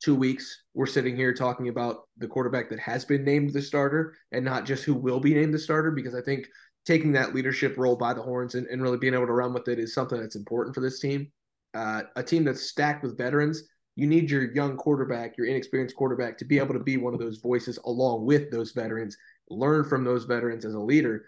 two 0.03 0.15
weeks, 0.15 0.65
we're 0.75 0.87
sitting 0.87 1.17
here 1.17 1.33
talking 1.33 1.69
about 1.69 2.09
the 2.19 2.27
quarterback 2.27 2.69
that 2.69 2.81
has 2.81 3.05
been 3.05 3.25
named 3.25 3.53
the 3.53 3.63
starter 3.63 4.15
and 4.33 4.45
not 4.45 4.67
just 4.67 4.85
who 4.85 4.95
will 4.95 5.21
be 5.21 5.35
named 5.35 5.55
the 5.55 5.59
starter, 5.59 5.91
because 5.91 6.15
I 6.15 6.21
think 6.21 6.47
taking 6.85 7.13
that 7.13 7.35
leadership 7.35 7.79
role 7.79 7.97
by 7.97 8.13
the 8.13 8.23
horns 8.23 8.57
and, 8.57 8.67
and 8.67 8.83
really 8.83 8.99
being 8.99 9.15
able 9.15 9.27
to 9.27 9.33
run 9.33 9.53
with 9.53 9.69
it 9.69 9.79
is 9.79 9.95
something 9.95 10.21
that's 10.21 10.37
important 10.37 10.75
for 10.75 10.81
this 10.81 10.99
team. 10.99 11.31
Uh, 11.75 12.03
a 12.17 12.23
team 12.23 12.45
that's 12.45 12.63
stacked 12.63 13.03
with 13.03 13.17
veterans, 13.17 13.63
you 13.95 14.07
need 14.07 14.31
your 14.31 14.53
young 14.53 14.77
quarterback, 14.77 15.37
your 15.39 15.47
inexperienced 15.47 15.97
quarterback, 15.97 16.37
to 16.39 16.45
be 16.45 16.59
able 16.59 16.75
to 16.75 16.81
be 16.81 16.97
one 16.97 17.15
of 17.15 17.21
those 17.21 17.39
voices 17.39 17.79
along 17.85 18.27
with 18.27 18.51
those 18.51 18.73
veterans, 18.73 19.17
learn 19.49 19.85
from 19.85 20.05
those 20.05 20.25
veterans 20.25 20.65
as 20.65 20.75
a 20.75 20.81
leader. 20.81 21.25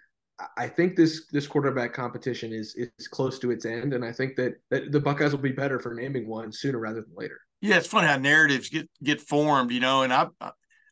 I 0.57 0.67
think 0.67 0.97
this 0.97 1.27
this 1.31 1.47
quarterback 1.47 1.93
competition 1.93 2.53
is 2.53 2.75
is 2.75 3.07
close 3.07 3.39
to 3.39 3.53
its 3.53 3.65
end, 3.65 3.95
and 3.95 4.05
I 4.05 4.11
think 4.11 4.35
that, 4.35 4.55
that 4.71 4.91
the 4.91 4.99
Buckeyes 4.99 5.31
will 5.31 5.39
be 5.39 5.53
better 5.53 5.79
for 5.79 5.95
naming 5.95 6.27
one 6.27 6.51
sooner 6.51 6.81
rather 6.81 7.03
than 7.03 7.15
later. 7.15 7.39
Yeah, 7.65 7.79
it's 7.79 7.87
funny 7.87 8.09
how 8.09 8.19
narratives 8.19 8.69
get 8.69 8.91
get 9.03 9.23
formed, 9.23 9.73
you 9.73 9.81
know. 9.81 10.03
And 10.03 10.13
I 10.13 10.27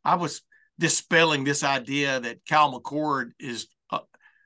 I 0.02 0.14
was 0.14 0.40
dispelling 0.78 1.44
this 1.44 1.62
idea 1.62 2.18
that 2.18 2.46
Kyle 2.48 2.72
McCord 2.72 3.32
is 3.38 3.66
uh, 3.90 3.98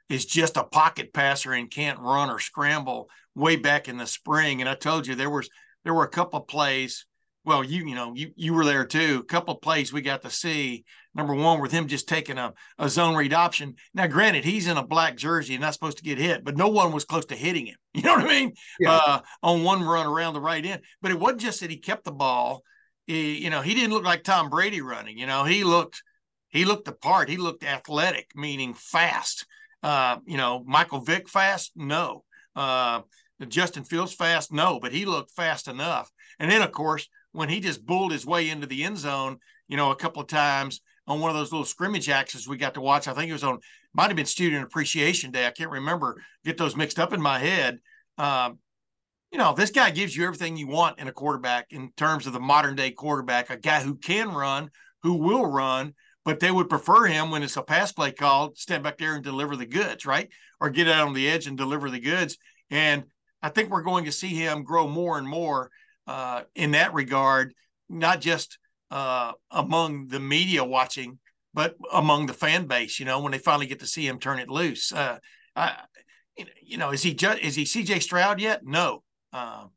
is 0.08 0.26
just 0.26 0.56
a 0.56 0.64
pocket 0.64 1.12
passer 1.12 1.52
and 1.52 1.70
can't 1.70 2.00
run 2.00 2.28
or 2.28 2.40
scramble 2.40 3.08
way 3.36 3.54
back 3.54 3.88
in 3.88 3.96
the 3.96 4.08
spring. 4.08 4.60
And 4.60 4.68
I 4.68 4.74
told 4.74 5.06
you 5.06 5.14
there 5.14 5.30
was 5.30 5.48
there 5.84 5.94
were 5.94 6.02
a 6.02 6.08
couple 6.08 6.40
of 6.40 6.48
plays 6.48 7.06
well, 7.44 7.62
you 7.62 7.86
you 7.86 7.94
know 7.94 8.12
you 8.16 8.32
you 8.34 8.54
were 8.54 8.64
there 8.64 8.84
too. 8.84 9.20
A 9.22 9.26
couple 9.26 9.54
of 9.54 9.60
plays 9.60 9.92
we 9.92 10.00
got 10.00 10.22
to 10.22 10.30
see. 10.30 10.84
Number 11.16 11.34
one, 11.34 11.62
with 11.62 11.72
him 11.72 11.88
just 11.88 12.08
taking 12.08 12.36
a, 12.36 12.52
a 12.78 12.90
zone 12.90 13.16
read 13.16 13.32
option. 13.32 13.76
Now, 13.94 14.06
granted, 14.06 14.44
he's 14.44 14.66
in 14.66 14.76
a 14.76 14.86
black 14.86 15.16
jersey 15.16 15.54
and 15.54 15.62
not 15.62 15.72
supposed 15.72 15.96
to 15.96 16.04
get 16.04 16.18
hit, 16.18 16.44
but 16.44 16.58
no 16.58 16.68
one 16.68 16.92
was 16.92 17.06
close 17.06 17.24
to 17.26 17.34
hitting 17.34 17.66
him. 17.66 17.76
You 17.96 18.02
know 18.02 18.16
what 18.16 18.26
I 18.26 18.28
mean? 18.28 18.52
Yeah. 18.78 18.92
Uh, 18.92 19.20
on 19.42 19.64
one 19.64 19.82
run 19.82 20.06
around 20.06 20.34
the 20.34 20.40
right 20.40 20.64
end. 20.64 20.82
But 21.00 21.12
it 21.12 21.18
wasn't 21.18 21.40
just 21.40 21.60
that 21.60 21.70
he 21.70 21.78
kept 21.78 22.04
the 22.04 22.12
ball. 22.12 22.62
He, 23.06 23.42
you 23.42 23.48
know, 23.48 23.62
he 23.62 23.72
didn't 23.72 23.94
look 23.94 24.04
like 24.04 24.22
Tom 24.22 24.50
Brady 24.50 24.82
running. 24.82 25.16
You 25.16 25.26
know, 25.26 25.44
he 25.44 25.64
looked 25.64 26.02
he 26.50 26.66
looked 26.66 26.84
the 26.84 26.92
part. 26.92 27.30
He 27.30 27.38
looked 27.38 27.64
athletic, 27.64 28.32
meaning 28.34 28.74
fast. 28.74 29.46
Uh, 29.82 30.18
you 30.26 30.36
know, 30.36 30.62
Michael 30.66 31.00
Vick 31.00 31.26
fast? 31.26 31.72
No. 31.74 32.24
Uh, 32.54 33.00
Justin 33.48 33.84
Fields 33.84 34.12
fast? 34.12 34.52
No, 34.52 34.78
but 34.78 34.92
he 34.92 35.06
looked 35.06 35.30
fast 35.30 35.68
enough. 35.68 36.12
And 36.38 36.50
then, 36.50 36.60
of 36.60 36.72
course, 36.72 37.08
when 37.32 37.48
he 37.48 37.60
just 37.60 37.86
bulled 37.86 38.12
his 38.12 38.26
way 38.26 38.50
into 38.50 38.66
the 38.66 38.84
end 38.84 38.98
zone, 38.98 39.38
you 39.68 39.78
know, 39.78 39.90
a 39.90 39.96
couple 39.96 40.20
of 40.20 40.28
times 40.28 40.82
on 41.06 41.20
one 41.20 41.30
of 41.30 41.36
those 41.36 41.52
little 41.52 41.64
scrimmage 41.64 42.08
actions 42.08 42.48
we 42.48 42.56
got 42.56 42.74
to 42.74 42.80
watch. 42.80 43.08
I 43.08 43.14
think 43.14 43.28
it 43.28 43.34
was 43.34 43.44
on, 43.44 43.58
might 43.94 44.08
have 44.08 44.16
been 44.16 44.26
Student 44.26 44.64
Appreciation 44.64 45.30
Day. 45.30 45.46
I 45.46 45.50
can't 45.50 45.70
remember. 45.70 46.22
Get 46.44 46.58
those 46.58 46.76
mixed 46.76 46.98
up 46.98 47.12
in 47.12 47.20
my 47.20 47.38
head. 47.38 47.78
Um, 48.18 48.58
you 49.30 49.38
know, 49.38 49.54
this 49.54 49.70
guy 49.70 49.90
gives 49.90 50.16
you 50.16 50.24
everything 50.24 50.56
you 50.56 50.68
want 50.68 50.98
in 50.98 51.08
a 51.08 51.12
quarterback 51.12 51.66
in 51.70 51.90
terms 51.96 52.26
of 52.26 52.32
the 52.32 52.40
modern 52.40 52.76
day 52.76 52.90
quarterback, 52.90 53.50
a 53.50 53.56
guy 53.56 53.82
who 53.82 53.96
can 53.96 54.32
run, 54.32 54.70
who 55.02 55.14
will 55.14 55.46
run, 55.46 55.94
but 56.24 56.40
they 56.40 56.50
would 56.50 56.68
prefer 56.68 57.06
him 57.06 57.30
when 57.30 57.42
it's 57.42 57.56
a 57.56 57.62
pass 57.62 57.92
play 57.92 58.12
call, 58.12 58.52
stand 58.54 58.82
back 58.82 58.98
there 58.98 59.14
and 59.14 59.24
deliver 59.24 59.56
the 59.56 59.66
goods, 59.66 60.06
right? 60.06 60.28
Or 60.60 60.70
get 60.70 60.88
out 60.88 61.06
on 61.06 61.14
the 61.14 61.28
edge 61.28 61.46
and 61.46 61.56
deliver 61.56 61.90
the 61.90 62.00
goods. 62.00 62.38
And 62.70 63.04
I 63.42 63.48
think 63.48 63.70
we're 63.70 63.82
going 63.82 64.06
to 64.06 64.12
see 64.12 64.34
him 64.34 64.64
grow 64.64 64.88
more 64.88 65.18
and 65.18 65.28
more 65.28 65.70
uh, 66.06 66.42
in 66.54 66.72
that 66.72 66.94
regard, 66.94 67.54
not 67.88 68.20
just 68.20 68.58
uh, 68.90 69.32
among 69.50 70.08
the 70.08 70.20
media 70.20 70.64
watching, 70.64 71.18
but 71.54 71.76
among 71.92 72.26
the 72.26 72.34
fan 72.34 72.66
base. 72.66 72.98
You 72.98 73.06
know, 73.06 73.20
when 73.20 73.32
they 73.32 73.38
finally 73.38 73.66
get 73.66 73.80
to 73.80 73.86
see 73.86 74.06
him 74.06 74.18
turn 74.18 74.38
it 74.38 74.48
loose. 74.48 74.92
Uh, 74.92 75.18
I, 75.54 75.76
you 76.62 76.76
know, 76.76 76.90
is 76.90 77.02
he 77.02 77.14
just 77.14 77.40
is 77.40 77.54
he 77.54 77.64
C.J. 77.64 78.00
Stroud 78.00 78.40
yet? 78.40 78.64
No. 78.64 79.02
Um, 79.32 79.70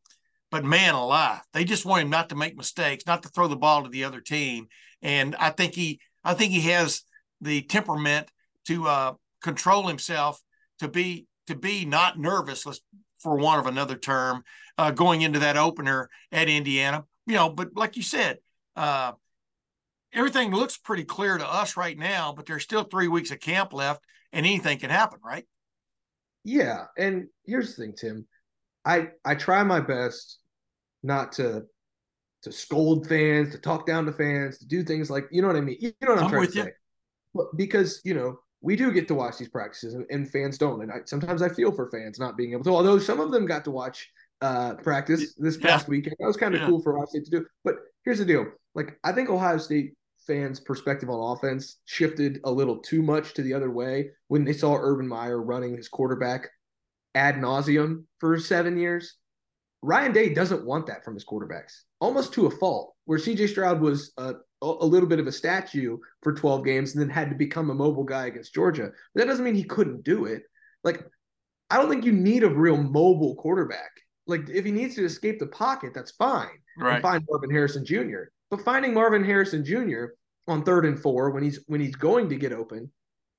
but 0.51 0.65
man 0.65 0.95
alive, 0.95 1.41
they 1.53 1.63
just 1.63 1.85
want 1.85 2.01
him 2.01 2.09
not 2.09 2.29
to 2.29 2.35
make 2.35 2.57
mistakes, 2.57 3.05
not 3.05 3.23
to 3.23 3.29
throw 3.29 3.47
the 3.47 3.55
ball 3.55 3.83
to 3.83 3.89
the 3.89 4.03
other 4.03 4.19
team. 4.19 4.67
And 5.01 5.35
I 5.35 5.51
think 5.51 5.75
he, 5.75 5.99
I 6.23 6.33
think 6.33 6.51
he 6.51 6.61
has 6.71 7.03
the 7.39 7.61
temperament 7.61 8.27
to 8.67 8.87
uh, 8.87 9.13
control 9.41 9.87
himself, 9.87 10.41
to 10.79 10.87
be 10.87 11.27
to 11.47 11.55
be 11.55 11.85
not 11.85 12.19
nervous. 12.19 12.65
For 13.19 13.35
want 13.35 13.59
of 13.59 13.65
another 13.65 13.97
term, 13.97 14.43
uh, 14.77 14.91
going 14.91 15.23
into 15.23 15.39
that 15.39 15.57
opener 15.57 16.09
at 16.31 16.47
Indiana. 16.47 17.03
You 17.27 17.35
know, 17.35 17.49
but 17.49 17.75
like 17.75 17.97
you 17.97 18.01
said, 18.01 18.37
uh, 18.79 19.11
everything 20.13 20.51
looks 20.51 20.77
pretty 20.77 21.03
clear 21.03 21.37
to 21.37 21.45
us 21.45 21.77
right 21.77 21.97
now. 21.97 22.33
But 22.35 22.45
there's 22.45 22.63
still 22.63 22.83
three 22.83 23.07
weeks 23.07 23.31
of 23.31 23.39
camp 23.39 23.73
left, 23.73 24.03
and 24.31 24.45
anything 24.45 24.79
can 24.79 24.89
happen, 24.89 25.19
right? 25.23 25.45
Yeah, 26.43 26.85
and 26.97 27.27
here's 27.45 27.75
the 27.75 27.83
thing, 27.83 27.93
Tim. 27.99 28.27
I 28.85 29.09
I 29.25 29.35
try 29.35 29.63
my 29.63 29.81
best 29.81 30.39
not 31.03 31.33
to 31.33 31.63
to 32.43 32.51
scold 32.53 33.07
fans, 33.07 33.51
to 33.51 33.59
talk 33.59 33.85
down 33.85 34.05
to 34.05 34.13
fans, 34.13 34.59
to 34.59 34.67
do 34.67 34.83
things 34.83 35.09
like 35.09 35.25
you 35.31 35.41
know 35.41 35.47
what 35.47 35.57
I 35.57 35.61
mean. 35.61 35.77
You 35.79 35.93
know 36.01 36.11
what 36.11 36.19
I'm, 36.19 36.25
I'm 36.25 36.31
trying 36.31 36.45
to 36.47 36.51
say. 36.51 36.71
because 37.57 38.01
you 38.05 38.13
know 38.13 38.39
we 38.61 38.75
do 38.75 38.91
get 38.91 39.07
to 39.07 39.15
watch 39.15 39.37
these 39.37 39.49
practices 39.49 39.93
and, 39.93 40.05
and 40.09 40.29
fans 40.29 40.57
don't 40.57 40.81
and 40.81 40.91
I, 40.91 40.97
sometimes 41.05 41.41
i 41.41 41.47
feel 41.47 41.71
for 41.71 41.89
fans 41.89 42.19
not 42.19 42.35
being 42.35 42.51
able 42.51 42.63
to 42.65 42.71
although 42.71 42.99
some 42.99 43.19
of 43.19 43.31
them 43.31 43.45
got 43.45 43.63
to 43.65 43.71
watch 43.71 44.09
uh 44.41 44.73
practice 44.75 45.33
this 45.35 45.57
past 45.57 45.87
yeah. 45.87 45.91
weekend 45.91 46.15
that 46.19 46.27
was 46.27 46.37
kind 46.37 46.55
of 46.55 46.61
yeah. 46.61 46.67
cool 46.67 46.81
for 46.81 46.95
ohio 46.95 47.05
state 47.05 47.25
to 47.25 47.31
do 47.31 47.45
but 47.63 47.75
here's 48.03 48.19
the 48.19 48.25
deal 48.25 48.45
like 48.79 48.97
i 49.03 49.11
think 49.11 49.29
ohio 49.29 49.57
state 49.57 49.93
fans 50.25 50.59
perspective 50.59 51.09
on 51.09 51.37
offense 51.37 51.77
shifted 51.85 52.39
a 52.45 52.51
little 52.51 52.77
too 52.77 53.01
much 53.01 53.33
to 53.33 53.41
the 53.41 53.53
other 53.53 53.71
way 53.71 54.09
when 54.27 54.43
they 54.43 54.53
saw 54.53 54.75
urban 54.75 55.07
meyer 55.07 55.41
running 55.41 55.75
his 55.75 55.89
quarterback 55.89 56.47
ad 57.15 57.35
nauseum 57.35 58.03
for 58.19 58.39
seven 58.39 58.77
years 58.77 59.15
ryan 59.81 60.11
day 60.11 60.33
doesn't 60.33 60.65
want 60.65 60.87
that 60.87 61.03
from 61.03 61.13
his 61.13 61.25
quarterbacks 61.25 61.81
almost 61.99 62.33
to 62.33 62.47
a 62.47 62.51
fault 62.51 62.95
where 63.05 63.19
cj 63.19 63.47
stroud 63.49 63.81
was 63.81 64.13
a 64.17 64.33
a 64.61 64.85
little 64.85 65.07
bit 65.07 65.19
of 65.19 65.27
a 65.27 65.31
statue 65.31 65.97
for 66.21 66.33
12 66.33 66.65
games 66.65 66.93
and 66.93 67.01
then 67.01 67.09
had 67.09 67.29
to 67.29 67.35
become 67.35 67.69
a 67.69 67.75
mobile 67.75 68.03
guy 68.03 68.25
against 68.25 68.53
Georgia. 68.53 68.91
But 69.13 69.21
that 69.21 69.27
doesn't 69.27 69.45
mean 69.45 69.55
he 69.55 69.63
couldn't 69.63 70.03
do 70.03 70.25
it. 70.25 70.43
Like, 70.83 71.05
I 71.69 71.77
don't 71.77 71.89
think 71.89 72.05
you 72.05 72.11
need 72.11 72.43
a 72.43 72.49
real 72.49 72.77
mobile 72.77 73.35
quarterback. 73.35 73.91
Like, 74.27 74.49
if 74.49 74.65
he 74.65 74.71
needs 74.71 74.95
to 74.95 75.05
escape 75.05 75.39
the 75.39 75.47
pocket, 75.47 75.93
that's 75.95 76.11
fine. 76.11 76.49
Right. 76.77 76.95
And 76.95 77.01
find 77.01 77.25
Marvin 77.29 77.51
Harrison 77.51 77.85
Jr. 77.85 78.23
But 78.51 78.61
finding 78.61 78.93
Marvin 78.93 79.23
Harrison 79.23 79.63
Jr. 79.63 80.05
on 80.47 80.63
third 80.63 80.85
and 80.85 80.99
four 80.99 81.31
when 81.31 81.43
he's 81.43 81.59
when 81.67 81.81
he's 81.81 81.95
going 81.95 82.29
to 82.29 82.35
get 82.35 82.51
open 82.51 82.91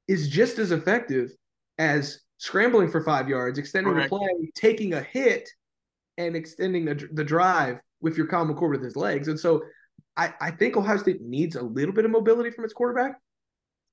is 0.09 0.29
just 0.29 0.59
as 0.59 0.73
effective 0.73 1.31
as 1.79 2.21
scrambling 2.39 2.91
for 2.91 3.03
five 3.03 3.29
yards, 3.29 3.59
extending 3.59 3.97
the 3.97 4.09
play, 4.09 4.51
taking 4.55 4.95
a 4.95 5.03
hit, 5.03 5.49
and 6.19 6.35
extending 6.35 6.85
the, 6.85 7.09
the 7.13 7.25
drive 7.25 7.79
with 8.01 8.17
your 8.17 8.27
Kyle 8.27 8.47
McCord 8.47 8.71
with 8.71 8.83
his 8.83 8.97
legs. 8.97 9.29
And 9.29 9.39
so 9.39 9.63
I, 10.17 10.33
I 10.41 10.51
think 10.51 10.77
Ohio 10.77 10.97
State 10.97 11.21
needs 11.23 11.57
a 11.57 11.63
little 11.63 11.95
bit 11.95 12.05
of 12.05 12.11
mobility 12.11 12.51
from 12.51 12.65
its 12.65 12.75
quarterback. 12.75 13.17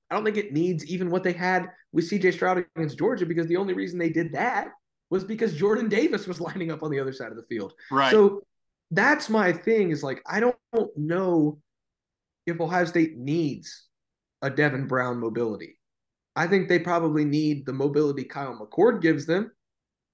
I 0.09 0.15
don't 0.15 0.23
think 0.23 0.37
it 0.37 0.53
needs 0.53 0.85
even 0.85 1.09
what 1.09 1.23
they 1.23 1.33
had 1.33 1.67
with 1.91 2.09
CJ 2.09 2.33
Stroud 2.33 2.65
against 2.75 2.97
Georgia 2.97 3.25
because 3.25 3.47
the 3.47 3.57
only 3.57 3.73
reason 3.73 3.99
they 3.99 4.09
did 4.09 4.31
that 4.33 4.69
was 5.09 5.23
because 5.23 5.53
Jordan 5.55 5.89
Davis 5.89 6.27
was 6.27 6.39
lining 6.41 6.71
up 6.71 6.83
on 6.83 6.91
the 6.91 6.99
other 6.99 7.13
side 7.13 7.31
of 7.31 7.37
the 7.37 7.43
field. 7.43 7.73
Right. 7.91 8.11
So 8.11 8.41
that's 8.91 9.29
my 9.29 9.51
thing 9.51 9.91
is 9.91 10.03
like 10.03 10.21
I 10.25 10.39
don't 10.39 10.55
know 10.95 11.59
if 12.45 12.59
Ohio 12.59 12.85
State 12.85 13.17
needs 13.17 13.87
a 14.41 14.49
Devin 14.49 14.87
Brown 14.87 15.19
mobility. 15.19 15.79
I 16.35 16.47
think 16.47 16.69
they 16.69 16.79
probably 16.79 17.25
need 17.25 17.65
the 17.65 17.73
mobility 17.73 18.23
Kyle 18.23 18.57
McCord 18.57 19.01
gives 19.01 19.25
them, 19.25 19.51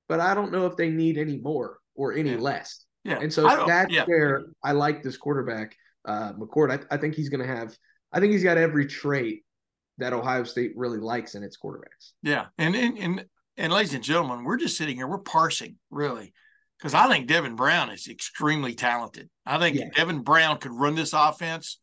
but 0.08 0.20
I 0.20 0.34
don't 0.34 0.52
know 0.52 0.66
if 0.66 0.78
they 0.78 0.90
need 0.90 1.18
any 1.18 1.38
more 1.38 1.80
or 1.96 2.14
any 2.14 2.32
yeah. 2.32 2.38
less. 2.38 2.86
Yeah. 3.04 3.20
And 3.20 3.32
so 3.32 3.44
that's 3.68 3.94
yeah. 3.94 4.06
where 4.06 4.46
I 4.64 4.72
like 4.72 5.04
this 5.04 5.18
quarterback 5.18 5.76
uh, 6.06 6.34
McCord. 6.34 6.72
I, 6.72 6.96
I 6.96 6.98
think 6.98 7.16
he's 7.16 7.30
going 7.30 7.46
to 7.46 7.54
have. 7.54 7.76
I 8.12 8.20
think 8.20 8.32
he's 8.32 8.44
got 8.44 8.58
every 8.58 8.88
trait 8.88 9.44
that 9.98 10.14
Ohio 10.14 10.46
State 10.46 10.72
really 10.76 11.00
likes 11.00 11.36
in 11.36 11.44
its 11.44 11.58
quarterbacks. 11.58 12.12
Yeah, 12.22 12.46
and 12.58 12.76
and 12.76 12.98
and, 12.98 13.26
and 13.58 13.74
ladies 13.74 13.94
and 13.94 14.04
gentlemen, 14.04 14.46
we're 14.46 14.58
just 14.58 14.78
sitting 14.78 14.96
here. 14.96 15.08
We're 15.08 15.20
parsing 15.20 15.78
really 15.92 16.34
because 16.84 16.94
I 16.94 17.08
think 17.08 17.28
Devin 17.28 17.56
Brown 17.56 17.92
is 17.92 18.10
extremely 18.10 18.74
talented. 18.74 19.30
I 19.46 19.58
think 19.58 19.78
yeah. 19.78 19.86
Devin 19.96 20.20
Brown 20.20 20.58
could 20.58 20.74
run 20.74 20.96
this 20.96 21.14
offense 21.14 21.80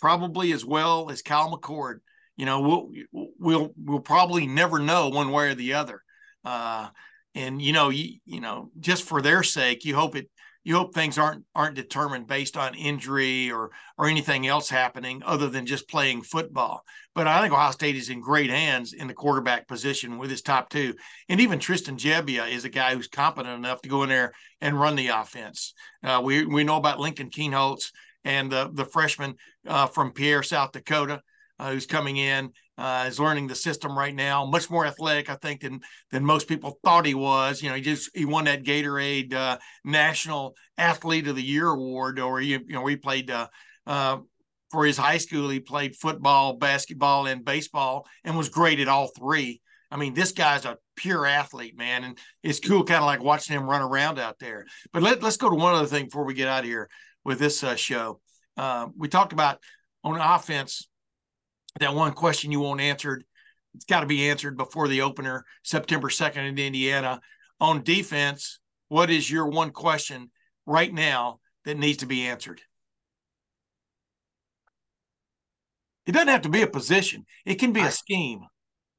probably 0.00 0.50
as 0.50 0.64
well 0.64 1.08
as 1.08 1.22
Kyle 1.22 1.56
McCord. 1.56 2.00
You 2.36 2.44
know, 2.44 2.60
we'll 2.60 2.90
we'll 3.38 3.72
we'll 3.76 4.00
probably 4.00 4.48
never 4.48 4.80
know 4.80 5.08
one 5.10 5.30
way 5.30 5.50
or 5.50 5.54
the 5.54 5.74
other. 5.74 6.02
Uh, 6.44 6.88
and 7.36 7.62
you 7.62 7.72
know, 7.72 7.90
you 7.90 8.18
you 8.24 8.40
know, 8.40 8.72
just 8.80 9.04
for 9.04 9.22
their 9.22 9.44
sake, 9.44 9.84
you 9.84 9.94
hope 9.94 10.16
it 10.16 10.28
you 10.64 10.74
hope 10.74 10.94
things 10.94 11.18
aren't 11.18 11.44
aren't 11.54 11.76
determined 11.76 12.26
based 12.26 12.56
on 12.56 12.74
injury 12.74 13.52
or 13.52 13.70
or 13.98 14.08
anything 14.08 14.46
else 14.46 14.68
happening 14.68 15.22
other 15.24 15.48
than 15.48 15.66
just 15.66 15.88
playing 15.88 16.22
football. 16.22 16.82
But 17.14 17.28
I 17.28 17.40
think 17.40 17.52
Ohio 17.52 17.70
State 17.70 17.96
is 17.96 18.08
in 18.08 18.20
great 18.20 18.50
hands 18.50 18.94
in 18.94 19.06
the 19.06 19.14
quarterback 19.14 19.68
position 19.68 20.18
with 20.18 20.30
his 20.30 20.42
top 20.42 20.70
two, 20.70 20.94
and 21.28 21.40
even 21.40 21.58
Tristan 21.58 21.96
Gebbia 21.96 22.50
is 22.50 22.64
a 22.64 22.70
guy 22.70 22.94
who's 22.94 23.08
competent 23.08 23.54
enough 23.54 23.82
to 23.82 23.88
go 23.88 24.02
in 24.02 24.08
there 24.08 24.32
and 24.60 24.80
run 24.80 24.96
the 24.96 25.08
offense. 25.08 25.74
Uh, 26.02 26.20
we 26.24 26.46
we 26.46 26.64
know 26.64 26.76
about 26.76 26.98
Lincoln 26.98 27.30
Kienholz 27.30 27.92
and 28.24 28.50
the 28.50 28.70
the 28.72 28.86
freshman 28.86 29.34
uh, 29.68 29.86
from 29.86 30.12
Pierre, 30.12 30.42
South 30.42 30.72
Dakota, 30.72 31.20
uh, 31.58 31.70
who's 31.70 31.86
coming 31.86 32.16
in 32.16 32.52
uh, 32.76 33.04
is 33.08 33.20
learning 33.20 33.46
the 33.46 33.54
system 33.54 33.96
right 33.96 34.14
now. 34.14 34.44
Much 34.44 34.70
more 34.70 34.86
athletic, 34.86 35.30
I 35.30 35.36
think, 35.36 35.60
than 35.60 35.80
than 36.10 36.24
most 36.24 36.48
people 36.48 36.78
thought 36.84 37.06
he 37.06 37.14
was. 37.14 37.62
You 37.62 37.70
know, 37.70 37.76
he 37.76 37.82
just 37.82 38.10
he 38.14 38.24
won 38.24 38.44
that 38.44 38.64
Gatorade 38.64 39.32
uh, 39.32 39.58
National 39.84 40.54
Athlete 40.76 41.28
of 41.28 41.36
the 41.36 41.42
Year 41.42 41.68
award, 41.68 42.18
or 42.18 42.40
he, 42.40 42.50
you 42.50 42.64
know 42.68 42.86
he 42.86 42.96
played 42.96 43.30
uh, 43.30 43.48
uh, 43.86 44.18
for 44.70 44.84
his 44.84 44.96
high 44.96 45.18
school. 45.18 45.48
He 45.48 45.60
played 45.60 45.96
football, 45.96 46.54
basketball, 46.54 47.26
and 47.26 47.44
baseball, 47.44 48.06
and 48.24 48.36
was 48.36 48.48
great 48.48 48.80
at 48.80 48.88
all 48.88 49.08
three. 49.08 49.60
I 49.90 49.96
mean, 49.96 50.14
this 50.14 50.32
guy's 50.32 50.64
a 50.64 50.78
pure 50.96 51.24
athlete, 51.24 51.78
man, 51.78 52.02
and 52.02 52.18
it's 52.42 52.58
cool, 52.58 52.82
kind 52.82 52.98
of 52.98 53.06
like 53.06 53.22
watching 53.22 53.56
him 53.56 53.68
run 53.68 53.82
around 53.82 54.18
out 54.18 54.40
there. 54.40 54.66
But 54.92 55.04
let, 55.04 55.22
let's 55.22 55.36
go 55.36 55.48
to 55.48 55.54
one 55.54 55.74
other 55.74 55.86
thing 55.86 56.06
before 56.06 56.24
we 56.24 56.34
get 56.34 56.48
out 56.48 56.64
of 56.64 56.68
here 56.68 56.88
with 57.24 57.38
this 57.38 57.62
uh, 57.62 57.76
show. 57.76 58.20
Uh, 58.56 58.88
we 58.96 59.08
talked 59.08 59.32
about 59.32 59.60
on 60.02 60.20
offense 60.20 60.88
that 61.80 61.94
one 61.94 62.12
question 62.12 62.52
you 62.52 62.60
won't 62.60 62.80
answered. 62.80 63.24
It's 63.74 63.84
got 63.84 64.00
to 64.00 64.06
be 64.06 64.28
answered 64.28 64.56
before 64.56 64.88
the 64.88 65.02
opener, 65.02 65.44
September 65.62 66.08
2nd 66.08 66.48
in 66.48 66.58
Indiana. 66.58 67.20
On 67.60 67.82
defense, 67.82 68.60
what 68.88 69.10
is 69.10 69.30
your 69.30 69.48
one 69.48 69.70
question 69.70 70.30
right 70.66 70.92
now 70.92 71.40
that 71.64 71.78
needs 71.78 71.98
to 71.98 72.06
be 72.06 72.26
answered? 72.26 72.60
It 76.06 76.12
doesn't 76.12 76.28
have 76.28 76.42
to 76.42 76.50
be 76.50 76.62
a 76.62 76.66
position, 76.66 77.24
it 77.46 77.56
can 77.56 77.72
be 77.72 77.80
I, 77.80 77.88
a 77.88 77.90
scheme. 77.90 78.40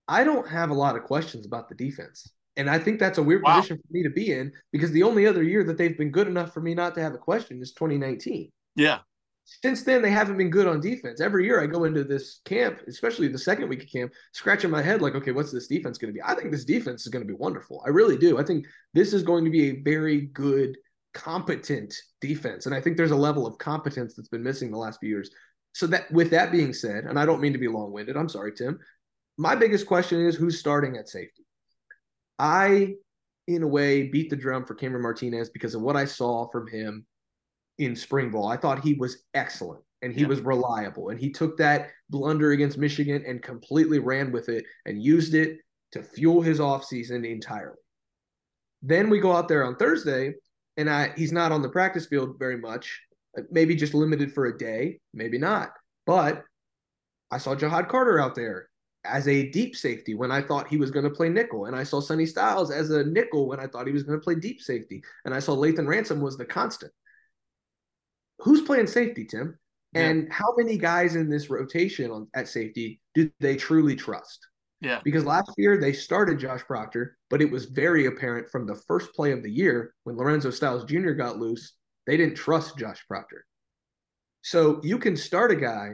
I 0.08 0.24
don't 0.24 0.48
have 0.50 0.72
a 0.72 0.74
lot 0.74 0.96
of 0.96 1.04
questions 1.04 1.46
about 1.46 1.70
the 1.70 1.76
defense. 1.76 2.32
And 2.58 2.70
I 2.70 2.80
think 2.80 3.00
that's 3.00 3.18
a 3.18 3.24
weird 3.24 3.44
wow. 3.44 3.58
position 3.58 3.78
for 3.78 3.88
me 3.92 4.04
to 4.04 4.10
be 4.10 4.32
in 4.32 4.52
because 4.72 4.92
the 4.92 5.04
only 5.04 5.28
other 5.28 5.44
year 5.44 5.64
that 5.66 5.78
they've 5.78 5.98
been 5.98 6.12
good 6.12 6.28
enough 6.28 6.54
for 6.54 6.62
me 6.62 6.74
not 6.74 6.96
to 6.96 7.02
have 7.02 7.14
a 7.14 7.18
question 7.18 7.62
is 7.62 7.74
2019. 7.74 8.50
Yeah 8.76 9.00
since 9.46 9.84
then 9.84 10.02
they 10.02 10.12
haven't 10.12 10.38
been 10.38 10.50
good 10.50 10.68
on 10.68 10.82
defense. 10.82 11.22
Every 11.22 11.46
year 11.46 11.62
I 11.62 11.68
go 11.68 11.84
into 11.84 12.04
this 12.04 12.42
camp, 12.46 12.82
especially 12.88 13.28
the 13.28 13.38
second 13.38 13.70
week 13.70 13.84
of 13.84 13.90
camp, 13.90 14.12
scratching 14.34 14.72
my 14.72 14.82
head 14.82 15.02
like, 15.02 15.16
okay, 15.16 15.32
what's 15.32 15.52
this 15.52 15.68
defense 15.68 15.98
going 15.98 16.12
to 16.12 16.18
be? 16.18 16.24
I 16.24 16.34
think 16.34 16.52
this 16.52 16.66
defense 16.66 17.06
is 17.06 17.12
going 17.12 17.26
to 17.26 17.32
be 17.32 17.38
wonderful. 17.38 17.84
I 17.86 17.90
really 17.90 18.18
do. 18.18 18.40
I 18.40 18.44
think 18.44 18.66
this 18.94 19.14
is 19.14 19.24
going 19.24 19.46
to 19.46 19.52
be 19.52 19.70
a 19.70 19.82
very 19.82 20.22
good, 20.22 20.78
competent 21.14 21.96
defense, 22.22 22.66
and 22.66 22.76
I 22.76 22.82
think 22.82 22.98
there's 22.98 23.12
a 23.12 23.16
level 23.16 23.46
of 23.48 23.58
competence 23.58 24.16
that's 24.16 24.30
been 24.30 24.44
missing 24.44 24.72
the 24.72 24.78
last 24.78 25.00
few 25.00 25.10
years. 25.10 25.30
So 25.74 25.88
that, 25.88 26.12
with 26.12 26.32
that 26.32 26.52
being 26.52 26.74
said, 26.74 27.04
and 27.06 27.20
I 27.20 27.26
don't 27.26 27.42
mean 27.42 27.54
to 27.54 27.60
be 27.60 27.68
long-winded, 27.68 28.18
I'm 28.18 28.30
sorry, 28.30 28.54
Tim. 28.54 28.80
My 29.38 29.56
biggest 29.56 29.86
question 29.86 30.26
is 30.26 30.36
who's 30.36 30.60
starting 30.60 30.98
at 30.98 31.10
safety. 31.10 31.46
I, 32.40 32.96
in 33.48 33.64
a 33.64 33.68
way, 33.68 34.08
beat 34.08 34.30
the 34.30 34.36
drum 34.36 34.66
for 34.66 34.74
Cameron 34.74 35.04
Martinez 35.04 35.50
because 35.50 35.76
of 35.76 35.82
what 35.82 35.96
I 35.96 36.06
saw 36.06 36.50
from 36.50 36.68
him 36.68 37.06
in 37.78 37.96
spring 37.96 38.32
ball. 38.32 38.48
I 38.48 38.58
thought 38.58 38.84
he 38.84 38.94
was 38.94 39.24
excellent 39.34 39.82
and 40.02 40.14
he 40.14 40.22
yeah. 40.22 40.28
was 40.28 40.42
reliable. 40.42 41.10
And 41.10 41.20
he 41.20 41.32
took 41.32 41.58
that 41.58 41.90
blunder 42.10 42.52
against 42.52 42.78
Michigan 42.78 43.24
and 43.28 43.42
completely 43.42 44.00
ran 44.00 44.32
with 44.32 44.50
it 44.50 44.66
and 44.86 45.02
used 45.02 45.34
it 45.34 45.60
to 45.92 46.04
fuel 46.04 46.42
his 46.42 46.60
offseason 46.60 47.30
entirely. 47.30 47.78
Then 48.82 49.10
we 49.10 49.20
go 49.20 49.32
out 49.32 49.48
there 49.48 49.66
on 49.66 49.78
Thursday, 49.78 50.34
and 50.78 50.90
I 50.90 51.14
he's 51.16 51.32
not 51.32 51.52
on 51.52 51.62
the 51.62 51.70
practice 51.70 52.06
field 52.06 52.38
very 52.38 52.58
much, 52.58 53.02
uh, 53.38 53.42
maybe 53.50 53.76
just 53.76 53.94
limited 53.94 54.32
for 54.32 54.46
a 54.46 54.58
day, 54.58 55.00
maybe 55.14 55.38
not. 55.38 55.72
But 56.06 56.44
I 57.32 57.40
saw 57.40 57.56
Ja'Had 57.56 57.88
Carter 57.90 58.20
out 58.20 58.36
there 58.36 58.70
as 59.06 59.28
a 59.28 59.50
deep 59.50 59.76
safety 59.76 60.14
when 60.14 60.32
I 60.32 60.42
thought 60.42 60.68
he 60.68 60.78
was 60.78 60.92
going 60.92 61.06
to 61.06 61.12
play 61.12 61.30
nickel. 61.30 61.66
And 61.66 61.76
I 61.76 61.84
saw 61.84 62.00
Sonny 62.00 62.26
Styles 62.26 62.72
as 62.72 62.92
a 62.92 63.04
nickel 63.04 63.48
when 63.48 63.60
I 63.60 63.68
thought 63.68 63.88
he 63.88 63.94
was 63.94 64.04
going 64.04 64.20
to 64.20 64.24
play 64.24 64.36
deep 64.36 64.62
safety. 64.62 65.02
And 65.26 65.34
I 65.34 65.40
saw 65.40 65.56
Lathan 65.56 65.88
Ransom 65.88 66.22
was 66.22 66.38
the 66.38 66.46
constant 66.46 66.92
who's 68.40 68.62
playing 68.62 68.88
safety, 68.88 69.26
Tim? 69.26 69.58
And 69.94 70.24
yeah. 70.24 70.34
how 70.34 70.54
many 70.58 70.78
guys 70.78 71.16
in 71.16 71.30
this 71.30 71.50
rotation 71.50 72.12
on, 72.12 72.28
at 72.34 72.48
safety 72.48 73.00
do 73.14 73.32
they 73.40 73.56
truly 73.56 73.96
trust? 73.96 74.46
Yeah. 74.82 75.00
Because 75.04 75.26
last 75.26 75.52
year 75.58 75.80
they 75.80 75.94
started 75.94 76.38
Josh 76.38 76.62
Proctor, 76.66 77.18
but 77.30 77.42
it 77.42 77.50
was 77.50 77.66
very 77.66 78.06
apparent 78.06 78.50
from 78.50 78.68
the 78.68 78.76
first 78.88 79.14
play 79.14 79.32
of 79.32 79.42
the 79.42 79.52
year 79.52 79.94
when 80.04 80.18
Lorenzo 80.18 80.50
Styles 80.52 80.84
Jr. 80.84 81.12
got 81.12 81.40
loose, 81.40 81.74
they 82.06 82.18
didn't 82.18 82.36
trust 82.36 82.78
Josh 82.78 83.04
Proctor. 83.08 83.46
So 84.42 84.80
you 84.84 85.00
can 85.00 85.16
start 85.16 85.52
a 85.52 85.56
guy 85.56 85.94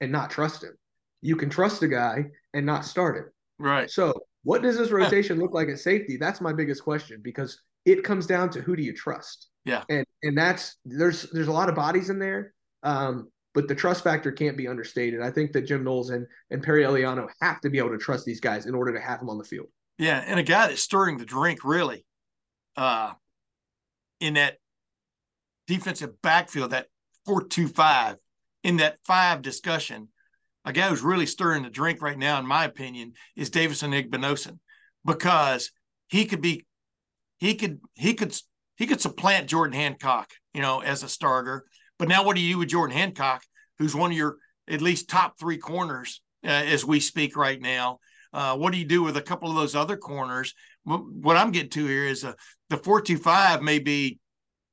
and 0.00 0.10
not 0.10 0.30
trust 0.30 0.64
him. 0.64 0.76
You 1.20 1.36
can 1.36 1.50
trust 1.50 1.82
a 1.82 1.88
guy 1.88 2.24
and 2.54 2.66
not 2.66 2.84
start 2.84 3.16
him. 3.16 3.30
Right. 3.58 3.88
So 3.88 4.12
what 4.44 4.62
does 4.62 4.76
this 4.76 4.90
rotation 4.90 5.38
look 5.38 5.54
like 5.54 5.68
at 5.68 5.78
safety? 5.78 6.16
That's 6.16 6.40
my 6.40 6.52
biggest 6.52 6.82
question 6.82 7.20
because 7.22 7.60
it 7.84 8.02
comes 8.02 8.26
down 8.26 8.50
to 8.50 8.60
who 8.60 8.74
do 8.74 8.82
you 8.82 8.94
trust? 8.94 9.48
Yeah. 9.64 9.84
And 9.88 10.06
and 10.22 10.36
that's 10.36 10.76
there's 10.84 11.22
there's 11.30 11.48
a 11.48 11.52
lot 11.52 11.68
of 11.68 11.74
bodies 11.74 12.10
in 12.10 12.18
there. 12.18 12.54
Um, 12.82 13.30
but 13.54 13.68
the 13.68 13.74
trust 13.74 14.02
factor 14.02 14.32
can't 14.32 14.56
be 14.56 14.66
understated. 14.66 15.20
I 15.20 15.30
think 15.30 15.52
that 15.52 15.66
Jim 15.66 15.84
Knowles 15.84 16.10
and, 16.10 16.26
and 16.50 16.62
Perry 16.62 16.84
Eliano 16.84 17.28
have 17.42 17.60
to 17.60 17.70
be 17.70 17.78
able 17.78 17.90
to 17.90 17.98
trust 17.98 18.24
these 18.24 18.40
guys 18.40 18.66
in 18.66 18.74
order 18.74 18.94
to 18.94 19.00
have 19.00 19.20
them 19.20 19.28
on 19.28 19.38
the 19.38 19.44
field. 19.44 19.66
Yeah, 19.98 20.24
and 20.26 20.40
a 20.40 20.42
guy 20.42 20.68
that's 20.68 20.82
stirring 20.82 21.18
the 21.18 21.26
drink 21.26 21.60
really, 21.62 22.06
uh, 22.76 23.12
in 24.20 24.34
that 24.34 24.56
defensive 25.66 26.20
backfield, 26.22 26.70
that 26.70 26.86
four 27.26 27.46
two 27.46 27.68
five, 27.68 28.16
in 28.64 28.78
that 28.78 28.96
five 29.04 29.42
discussion, 29.42 30.08
a 30.64 30.72
guy 30.72 30.88
who's 30.88 31.02
really 31.02 31.26
stirring 31.26 31.62
the 31.62 31.70
drink 31.70 32.00
right 32.00 32.18
now, 32.18 32.40
in 32.40 32.46
my 32.46 32.64
opinion, 32.64 33.12
is 33.36 33.50
Davison 33.50 33.92
Igbinosun 33.92 34.58
because 35.04 35.70
he 36.08 36.24
could 36.24 36.40
be, 36.40 36.66
he 37.36 37.54
could, 37.54 37.80
he 37.94 38.14
could, 38.14 38.34
he 38.76 38.86
could 38.86 39.00
supplant 39.00 39.48
Jordan 39.48 39.74
Hancock, 39.74 40.30
you 40.54 40.62
know, 40.62 40.80
as 40.80 41.02
a 41.02 41.08
starter. 41.08 41.64
But 41.98 42.08
now, 42.08 42.24
what 42.24 42.36
do 42.36 42.42
you 42.42 42.54
do 42.54 42.58
with 42.58 42.68
Jordan 42.68 42.96
Hancock, 42.96 43.42
who's 43.78 43.94
one 43.94 44.10
of 44.10 44.16
your 44.16 44.36
at 44.68 44.80
least 44.80 45.08
top 45.08 45.38
three 45.38 45.58
corners 45.58 46.22
uh, 46.44 46.48
as 46.48 46.84
we 46.84 47.00
speak 47.00 47.36
right 47.36 47.60
now? 47.60 47.98
Uh, 48.32 48.56
what 48.56 48.72
do 48.72 48.78
you 48.78 48.84
do 48.84 49.02
with 49.02 49.16
a 49.16 49.22
couple 49.22 49.50
of 49.50 49.56
those 49.56 49.76
other 49.76 49.96
corners? 49.96 50.54
What 50.84 51.36
I'm 51.36 51.52
getting 51.52 51.70
to 51.70 51.86
here 51.86 52.06
is 52.06 52.24
uh, 52.24 52.32
the 52.70 52.76
four 52.76 53.00
two 53.00 53.18
five 53.18 53.62
may 53.62 53.78
be, 53.78 54.18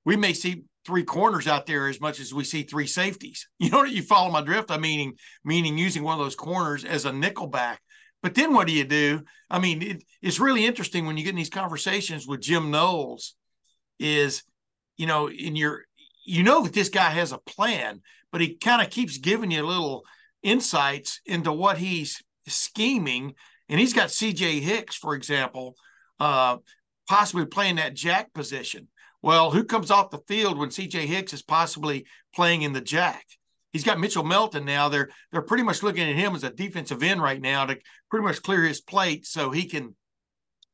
we 0.05 0.15
may 0.15 0.33
see 0.33 0.63
three 0.85 1.03
corners 1.03 1.47
out 1.47 1.65
there 1.65 1.87
as 1.87 2.01
much 2.01 2.19
as 2.19 2.33
we 2.33 2.43
see 2.43 2.63
three 2.63 2.87
safeties. 2.87 3.47
You 3.59 3.69
know, 3.69 3.83
you 3.83 4.01
follow 4.01 4.31
my 4.31 4.41
drift. 4.41 4.71
I 4.71 4.77
meaning 4.77 5.13
meaning 5.43 5.77
using 5.77 6.03
one 6.03 6.17
of 6.17 6.25
those 6.25 6.35
corners 6.35 6.85
as 6.85 7.05
a 7.05 7.11
nickel 7.11 7.47
back. 7.47 7.81
But 8.23 8.35
then 8.35 8.53
what 8.53 8.67
do 8.67 8.73
you 8.73 8.85
do? 8.85 9.21
I 9.49 9.59
mean, 9.59 9.81
it, 9.81 10.03
it's 10.21 10.39
really 10.39 10.65
interesting 10.65 11.05
when 11.05 11.17
you 11.17 11.23
get 11.23 11.31
in 11.31 11.35
these 11.35 11.49
conversations 11.49 12.27
with 12.27 12.41
Jim 12.41 12.71
Knowles. 12.71 13.35
Is 13.99 14.43
you 14.97 15.07
know, 15.07 15.29
in 15.29 15.55
your 15.55 15.83
you 16.25 16.43
know 16.43 16.63
that 16.63 16.73
this 16.73 16.89
guy 16.89 17.09
has 17.09 17.31
a 17.31 17.37
plan, 17.39 18.01
but 18.31 18.41
he 18.41 18.55
kind 18.55 18.81
of 18.81 18.91
keeps 18.91 19.17
giving 19.17 19.51
you 19.51 19.65
little 19.65 20.05
insights 20.43 21.21
into 21.25 21.51
what 21.51 21.77
he's 21.77 22.21
scheming. 22.47 23.33
And 23.67 23.79
he's 23.79 23.93
got 23.93 24.09
CJ 24.09 24.61
Hicks, 24.61 24.95
for 24.95 25.15
example, 25.15 25.75
uh, 26.19 26.57
possibly 27.07 27.45
playing 27.45 27.75
that 27.75 27.93
jack 27.93 28.33
position. 28.33 28.87
Well, 29.21 29.51
who 29.51 29.63
comes 29.63 29.91
off 29.91 30.11
the 30.11 30.21
field 30.27 30.57
when 30.57 30.69
CJ 30.69 31.05
Hicks 31.05 31.33
is 31.33 31.41
possibly 31.41 32.05
playing 32.33 32.61
in 32.61 32.73
the 32.73 32.81
jack? 32.81 33.25
He's 33.73 33.83
got 33.83 33.99
Mitchell 33.99 34.23
Melton 34.23 34.65
now. 34.65 34.89
They're 34.89 35.09
they're 35.31 35.41
pretty 35.41 35.63
much 35.63 35.83
looking 35.83 36.09
at 36.09 36.15
him 36.15 36.35
as 36.35 36.43
a 36.43 36.49
defensive 36.49 37.03
end 37.03 37.21
right 37.21 37.39
now 37.39 37.65
to 37.65 37.77
pretty 38.09 38.25
much 38.25 38.41
clear 38.41 38.63
his 38.63 38.81
plate 38.81 39.27
so 39.27 39.51
he 39.51 39.65
can 39.65 39.95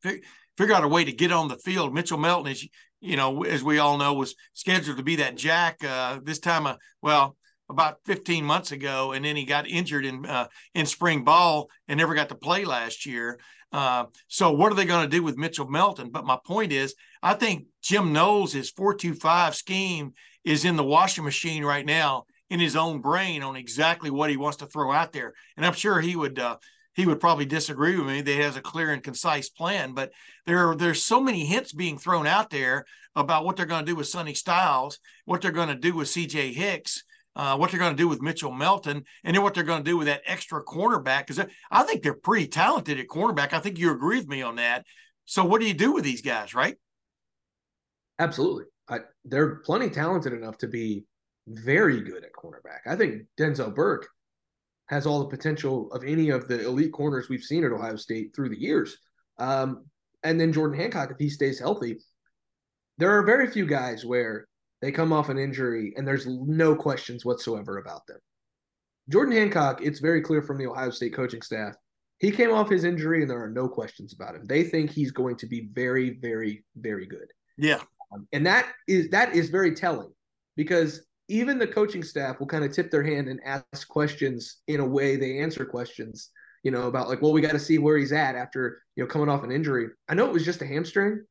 fi- 0.01 0.21
figure 0.57 0.73
out 0.76 0.84
a 0.84 0.88
way 0.88 1.03
to 1.03 1.11
get 1.11 1.32
on 1.32 1.47
the 1.47 1.57
field. 1.57 1.93
Mitchell 1.93 2.17
Melton 2.17 2.53
is, 2.53 2.67
you 3.05 3.15
know, 3.15 3.43
as 3.43 3.63
we 3.63 3.79
all 3.79 3.97
know, 3.97 4.13
was 4.13 4.35
scheduled 4.53 4.97
to 4.97 5.03
be 5.03 5.17
that 5.17 5.35
jack 5.35 5.83
uh, 5.83 6.19
this 6.23 6.39
time. 6.39 6.65
Of, 6.65 6.77
well, 7.01 7.37
about 7.69 7.97
15 8.05 8.43
months 8.43 8.71
ago, 8.71 9.13
and 9.13 9.25
then 9.25 9.35
he 9.35 9.45
got 9.45 9.67
injured 9.67 10.05
in 10.05 10.25
uh, 10.25 10.47
in 10.73 10.85
spring 10.85 11.23
ball 11.23 11.69
and 11.87 11.97
never 11.97 12.15
got 12.15 12.29
to 12.29 12.35
play 12.35 12.65
last 12.65 13.05
year. 13.05 13.39
Uh, 13.71 14.05
so 14.27 14.51
what 14.51 14.71
are 14.71 14.75
they 14.75 14.85
going 14.85 15.09
to 15.09 15.15
do 15.15 15.23
with 15.23 15.37
Mitchell 15.37 15.67
Melton? 15.67 16.09
But 16.09 16.25
my 16.25 16.37
point 16.45 16.71
is, 16.71 16.95
I 17.21 17.33
think 17.33 17.65
Jim 17.81 18.13
Knowles 18.13 18.53
his 18.53 18.69
four 18.69 18.93
two 18.93 19.13
five 19.13 19.55
scheme 19.55 20.13
is 20.43 20.65
in 20.65 20.75
the 20.75 20.83
washing 20.83 21.23
machine 21.23 21.63
right 21.65 21.85
now 21.85 22.25
in 22.49 22.59
his 22.59 22.75
own 22.75 23.01
brain 23.01 23.41
on 23.41 23.55
exactly 23.55 24.11
what 24.11 24.29
he 24.29 24.37
wants 24.37 24.57
to 24.57 24.67
throw 24.67 24.91
out 24.91 25.11
there, 25.11 25.33
and 25.57 25.65
I'm 25.65 25.73
sure 25.73 25.99
he 25.99 26.15
would. 26.15 26.39
Uh, 26.39 26.57
he 26.95 27.05
would 27.05 27.19
probably 27.19 27.45
disagree 27.45 27.97
with 27.97 28.07
me 28.07 28.21
that 28.21 28.31
he 28.31 28.39
has 28.39 28.55
a 28.55 28.61
clear 28.61 28.91
and 28.91 29.03
concise 29.03 29.49
plan, 29.49 29.93
but 29.93 30.11
there 30.45 30.69
are 30.69 30.75
there's 30.75 31.03
so 31.03 31.21
many 31.21 31.45
hints 31.45 31.73
being 31.73 31.97
thrown 31.97 32.25
out 32.25 32.49
there 32.49 32.85
about 33.15 33.45
what 33.45 33.57
they're 33.57 33.65
going 33.65 33.85
to 33.85 33.91
do 33.91 33.95
with 33.95 34.07
Sonny 34.07 34.33
Styles, 34.33 34.99
what 35.25 35.41
they're 35.41 35.51
going 35.51 35.69
to 35.69 35.75
do 35.75 35.93
with 35.93 36.07
CJ 36.07 36.53
Hicks, 36.53 37.03
uh, 37.35 37.57
what 37.57 37.69
they're 37.71 37.79
going 37.79 37.95
to 37.95 38.01
do 38.01 38.07
with 38.07 38.21
Mitchell 38.21 38.51
Melton, 38.51 39.03
and 39.23 39.35
then 39.35 39.43
what 39.43 39.53
they're 39.53 39.63
going 39.63 39.83
to 39.83 39.89
do 39.89 39.97
with 39.97 40.07
that 40.07 40.21
extra 40.25 40.63
cornerback. 40.63 41.27
Because 41.27 41.45
I 41.69 41.83
think 41.83 42.01
they're 42.01 42.13
pretty 42.13 42.47
talented 42.47 42.99
at 42.99 43.07
cornerback. 43.07 43.53
I 43.53 43.59
think 43.59 43.77
you 43.77 43.91
agree 43.91 44.17
with 44.17 44.27
me 44.27 44.41
on 44.41 44.55
that. 44.55 44.85
So, 45.25 45.43
what 45.43 45.59
do 45.59 45.67
you 45.67 45.73
do 45.73 45.91
with 45.91 46.03
these 46.03 46.21
guys, 46.21 46.53
right? 46.53 46.77
Absolutely. 48.19 48.65
I, 48.87 48.99
they're 49.25 49.55
plenty 49.57 49.89
talented 49.89 50.31
enough 50.31 50.57
to 50.59 50.67
be 50.67 51.03
very 51.47 52.01
good 52.01 52.23
at 52.23 52.31
cornerback. 52.33 52.79
I 52.85 52.95
think 52.95 53.23
Denzel 53.37 53.73
Burke 53.73 54.07
has 54.88 55.05
all 55.05 55.19
the 55.19 55.36
potential 55.36 55.91
of 55.91 56.03
any 56.03 56.29
of 56.29 56.47
the 56.47 56.65
elite 56.65 56.91
corners 56.91 57.29
we've 57.29 57.43
seen 57.43 57.63
at 57.63 57.71
Ohio 57.71 57.95
State 57.95 58.36
through 58.36 58.49
the 58.49 58.59
years. 58.59 58.97
Um, 59.38 59.86
and 60.23 60.39
then 60.39 60.53
Jordan 60.53 60.79
Hancock, 60.79 61.11
if 61.11 61.17
he 61.17 61.29
stays 61.29 61.59
healthy, 61.59 61.97
there 62.97 63.11
are 63.11 63.23
very 63.23 63.47
few 63.47 63.65
guys 63.65 64.05
where 64.05 64.47
they 64.81 64.91
come 64.91 65.11
off 65.11 65.29
an 65.29 65.38
injury 65.38 65.93
and 65.97 66.07
there's 66.07 66.27
no 66.27 66.75
questions 66.75 67.25
whatsoever 67.25 67.77
about 67.77 68.05
them. 68.07 68.19
Jordan 69.09 69.36
Hancock, 69.36 69.81
it's 69.81 69.99
very 69.99 70.21
clear 70.21 70.41
from 70.41 70.57
the 70.57 70.67
Ohio 70.67 70.89
State 70.89 71.13
coaching 71.13 71.41
staff, 71.41 71.75
he 72.19 72.31
came 72.31 72.51
off 72.51 72.69
his 72.69 72.83
injury 72.83 73.21
and 73.21 73.29
there 73.29 73.43
are 73.43 73.49
no 73.49 73.67
questions 73.67 74.13
about 74.13 74.36
him. 74.36 74.45
They 74.45 74.63
think 74.63 74.89
he's 74.89 75.11
going 75.11 75.36
to 75.38 75.47
be 75.47 75.69
very, 75.73 76.11
very, 76.21 76.63
very 76.75 77.05
good. 77.05 77.27
Yeah. 77.57 77.81
Um, 78.13 78.27
and 78.31 78.45
that 78.45 78.71
is 78.88 79.09
that 79.09 79.36
is 79.36 79.49
very 79.49 79.75
telling 79.75 80.11
because 80.55 81.05
even 81.28 81.57
the 81.57 81.67
coaching 81.67 82.03
staff 82.03 82.39
will 82.39 82.47
kind 82.47 82.63
of 82.63 82.71
tip 82.71 82.91
their 82.91 83.03
hand 83.03 83.28
and 83.28 83.39
ask 83.45 83.88
questions 83.88 84.57
in 84.67 84.80
a 84.80 84.86
way 84.86 85.15
they 85.15 85.39
answer 85.39 85.65
questions, 85.65 86.30
you 86.63 86.71
know, 86.71 86.88
about 86.88 87.09
like, 87.09 87.21
well, 87.21 87.34
we 87.34 87.41
got 87.41 87.53
to 87.53 87.59
see 87.59 87.78
where 87.78 87.97
he's 87.97 88.11
at 88.11 88.36
after, 88.36 88.82
you 88.95 89.03
know, 89.03 89.07
coming 89.07 89.30
off 89.30 89.43
an 89.43 89.51
injury. 89.51 89.88
I 90.07 90.13
know 90.13 90.26
it 90.26 90.34
was 90.34 90.45
just 90.45 90.61
a 90.61 90.67
hamstring, 90.67 91.23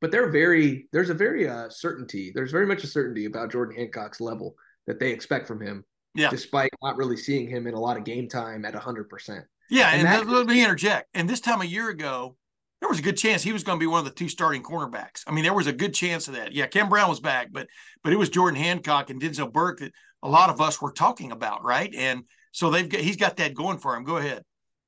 but 0.00 0.10
they're 0.10 0.30
very 0.30 0.88
there's 0.92 1.10
a 1.10 1.14
very 1.14 1.48
uh, 1.48 1.70
certainty. 1.70 2.32
There's 2.34 2.52
very 2.52 2.66
much 2.66 2.84
a 2.84 2.88
certainty 2.88 3.24
about 3.24 3.52
Jordan 3.52 3.76
Hancock's 3.76 4.20
level 4.20 4.54
that 4.86 5.00
they 5.00 5.10
expect 5.10 5.46
from 5.46 5.60
him. 5.60 5.84
Yeah. 6.14 6.30
Despite 6.30 6.70
not 6.82 6.96
really 6.96 7.16
seeing 7.16 7.48
him 7.48 7.66
in 7.66 7.74
a 7.74 7.80
lot 7.80 7.96
of 7.96 8.04
game 8.04 8.28
time 8.28 8.64
at 8.64 8.74
100%. 8.74 9.42
Yeah, 9.70 9.88
and, 9.88 10.06
and 10.06 10.28
that, 10.28 10.32
let 10.32 10.46
me 10.46 10.62
interject. 10.62 11.08
And 11.14 11.28
this 11.28 11.40
time 11.40 11.60
a 11.60 11.64
year 11.64 11.88
ago, 11.88 12.36
there 12.80 12.88
was 12.88 12.98
a 12.98 13.02
good 13.02 13.16
chance 13.16 13.42
he 13.42 13.52
was 13.52 13.64
going 13.64 13.78
to 13.78 13.82
be 13.82 13.86
one 13.86 14.00
of 14.00 14.04
the 14.04 14.10
two 14.10 14.28
starting 14.28 14.62
cornerbacks. 14.62 15.22
I 15.26 15.32
mean, 15.32 15.44
there 15.44 15.54
was 15.54 15.66
a 15.66 15.72
good 15.72 15.94
chance 15.94 16.28
of 16.28 16.34
that. 16.34 16.52
Yeah, 16.52 16.66
Cam 16.66 16.88
Brown 16.88 17.08
was 17.08 17.20
back, 17.20 17.48
but 17.50 17.68
but 18.02 18.12
it 18.12 18.16
was 18.16 18.28
Jordan 18.28 18.60
Hancock 18.60 19.10
and 19.10 19.20
Denzel 19.20 19.52
Burke 19.52 19.78
that 19.78 19.92
a 20.22 20.28
lot 20.28 20.50
of 20.50 20.60
us 20.60 20.82
were 20.82 20.92
talking 20.92 21.32
about, 21.32 21.64
right? 21.64 21.94
And 21.94 22.24
so 22.52 22.70
they've 22.70 22.88
got 22.88 23.00
he's 23.00 23.16
got 23.16 23.36
that 23.36 23.54
going 23.54 23.78
for 23.78 23.96
him. 23.96 24.04
Go 24.04 24.16
ahead. 24.16 24.42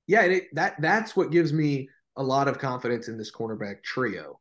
Yeah, 0.06 0.22
it, 0.22 0.44
that 0.54 0.80
that's 0.80 1.16
what 1.16 1.30
gives 1.30 1.52
me 1.52 1.88
a 2.16 2.22
lot 2.22 2.48
of 2.48 2.58
confidence 2.58 3.08
in 3.08 3.18
this 3.18 3.30
cornerback 3.30 3.82
trio. 3.82 4.38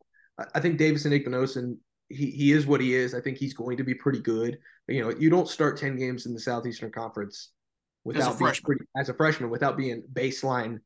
I 0.53 0.59
think 0.59 0.77
Davison 0.77 1.11
Igbinosun, 1.11 1.77
he 2.09 2.31
he 2.31 2.51
is 2.51 2.65
what 2.65 2.81
he 2.81 2.93
is. 2.93 3.13
I 3.13 3.21
think 3.21 3.37
he's 3.37 3.53
going 3.53 3.77
to 3.77 3.83
be 3.83 3.93
pretty 3.93 4.19
good. 4.19 4.57
You 4.87 5.01
know, 5.01 5.09
you 5.17 5.29
don't 5.29 5.47
start 5.47 5.77
ten 5.77 5.95
games 5.97 6.25
in 6.25 6.33
the 6.33 6.39
Southeastern 6.39 6.91
Conference 6.91 7.51
without 8.03 8.29
as 8.29 8.35
a 8.35 8.37
freshman. 8.37 8.65
Pretty, 8.65 8.85
as 8.97 9.09
a 9.09 9.13
freshman 9.13 9.49
without 9.49 9.77
being 9.77 10.03
baseline 10.13 10.79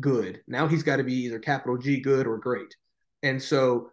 good. 0.00 0.42
Now 0.46 0.66
he's 0.66 0.82
got 0.82 0.96
to 0.96 1.04
be 1.04 1.14
either 1.24 1.38
capital 1.38 1.76
G 1.78 2.00
good 2.00 2.26
or 2.26 2.38
great. 2.38 2.74
And 3.22 3.42
so 3.42 3.90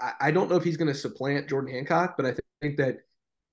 I, 0.00 0.12
I 0.20 0.30
don't 0.30 0.50
know 0.50 0.56
if 0.56 0.64
he's 0.64 0.76
going 0.76 0.92
to 0.92 0.98
supplant 0.98 1.48
Jordan 1.48 1.72
Hancock, 1.74 2.14
but 2.16 2.26
I 2.26 2.30
th- 2.30 2.40
think 2.60 2.76
that 2.78 2.98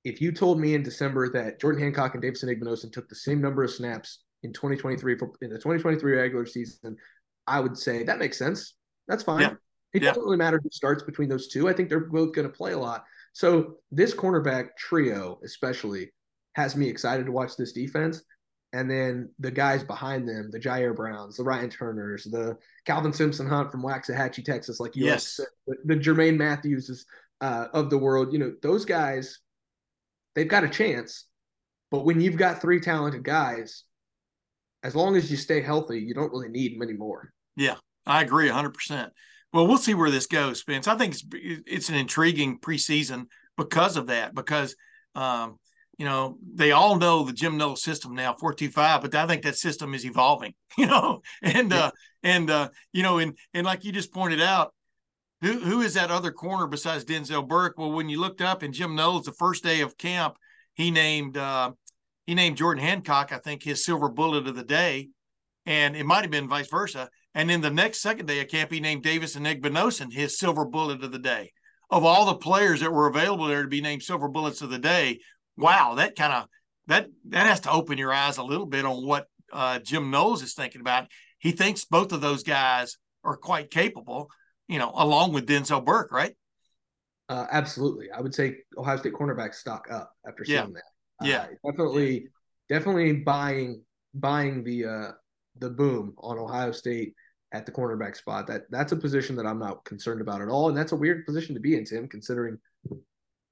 if 0.04 0.22
you 0.22 0.32
told 0.32 0.60
me 0.60 0.74
in 0.76 0.84
December 0.84 1.30
that 1.34 1.60
Jordan 1.60 1.82
Hancock 1.82 2.14
and 2.14 2.22
Davison 2.22 2.50
Igbinosun 2.50 2.92
took 2.92 3.10
the 3.10 3.16
same 3.16 3.42
number 3.42 3.64
of 3.64 3.72
snaps 3.72 4.20
in 4.44 4.54
2023 4.54 5.18
for, 5.18 5.32
in 5.42 5.50
the 5.50 5.58
2023 5.58 6.14
regular 6.16 6.46
season, 6.46 6.96
I 7.48 7.60
would 7.60 7.78
say 7.78 8.04
that 8.04 8.20
makes 8.20 8.38
sense. 8.38 8.76
That's 9.08 9.24
fine. 9.24 9.42
Yeah. 9.42 9.54
It 9.94 10.04
Yeah. 10.04 10.10
doesn't 10.10 10.24
really 10.24 10.38
matter 10.38 10.60
who 10.64 10.70
starts 10.72 11.04
between 11.04 11.30
those 11.30 11.48
two. 11.48 11.68
I 11.68 11.74
think 11.74 11.90
they're 11.90 12.00
both 12.00 12.34
going 12.34 12.48
to 12.48 12.54
play 12.54 12.74
a 12.74 12.78
lot. 12.78 13.04
So 13.34 13.76
this 13.92 14.14
cornerback 14.14 14.70
trio, 14.78 15.40
especially, 15.44 16.12
has 16.54 16.76
me 16.76 16.88
excited 16.90 17.26
to 17.26 17.32
watch 17.32 17.56
this 17.58 17.74
defense. 17.74 18.24
And 18.72 18.90
then 18.90 19.30
the 19.40 19.50
guys 19.50 19.84
behind 19.84 20.28
them, 20.30 20.50
the 20.52 20.60
Jyaire 20.60 20.96
Browns, 20.96 21.38
the 21.38 21.44
Ryan 21.44 21.70
Turners, 21.72 22.26
the 22.26 22.56
Calvin 22.86 23.12
Simpson 23.14 23.48
Hunt 23.48 23.72
from 23.72 23.82
Waxahachie, 23.82 24.46
Texas, 24.46 24.80
like 24.80 24.96
you 24.96 25.06
Yes. 25.06 25.38
said, 25.38 25.48
the, 25.66 25.76
the 25.86 25.96
Jermaine 25.96 26.38
Mathewses 26.38 27.06
uh, 27.42 27.66
of 27.74 27.90
the 27.90 27.98
world. 27.98 28.32
You 28.32 28.40
know, 28.40 28.54
those 28.62 28.86
guys, 28.86 29.40
they've 30.36 30.48
got 30.48 30.64
a 30.64 30.70
chance. 30.70 31.26
But 31.90 32.06
when 32.06 32.22
you've 32.22 32.38
got 32.38 32.62
three 32.62 32.80
talented 32.80 33.24
guys, 33.24 33.86
as 34.84 34.96
long 34.96 35.16
as 35.16 35.32
you 35.32 35.38
stay 35.38 35.62
healthy, 35.62 36.00
you 36.00 36.14
don't 36.14 36.32
really 36.32 36.50
need 36.50 36.78
many 36.78 36.94
more. 36.94 37.34
Yeah, 37.56 37.76
I 38.06 38.22
agree 38.22 38.50
100%. 38.50 39.10
Well, 39.52 39.66
we'll 39.66 39.80
see 39.80 39.96
where 39.96 40.12
this 40.12 40.28
goes, 40.28 40.60
Spence. 40.60 40.88
I 40.88 40.96
think 40.96 41.16
it's, 41.16 41.26
it's 41.34 41.90
an 41.90 41.96
intriguing 41.96 42.60
preseason 42.60 43.26
because 43.58 43.98
of 43.98 44.08
that, 44.08 44.36
because, 44.36 44.76
um, 45.16 45.58
you 46.00 46.06
know, 46.06 46.38
they 46.56 46.72
all 46.72 46.96
know 46.98 47.24
the 47.24 47.34
Jim 47.34 47.58
Knowles 47.58 47.84
system 47.84 48.16
now, 48.16 48.34
425, 48.40 49.02
but 49.02 49.14
I 49.14 49.28
think 49.28 49.44
that 49.44 49.58
system 49.58 49.94
is 49.94 50.06
evolving, 50.06 50.54
you 50.78 50.88
know, 50.88 51.22
and, 51.44 51.72
Yeah. 51.72 51.78
uh, 51.78 51.92
and, 52.24 52.50
uh, 52.50 52.70
you 52.94 53.04
know, 53.04 53.20
and, 53.20 53.38
and 53.54 53.66
like 53.66 53.84
you 53.84 53.92
just 53.92 54.14
pointed 54.14 54.42
out, 54.42 54.74
who, 55.42 55.60
who 55.60 55.82
is 55.82 55.94
that 55.94 56.10
other 56.10 56.32
corner 56.32 56.68
besides 56.68 57.04
Denzel 57.06 57.48
Burke? 57.48 57.78
Well, 57.78 57.92
when 57.92 58.10
you 58.10 58.20
looked 58.20 58.42
up 58.42 58.64
and 58.64 58.74
Jim 58.74 58.96
Knowles, 58.96 59.26
the 59.26 59.34
first 59.34 59.64
day 59.64 59.82
of 59.82 59.98
camp, 59.98 60.38
he 60.74 60.90
named, 60.90 61.38
uh, 61.38 61.72
he 62.26 62.34
named 62.34 62.58
Jordan 62.58 62.84
Hancock, 62.84 63.32
I 63.34 63.38
think, 63.38 63.64
his 63.64 63.84
silver 63.84 64.10
bullet 64.10 64.48
of 64.48 64.56
the 64.56 64.64
day. 64.64 65.10
And 65.66 65.96
it 65.96 66.06
might 66.06 66.22
have 66.22 66.32
been 66.32 66.48
vice 66.48 66.70
versa. 66.70 67.10
And 67.36 67.50
then 67.50 67.62
the 67.62 67.70
next 67.70 68.02
second 68.02 68.26
day 68.26 68.40
of 68.42 68.48
camp, 68.48 68.72
he 68.72 68.80
named 68.80 69.04
Davison 69.04 69.44
Igbinosun 69.44 70.12
his 70.14 70.38
silver 70.40 70.66
bullet 70.66 71.04
of 71.04 71.12
the 71.12 71.20
day. 71.20 71.52
Of 71.90 72.06
all 72.06 72.26
the 72.26 72.36
players 72.36 72.80
that 72.82 72.92
were 72.92 73.08
available 73.08 73.48
there 73.48 73.64
to 73.64 73.68
be 73.68 73.82
named 73.82 74.04
silver 74.04 74.28
bullets 74.30 74.62
of 74.62 74.70
the 74.70 74.80
day, 74.80 75.20
wow, 75.60 75.96
that 75.96 76.16
kind 76.16 76.34
of 76.34 76.48
that 76.88 77.08
that 77.30 77.46
has 77.46 77.60
to 77.62 77.72
open 77.72 77.98
your 77.98 78.14
eyes 78.14 78.38
a 78.38 78.44
little 78.44 78.66
bit 78.66 78.86
on 78.86 79.06
what 79.06 79.28
uh, 79.52 79.80
Jim 79.80 80.10
Knowles 80.12 80.42
is 80.42 80.54
thinking 80.54 80.82
about. 80.82 81.08
He 81.40 81.52
thinks 81.52 81.86
both 81.86 82.12
of 82.12 82.22
those 82.22 82.44
guys 82.44 82.98
are 83.24 83.38
quite 83.38 83.70
capable, 83.70 84.30
you 84.68 84.80
know, 84.80 84.92
along 84.96 85.34
with 85.34 85.48
Denzel 85.48 85.84
Burke, 85.84 86.12
right? 86.12 86.36
Uh, 87.28 87.46
absolutely. 87.52 88.12
I 88.12 88.22
would 88.22 88.34
say 88.34 88.58
Ohio 88.78 88.98
State 88.98 89.14
cornerback 89.14 89.54
stock 89.54 89.88
up 89.92 90.12
after 90.28 90.44
Yeah. 90.46 90.64
seeing 90.64 90.74
that. 90.74 90.84
Yeah. 91.22 91.42
Uh, 91.42 91.70
definitely, 91.72 92.28
definitely 92.70 93.14
buying 93.14 93.84
buying 94.16 94.64
the 94.64 94.86
uh, 94.86 95.12
the 95.60 95.70
boom 95.70 96.14
on 96.18 96.40
Ohio 96.40 96.72
State 96.72 97.14
at 97.52 97.66
the 97.66 97.72
cornerback 97.72 98.16
spot. 98.16 98.48
That 98.48 98.64
that's 98.72 98.94
a 98.94 98.96
position 98.98 99.36
that 99.36 99.46
I'm 99.46 99.60
not 99.60 99.86
concerned 99.86 100.22
about 100.22 100.42
at 100.42 100.50
all, 100.50 100.70
and 100.70 100.78
that's 100.78 100.92
a 100.92 100.96
weird 100.96 101.26
position 101.26 101.54
to 101.56 101.62
be 101.62 101.76
in, 101.76 101.86
Tim, 101.86 102.08
considering 102.08 102.58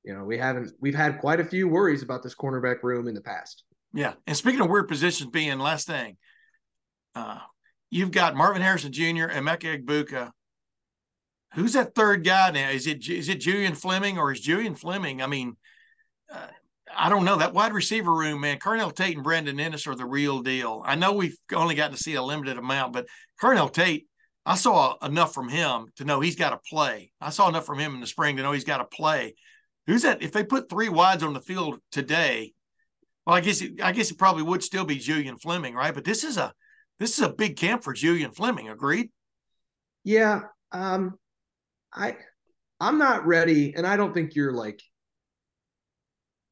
you 0.07 0.13
know 0.13 0.23
we 0.23 0.37
haven't 0.37 0.71
we've 0.79 0.95
had 0.95 1.19
quite 1.19 1.41
a 1.41 1.45
few 1.45 1.67
worries 1.67 2.01
about 2.01 2.23
this 2.23 2.33
cornerback 2.33 2.81
room 2.81 3.09
in 3.09 3.13
the 3.13 3.21
past. 3.21 3.63
Yeah, 3.93 4.13
and 4.25 4.37
speaking 4.37 4.61
of 4.61 4.69
weird 4.69 4.87
positions, 4.87 5.29
being 5.29 5.59
last 5.59 5.85
thing, 5.85 6.15
uh, 7.13 7.39
you've 7.89 8.11
got 8.11 8.35
Marvin 8.35 8.61
Harrison 8.61 8.93
Jr. 8.93 9.25
and 9.25 9.45
Emeka 9.45 9.83
Egbuka. 9.83 10.31
Who's 11.55 11.73
that 11.73 11.93
third 11.93 12.23
guy 12.23 12.51
now? 12.51 12.69
Is 12.69 12.87
it 12.87 13.07
is 13.09 13.27
it 13.27 13.41
Julian 13.41 13.75
Fleming 13.75 14.17
or 14.17 14.31
is 14.31 14.39
Julian 14.39 14.75
Fleming? 14.75 15.21
I 15.21 15.27
mean, 15.27 15.57
uh, 16.33 16.47
I 16.95 17.09
don't 17.09 17.25
know 17.25 17.37
that 17.37 17.53
wide 17.53 17.73
receiver 17.73 18.13
room, 18.13 18.39
man. 18.39 18.59
Carnell 18.59 18.95
Tate 18.95 19.15
and 19.15 19.25
Brandon 19.25 19.57
Inniss 19.57 19.87
are 19.87 19.95
the 19.95 20.05
real 20.05 20.41
deal. 20.41 20.81
I 20.85 20.95
know 20.95 21.11
we've 21.11 21.37
only 21.53 21.75
got 21.75 21.91
to 21.91 21.97
see 21.97 22.13
a 22.13 22.23
limited 22.23 22.57
amount, 22.57 22.93
but 22.93 23.07
Carnell 23.41 23.73
Tate, 23.73 24.07
I 24.45 24.55
saw 24.55 24.95
enough 25.05 25.33
from 25.33 25.49
him 25.49 25.87
to 25.97 26.05
know 26.05 26.21
he's 26.21 26.37
got 26.37 26.51
to 26.51 26.59
play. 26.69 27.11
I 27.19 27.29
saw 27.29 27.49
enough 27.49 27.65
from 27.65 27.79
him 27.79 27.93
in 27.93 27.99
the 27.99 28.07
spring 28.07 28.37
to 28.37 28.43
know 28.43 28.53
he's 28.53 28.63
got 28.63 28.77
to 28.77 28.85
play. 28.85 29.35
Who's 29.88 30.03
that? 30.03 30.21
If 30.21 30.31
they 30.31 30.43
put 30.43 30.69
three 30.69 30.89
wides 30.89 31.23
on 31.23 31.33
the 31.33 31.41
field 31.41 31.79
today, 31.91 32.53
well, 33.25 33.35
I 33.35 33.41
guess 33.41 33.61
it, 33.61 33.81
I 33.81 33.91
guess 33.91 34.11
it 34.11 34.17
probably 34.17 34.43
would 34.43 34.63
still 34.63 34.85
be 34.85 34.97
Julian 34.97 35.38
Fleming, 35.38 35.73
right? 35.73 35.93
But 35.93 36.03
this 36.03 36.23
is 36.23 36.38
a 36.38 36.53
this 36.99 37.17
is 37.17 37.23
a 37.23 37.29
big 37.29 37.57
camp 37.57 37.83
for 37.83 37.93
Julian 37.93 38.31
Fleming. 38.31 38.69
Agreed? 38.69 39.09
Yeah. 40.03 40.41
Um, 40.71 41.17
I 41.93 42.17
I'm 42.79 42.97
not 42.97 43.25
ready, 43.25 43.73
and 43.75 43.88
I 43.88 43.97
don't 43.97 44.13
think 44.13 44.35
you're 44.35 44.53
like 44.53 44.81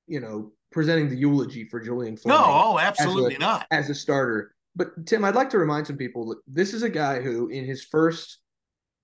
you 0.07 0.19
know, 0.19 0.51
presenting 0.71 1.09
the 1.09 1.15
eulogy 1.15 1.65
for 1.65 1.79
Julian 1.79 2.17
Fleming. 2.17 2.41
No, 2.41 2.47
oh, 2.47 2.79
absolutely 2.79 3.33
as 3.33 3.37
a, 3.37 3.41
not. 3.41 3.67
As 3.71 3.89
a 3.89 3.95
starter. 3.95 4.53
But 4.75 5.05
Tim, 5.05 5.23
I'd 5.23 5.35
like 5.35 5.49
to 5.51 5.57
remind 5.57 5.87
some 5.87 5.97
people 5.97 6.27
that 6.29 6.39
this 6.47 6.73
is 6.73 6.83
a 6.83 6.89
guy 6.89 7.21
who, 7.21 7.47
in 7.49 7.65
his 7.65 7.83
first 7.83 8.39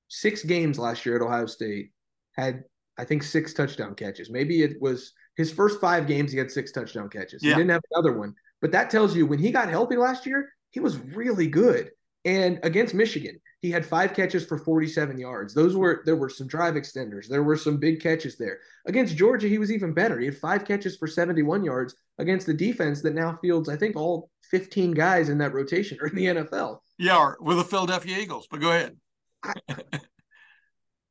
six 0.09 0.43
games 0.43 0.77
last 0.77 1.05
year 1.05 1.15
at 1.15 1.21
Ohio 1.21 1.45
State, 1.45 1.91
had 2.35 2.63
I 3.01 3.03
think 3.03 3.23
six 3.23 3.51
touchdown 3.51 3.95
catches. 3.95 4.29
Maybe 4.29 4.61
it 4.61 4.79
was 4.79 5.13
his 5.35 5.51
first 5.51 5.81
five 5.81 6.05
games 6.05 6.31
he 6.31 6.37
had 6.37 6.51
six 6.51 6.71
touchdown 6.71 7.09
catches. 7.09 7.43
Yeah. 7.43 7.53
He 7.53 7.55
didn't 7.55 7.71
have 7.71 7.81
another 7.91 8.15
one, 8.15 8.35
but 8.61 8.71
that 8.73 8.91
tells 8.91 9.15
you 9.15 9.25
when 9.25 9.39
he 9.39 9.51
got 9.51 9.69
healthy 9.69 9.97
last 9.97 10.27
year, 10.27 10.49
he 10.69 10.79
was 10.79 10.99
really 10.99 11.47
good. 11.47 11.89
And 12.25 12.59
against 12.61 12.93
Michigan, 12.93 13.41
he 13.61 13.71
had 13.71 13.83
five 13.83 14.13
catches 14.13 14.45
for 14.45 14.59
47 14.59 15.17
yards. 15.17 15.55
Those 15.55 15.75
were 15.75 16.03
there 16.05 16.15
were 16.15 16.29
some 16.29 16.45
drive 16.45 16.75
extenders. 16.75 17.27
There 17.27 17.41
were 17.41 17.57
some 17.57 17.77
big 17.77 18.01
catches 18.01 18.37
there. 18.37 18.59
Against 18.85 19.17
Georgia, 19.17 19.47
he 19.47 19.57
was 19.57 19.71
even 19.71 19.95
better. 19.95 20.19
He 20.19 20.27
had 20.27 20.37
five 20.37 20.63
catches 20.63 20.95
for 20.97 21.07
71 21.07 21.63
yards 21.63 21.95
against 22.19 22.45
the 22.45 22.53
defense 22.53 23.01
that 23.01 23.15
now 23.15 23.39
fields, 23.41 23.67
I 23.67 23.77
think, 23.77 23.95
all 23.95 24.29
15 24.51 24.91
guys 24.91 25.29
in 25.29 25.39
that 25.39 25.53
rotation 25.53 25.97
are 26.01 26.07
in 26.07 26.15
the 26.15 26.25
NFL. 26.25 26.79
Yeah, 26.99 27.17
or 27.17 27.37
with 27.41 27.57
the 27.57 27.63
Philadelphia 27.63 28.19
Eagles. 28.19 28.47
But 28.51 28.61
go 28.61 28.69
ahead. 28.69 28.95
I, 29.41 29.53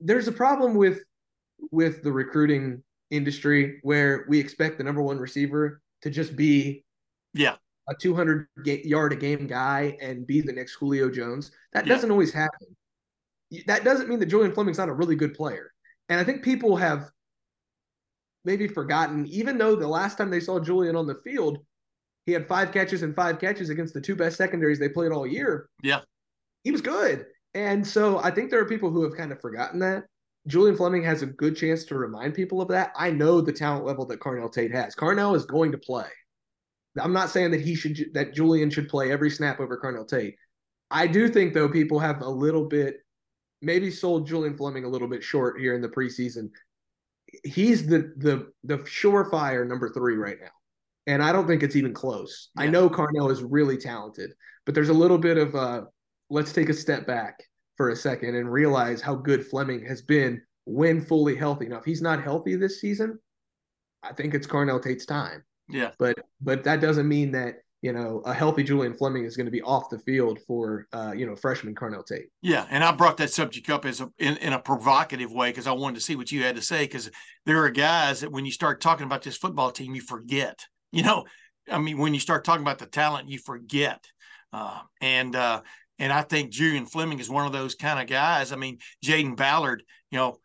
there's 0.00 0.28
a 0.28 0.32
problem 0.32 0.74
with 0.74 1.00
with 1.70 2.02
the 2.02 2.12
recruiting 2.12 2.82
industry 3.10 3.80
where 3.82 4.24
we 4.28 4.38
expect 4.38 4.78
the 4.78 4.84
number 4.84 5.02
one 5.02 5.18
receiver 5.18 5.80
to 6.02 6.10
just 6.10 6.36
be 6.36 6.84
yeah 7.34 7.56
a 7.88 7.94
200 7.94 8.46
yard 8.64 9.12
a 9.12 9.16
game 9.16 9.46
guy 9.46 9.96
and 10.00 10.26
be 10.26 10.40
the 10.40 10.52
next 10.52 10.74
Julio 10.74 11.10
Jones. 11.10 11.50
That 11.72 11.86
yeah. 11.86 11.94
doesn't 11.94 12.10
always 12.10 12.32
happen. 12.32 12.68
That 13.66 13.84
doesn't 13.84 14.08
mean 14.08 14.20
that 14.20 14.26
Julian 14.26 14.52
Fleming's 14.52 14.78
not 14.78 14.88
a 14.88 14.94
really 14.94 15.16
good 15.16 15.34
player. 15.34 15.72
And 16.08 16.20
I 16.20 16.24
think 16.24 16.42
people 16.42 16.76
have 16.76 17.10
maybe 18.44 18.68
forgotten, 18.68 19.26
even 19.26 19.58
though 19.58 19.74
the 19.74 19.88
last 19.88 20.18
time 20.18 20.30
they 20.30 20.40
saw 20.40 20.60
Julian 20.60 20.94
on 20.94 21.06
the 21.06 21.16
field, 21.24 21.58
he 22.26 22.32
had 22.32 22.46
five 22.46 22.70
catches 22.70 23.02
and 23.02 23.14
five 23.14 23.40
catches 23.40 23.70
against 23.70 23.92
the 23.92 24.00
two 24.00 24.14
best 24.14 24.36
secondaries 24.36 24.78
they 24.78 24.88
played 24.88 25.10
all 25.10 25.26
year. 25.26 25.68
Yeah. 25.82 26.00
He 26.62 26.70
was 26.70 26.80
good. 26.80 27.26
And 27.54 27.84
so 27.84 28.18
I 28.18 28.30
think 28.30 28.50
there 28.50 28.60
are 28.60 28.68
people 28.68 28.90
who 28.90 29.02
have 29.02 29.16
kind 29.16 29.32
of 29.32 29.40
forgotten 29.40 29.80
that. 29.80 30.04
Julian 30.46 30.76
Fleming 30.76 31.02
has 31.04 31.22
a 31.22 31.26
good 31.26 31.56
chance 31.56 31.84
to 31.84 31.98
remind 31.98 32.34
people 32.34 32.62
of 32.62 32.68
that. 32.68 32.92
I 32.96 33.10
know 33.10 33.40
the 33.40 33.52
talent 33.52 33.84
level 33.84 34.06
that 34.06 34.20
Carnell 34.20 34.52
Tate 34.52 34.72
has. 34.72 34.94
Carnell 34.94 35.36
is 35.36 35.44
going 35.44 35.72
to 35.72 35.78
play. 35.78 36.06
I'm 36.98 37.12
not 37.12 37.30
saying 37.30 37.50
that 37.52 37.60
he 37.60 37.74
should 37.74 38.10
that 38.14 38.34
Julian 38.34 38.70
should 38.70 38.88
play 38.88 39.12
every 39.12 39.30
snap 39.30 39.60
over 39.60 39.78
Carnell 39.78 40.08
Tate. 40.08 40.36
I 40.90 41.06
do 41.06 41.28
think 41.28 41.54
though 41.54 41.68
people 41.68 41.98
have 41.98 42.22
a 42.22 42.28
little 42.28 42.64
bit 42.64 42.96
maybe 43.62 43.90
sold 43.90 44.26
Julian 44.26 44.56
Fleming 44.56 44.84
a 44.84 44.88
little 44.88 45.08
bit 45.08 45.22
short 45.22 45.60
here 45.60 45.74
in 45.74 45.82
the 45.82 45.88
preseason. 45.88 46.50
He's 47.44 47.86
the 47.86 48.12
the 48.16 48.50
the 48.64 48.78
surefire 48.78 49.66
number 49.66 49.92
three 49.92 50.16
right 50.16 50.38
now. 50.40 50.50
And 51.06 51.22
I 51.22 51.32
don't 51.32 51.46
think 51.46 51.62
it's 51.62 51.76
even 51.76 51.94
close. 51.94 52.50
Yeah. 52.56 52.64
I 52.64 52.66
know 52.68 52.88
Carnell 52.88 53.30
is 53.30 53.42
really 53.42 53.76
talented, 53.76 54.32
but 54.64 54.74
there's 54.74 54.88
a 54.88 54.94
little 54.94 55.18
bit 55.18 55.38
of 55.38 55.54
uh 55.54 55.82
let's 56.28 56.52
take 56.52 56.70
a 56.70 56.74
step 56.74 57.06
back 57.06 57.40
for 57.80 57.88
a 57.88 57.96
second 57.96 58.34
and 58.34 58.52
realize 58.52 59.00
how 59.00 59.14
good 59.14 59.42
Fleming 59.42 59.82
has 59.86 60.02
been 60.02 60.42
when 60.66 61.00
fully 61.00 61.34
healthy. 61.34 61.66
Now, 61.66 61.78
if 61.78 61.84
he's 61.86 62.02
not 62.02 62.22
healthy 62.22 62.54
this 62.54 62.78
season, 62.78 63.18
I 64.02 64.12
think 64.12 64.34
it's 64.34 64.46
Carnell 64.46 64.82
Tate's 64.82 65.06
time. 65.06 65.42
Yeah. 65.66 65.92
But 65.98 66.18
but 66.42 66.62
that 66.64 66.82
doesn't 66.82 67.08
mean 67.08 67.32
that 67.32 67.62
you 67.80 67.94
know 67.94 68.20
a 68.26 68.34
healthy 68.34 68.64
Julian 68.64 68.92
Fleming 68.92 69.24
is 69.24 69.34
going 69.34 69.46
to 69.46 69.50
be 69.50 69.62
off 69.62 69.88
the 69.88 69.98
field 69.98 70.40
for 70.46 70.88
uh, 70.92 71.14
you 71.16 71.24
know 71.24 71.34
freshman 71.34 71.74
Carnell 71.74 72.04
Tate. 72.04 72.28
Yeah, 72.42 72.66
and 72.68 72.84
I 72.84 72.92
brought 72.92 73.16
that 73.16 73.30
subject 73.30 73.70
up 73.70 73.86
as 73.86 74.02
a 74.02 74.10
in, 74.18 74.36
in 74.36 74.52
a 74.52 74.58
provocative 74.58 75.32
way 75.32 75.48
because 75.48 75.66
I 75.66 75.72
wanted 75.72 75.94
to 75.94 76.02
see 76.02 76.16
what 76.16 76.30
you 76.30 76.42
had 76.42 76.56
to 76.56 76.62
say 76.62 76.84
because 76.84 77.10
there 77.46 77.64
are 77.64 77.70
guys 77.70 78.20
that 78.20 78.30
when 78.30 78.44
you 78.44 78.52
start 78.52 78.82
talking 78.82 79.06
about 79.06 79.22
this 79.22 79.38
football 79.38 79.70
team, 79.70 79.94
you 79.94 80.02
forget. 80.02 80.60
You 80.92 81.04
know, 81.04 81.24
I 81.70 81.78
mean, 81.78 81.96
when 81.96 82.12
you 82.12 82.20
start 82.20 82.44
talking 82.44 82.60
about 82.60 82.78
the 82.78 82.84
talent, 82.84 83.30
you 83.30 83.38
forget. 83.38 84.04
Uh, 84.52 84.80
and 85.00 85.36
uh, 85.36 85.62
and 86.00 86.10
I 86.10 86.22
think 86.22 86.50
Julian 86.50 86.86
Fleming 86.86 87.20
is 87.20 87.28
one 87.28 87.46
of 87.46 87.52
those 87.52 87.74
kind 87.74 88.00
of 88.00 88.08
guys. 88.08 88.52
I 88.52 88.56
mean, 88.56 88.78
Jayden 89.04 89.36
Ballard, 89.36 89.84
you 90.10 90.18
know, 90.18 90.38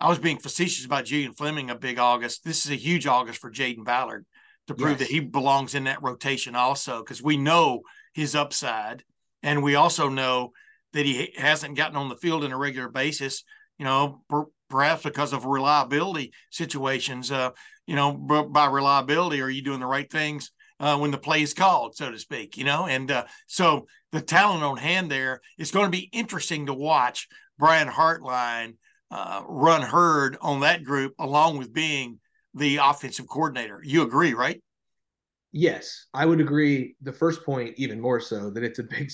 I 0.00 0.08
was 0.08 0.18
being 0.18 0.38
facetious 0.38 0.86
about 0.86 1.04
Julian 1.04 1.34
Fleming 1.34 1.68
a 1.68 1.74
big 1.76 1.98
August. 1.98 2.42
This 2.42 2.64
is 2.64 2.72
a 2.72 2.76
huge 2.76 3.06
August 3.06 3.38
for 3.38 3.50
Jayden 3.50 3.84
Ballard 3.84 4.24
to 4.66 4.74
prove 4.74 4.98
yes. 4.98 5.00
that 5.00 5.08
he 5.08 5.20
belongs 5.20 5.74
in 5.74 5.84
that 5.84 6.02
rotation 6.02 6.56
also, 6.56 7.00
because 7.00 7.22
we 7.22 7.36
know 7.36 7.82
his 8.14 8.34
upside. 8.34 9.04
And 9.42 9.62
we 9.62 9.74
also 9.74 10.08
know 10.08 10.52
that 10.94 11.04
he 11.04 11.34
hasn't 11.36 11.76
gotten 11.76 11.96
on 11.96 12.08
the 12.08 12.16
field 12.16 12.44
on 12.44 12.52
a 12.52 12.58
regular 12.58 12.88
basis, 12.88 13.44
you 13.78 13.84
know, 13.84 14.22
per, 14.30 14.46
perhaps 14.70 15.02
because 15.02 15.34
of 15.34 15.44
reliability 15.44 16.32
situations. 16.50 17.30
Uh, 17.30 17.50
you 17.86 17.94
know, 17.94 18.12
by 18.12 18.66
reliability, 18.66 19.42
are 19.42 19.50
you 19.50 19.62
doing 19.62 19.80
the 19.80 19.86
right 19.86 20.10
things 20.10 20.50
uh, 20.80 20.98
when 20.98 21.10
the 21.10 21.18
play 21.18 21.42
is 21.42 21.54
called, 21.54 21.96
so 21.96 22.10
to 22.10 22.18
speak, 22.18 22.56
you 22.56 22.64
know? 22.64 22.86
And 22.86 23.10
uh, 23.10 23.24
so 23.46 23.86
the 24.12 24.20
talent 24.20 24.62
on 24.62 24.76
hand 24.76 25.10
there 25.10 25.40
is 25.58 25.70
going 25.70 25.86
to 25.86 25.90
be 25.90 26.08
interesting 26.12 26.66
to 26.66 26.74
watch 26.74 27.28
Brian 27.58 27.88
Hartline 27.88 28.76
uh, 29.10 29.42
run 29.46 29.82
herd 29.82 30.36
on 30.40 30.60
that 30.60 30.84
group, 30.84 31.14
along 31.18 31.58
with 31.58 31.72
being 31.72 32.20
the 32.54 32.76
offensive 32.76 33.26
coordinator. 33.26 33.80
You 33.82 34.02
agree, 34.02 34.34
right? 34.34 34.62
Yes, 35.52 36.06
I 36.12 36.26
would 36.26 36.40
agree. 36.40 36.94
The 37.02 37.12
first 37.12 37.44
point, 37.44 37.74
even 37.78 38.00
more 38.00 38.20
so, 38.20 38.50
that 38.50 38.62
it's 38.62 38.78
a 38.78 38.82
big, 38.84 39.10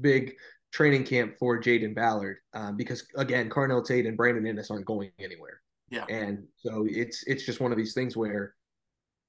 big 0.00 0.34
training 0.70 1.04
camp 1.04 1.34
for 1.38 1.60
Jayden 1.60 1.94
Ballard 1.94 2.36
um, 2.52 2.76
because 2.76 3.06
again, 3.16 3.48
Carnell 3.48 3.84
Tate 3.84 4.06
and 4.06 4.16
Brandon 4.16 4.44
Inniss 4.44 4.70
aren't 4.70 4.84
going 4.84 5.10
anywhere. 5.18 5.60
Yeah, 5.90 6.04
and 6.10 6.46
so 6.56 6.86
it's 6.86 7.24
it's 7.26 7.46
just 7.46 7.60
one 7.60 7.72
of 7.72 7.78
these 7.78 7.94
things 7.94 8.14
where 8.14 8.54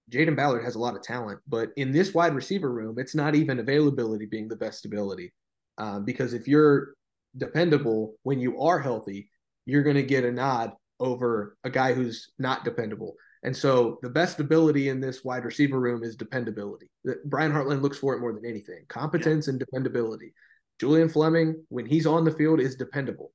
Jayden 0.09 0.35
Ballard 0.35 0.63
has 0.63 0.75
a 0.75 0.79
lot 0.79 0.95
of 0.95 1.01
talent, 1.03 1.39
but 1.47 1.69
in 1.77 1.91
this 1.91 2.13
wide 2.13 2.33
receiver 2.33 2.71
room, 2.71 2.97
it's 2.97 3.15
not 3.15 3.35
even 3.35 3.59
availability 3.59 4.25
being 4.25 4.47
the 4.47 4.55
best 4.55 4.85
ability. 4.85 5.33
Um, 5.77 6.03
because 6.03 6.33
if 6.33 6.47
you're 6.47 6.93
dependable 7.37 8.15
when 8.23 8.39
you 8.39 8.59
are 8.59 8.79
healthy, 8.79 9.29
you're 9.65 9.83
going 9.83 9.95
to 9.95 10.03
get 10.03 10.25
a 10.25 10.31
nod 10.31 10.73
over 10.99 11.55
a 11.63 11.69
guy 11.69 11.93
who's 11.93 12.31
not 12.39 12.65
dependable. 12.65 13.15
And 13.43 13.55
so 13.55 13.99
the 14.01 14.09
best 14.09 14.39
ability 14.39 14.89
in 14.89 14.99
this 14.99 15.23
wide 15.23 15.45
receiver 15.45 15.79
room 15.79 16.03
is 16.03 16.15
dependability. 16.15 16.89
Brian 17.25 17.53
Hartline 17.53 17.81
looks 17.81 17.97
for 17.97 18.13
it 18.13 18.19
more 18.19 18.33
than 18.33 18.45
anything 18.45 18.83
competence 18.89 19.47
yeah. 19.47 19.51
and 19.51 19.59
dependability. 19.59 20.33
Julian 20.79 21.09
Fleming, 21.09 21.63
when 21.69 21.85
he's 21.85 22.05
on 22.05 22.23
the 22.23 22.31
field, 22.31 22.59
is 22.59 22.75
dependable. 22.75 23.31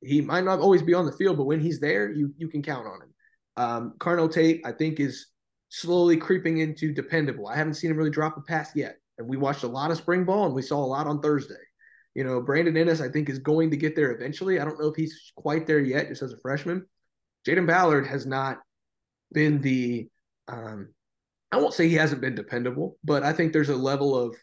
He 0.00 0.20
might 0.20 0.44
not 0.44 0.60
always 0.60 0.82
be 0.82 0.94
on 0.94 1.06
the 1.06 1.12
field, 1.12 1.36
but 1.36 1.44
when 1.44 1.60
he's 1.60 1.80
there, 1.80 2.10
you 2.10 2.32
you 2.36 2.48
can 2.48 2.62
count 2.62 2.86
on 2.86 3.02
him. 3.02 3.14
Um, 3.56 3.94
Carnell 3.98 4.32
Tate, 4.32 4.60
I 4.64 4.70
think, 4.70 5.00
is 5.00 5.26
slowly 5.68 6.16
creeping 6.16 6.58
into 6.58 6.92
dependable. 6.92 7.46
I 7.46 7.56
haven't 7.56 7.74
seen 7.74 7.90
him 7.90 7.96
really 7.96 8.10
drop 8.10 8.36
a 8.36 8.40
pass 8.40 8.74
yet. 8.74 8.96
And 9.18 9.28
we 9.28 9.36
watched 9.36 9.64
a 9.64 9.68
lot 9.68 9.90
of 9.90 9.98
spring 9.98 10.24
ball 10.24 10.46
and 10.46 10.54
we 10.54 10.62
saw 10.62 10.78
a 10.78 10.86
lot 10.86 11.06
on 11.06 11.20
Thursday. 11.20 11.54
You 12.14 12.24
know, 12.24 12.40
Brandon 12.40 12.74
Inniss, 12.74 13.04
I 13.04 13.10
think, 13.10 13.28
is 13.28 13.38
going 13.38 13.70
to 13.70 13.76
get 13.76 13.94
there 13.94 14.12
eventually. 14.12 14.58
I 14.58 14.64
don't 14.64 14.80
know 14.80 14.88
if 14.88 14.96
he's 14.96 15.32
quite 15.36 15.66
there 15.66 15.80
yet, 15.80 16.08
just 16.08 16.22
as 16.22 16.32
a 16.32 16.38
freshman. 16.38 16.86
Jayden 17.46 17.66
Ballard 17.66 18.06
has 18.06 18.26
not 18.26 18.58
been 19.32 19.60
the, 19.60 20.08
um, 20.48 20.88
I 21.52 21.58
won't 21.58 21.74
say 21.74 21.88
he 21.88 21.94
hasn't 21.94 22.20
been 22.20 22.34
dependable, 22.34 22.98
but 23.04 23.22
I 23.22 23.32
think 23.32 23.52
there's 23.52 23.68
a 23.68 23.76
level 23.76 24.16
of 24.16 24.36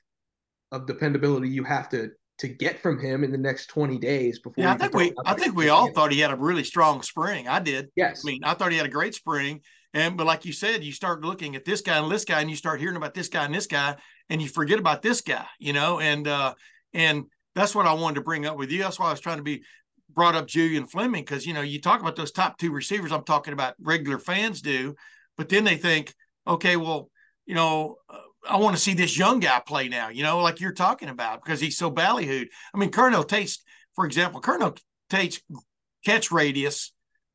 of 0.72 0.88
dependability 0.88 1.48
you 1.48 1.64
have 1.64 1.90
to 1.90 2.12
to 2.38 2.48
get 2.50 2.82
from 2.82 3.00
him 3.00 3.24
in 3.24 3.32
the 3.32 3.38
next 3.38 3.68
20 3.68 3.98
days 3.98 4.40
before. 4.40 4.64
Yeah, 4.64 4.74
I 4.74 4.78
think 4.78 4.94
we 4.94 5.14
I 5.26 5.34
think 5.36 5.56
we 5.56 5.70
all 5.70 5.92
thought 5.94 6.12
he 6.12 6.20
had 6.20 6.32
a 6.32 6.36
really 6.36 6.66
strong 6.66 7.02
spring. 7.02 7.48
I 7.48 7.60
did. 7.60 7.90
Yes. 7.96 8.24
I 8.26 8.28
mean, 8.28 8.44
I 8.44 8.54
thought 8.54 8.72
he 8.72 8.78
had 8.78 8.86
a 8.86 8.90
great 8.90 9.16
spring, 9.16 9.62
And 9.96 10.18
but 10.18 10.28
like 10.28 10.46
you 10.46 10.52
said, 10.52 10.84
you 10.84 10.92
start 10.92 11.24
looking 11.24 11.56
at 11.56 11.64
this 11.64 11.82
guy 11.82 11.98
and 11.98 12.12
this 12.12 12.26
guy, 12.26 12.42
and 12.42 12.50
you 12.50 12.58
start 12.58 12.82
hearing 12.82 12.98
about 12.98 13.14
this 13.14 13.30
guy 13.30 13.46
and 13.46 13.56
this 13.56 13.66
guy, 13.66 13.96
and 14.30 14.42
you 14.42 14.50
forget 14.50 14.78
about 14.78 15.02
this 15.02 15.22
guy, 15.22 15.46
you 15.58 15.72
know. 15.72 16.02
And 16.02 16.28
uh, 16.28 16.54
and 16.94 17.26
that's 17.56 17.74
what 17.74 17.88
I 17.88 17.94
wanted 17.94 18.16
to 18.16 18.22
bring 18.22 18.46
up 18.46 18.58
with 18.58 18.72
you. 18.72 18.80
That's 18.80 19.00
why 19.00 19.08
I 19.08 19.12
was 19.12 19.22
trying 19.22 19.38
to 19.38 19.44
be 19.44 19.64
brought 20.10 20.36
up 20.36 20.48
Julian 20.48 20.86
Fleming 20.86 21.24
because 21.24 21.46
you 21.48 21.54
know 21.54 21.62
you 21.62 21.80
talk 21.80 22.02
about 22.02 22.18
those 22.18 22.34
top 22.34 22.58
two 22.58 22.72
receivers. 22.72 23.14
I'm 23.14 23.24
talking 23.24 23.54
about 23.54 23.76
regular 23.80 24.20
fans 24.20 24.62
do, 24.62 24.96
but 25.38 25.48
then 25.48 25.64
they 25.64 25.78
think, 25.78 26.14
okay, 26.46 26.76
well, 26.76 27.10
you 27.46 27.56
know, 27.56 27.96
uh, 28.10 28.20
I 28.50 28.58
want 28.58 28.76
to 28.76 28.82
see 28.82 28.96
this 28.96 29.18
young 29.18 29.40
guy 29.40 29.62
play 29.66 29.88
now. 29.88 30.10
You 30.10 30.24
know, 30.24 30.40
like 30.40 30.60
you're 30.60 30.74
talking 30.74 31.08
about 31.08 31.42
because 31.42 31.62
he's 31.62 31.78
so 31.78 31.90
ballyhooed. 31.90 32.48
I 32.74 32.78
mean, 32.78 32.92
Carnell 32.92 33.26
Tate's, 33.26 33.64
for 33.96 34.06
example, 34.06 34.42
Carnell 34.42 34.78
Tate's 35.10 35.40
catch 36.04 36.32
radius 36.32 36.92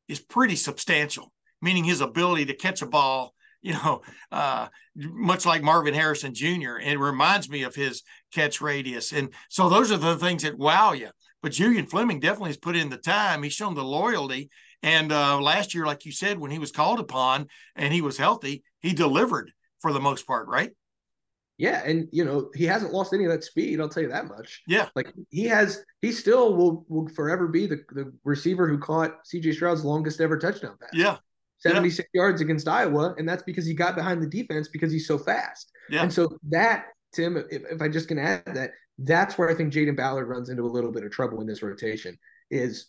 is 0.07 0.19
pretty 0.19 0.55
substantial, 0.55 1.33
meaning 1.61 1.83
his 1.83 2.01
ability 2.01 2.45
to 2.45 2.55
catch 2.55 2.81
a 2.81 2.87
ball 2.87 3.33
you 3.61 3.73
know, 3.73 4.01
uh, 4.31 4.67
much 4.95 5.45
like 5.45 5.61
Marvin 5.61 5.93
Harrison 5.93 6.33
Jr. 6.33 6.79
It 6.81 6.99
reminds 6.99 7.49
me 7.49 7.63
of 7.63 7.75
his 7.75 8.01
catch 8.33 8.59
radius. 8.59 9.13
And 9.13 9.29
so 9.49 9.69
those 9.69 9.91
are 9.91 9.97
the 9.97 10.17
things 10.17 10.43
that 10.43 10.57
wow 10.57 10.93
you. 10.93 11.09
But 11.41 11.53
Julian 11.53 11.85
Fleming 11.85 12.19
definitely 12.19 12.49
has 12.49 12.57
put 12.57 12.75
in 12.75 12.89
the 12.89 12.97
time. 12.97 13.43
He's 13.43 13.53
shown 13.53 13.75
the 13.75 13.83
loyalty. 13.83 14.49
And 14.83 15.11
uh, 15.11 15.39
last 15.39 15.73
year, 15.73 15.85
like 15.85 16.05
you 16.05 16.11
said, 16.11 16.39
when 16.39 16.51
he 16.51 16.59
was 16.59 16.71
called 16.71 16.99
upon 16.99 17.47
and 17.75 17.93
he 17.93 18.01
was 18.01 18.17
healthy, 18.17 18.63
he 18.79 18.93
delivered 18.93 19.51
for 19.79 19.93
the 19.93 19.99
most 19.99 20.25
part, 20.25 20.47
right? 20.47 20.71
Yeah, 21.57 21.83
and 21.85 22.07
you 22.11 22.25
know 22.25 22.49
he 22.55 22.65
hasn't 22.65 22.91
lost 22.91 23.13
any 23.13 23.25
of 23.25 23.31
that 23.31 23.43
speed. 23.43 23.79
I'll 23.79 23.89
tell 23.89 24.01
you 24.01 24.09
that 24.09 24.25
much. 24.25 24.63
Yeah, 24.67 24.89
like 24.95 25.13
he 25.29 25.43
has, 25.43 25.83
he 26.01 26.11
still 26.11 26.55
will 26.55 26.85
will 26.89 27.07
forever 27.09 27.47
be 27.47 27.67
the 27.67 27.83
the 27.89 28.11
receiver 28.23 28.67
who 28.67 28.79
caught 28.79 29.27
C.J. 29.27 29.51
Stroud's 29.51 29.85
longest 29.85 30.21
ever 30.21 30.39
touchdown 30.39 30.75
pass. 30.81 30.89
Yeah, 30.91 31.17
76 31.61 32.09
yeah. 32.13 32.21
yards 32.21 32.41
against 32.41 32.67
Iowa, 32.67 33.15
and 33.17 33.27
that's 33.27 33.43
because 33.43 33.65
he 33.65 33.73
got 33.73 33.95
behind 33.95 34.21
the 34.21 34.27
defense 34.27 34.67
because 34.67 34.91
he's 34.91 35.07
so 35.07 35.17
fast. 35.17 35.71
Yeah. 35.89 36.03
And 36.03 36.11
so 36.13 36.29
that, 36.49 36.85
Tim, 37.13 37.37
if, 37.37 37.63
if 37.69 37.81
I 37.81 37.87
just 37.87 38.07
can 38.07 38.17
add 38.17 38.43
that, 38.45 38.71
that's 38.97 39.37
where 39.37 39.49
I 39.49 39.55
think 39.55 39.73
Jayden 39.73 39.95
Ballard 39.95 40.27
runs 40.27 40.49
into 40.49 40.63
a 40.63 40.67
little 40.67 40.91
bit 40.91 41.03
of 41.03 41.11
trouble 41.11 41.41
in 41.41 41.47
this 41.47 41.63
rotation. 41.63 42.17
Is 42.49 42.87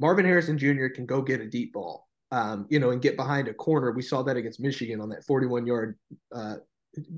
Marvin 0.00 0.24
Harrison 0.24 0.58
Jr. 0.58 0.88
can 0.88 1.06
go 1.06 1.22
get 1.22 1.40
a 1.40 1.46
deep 1.46 1.72
ball, 1.72 2.08
um, 2.32 2.66
you 2.68 2.78
know, 2.78 2.90
and 2.90 3.00
get 3.00 3.16
behind 3.16 3.48
a 3.48 3.54
corner. 3.54 3.92
We 3.92 4.02
saw 4.02 4.22
that 4.22 4.36
against 4.36 4.60
Michigan 4.60 5.00
on 5.00 5.08
that 5.10 5.24
41 5.24 5.66
yard 5.66 5.96
uh, 6.34 6.56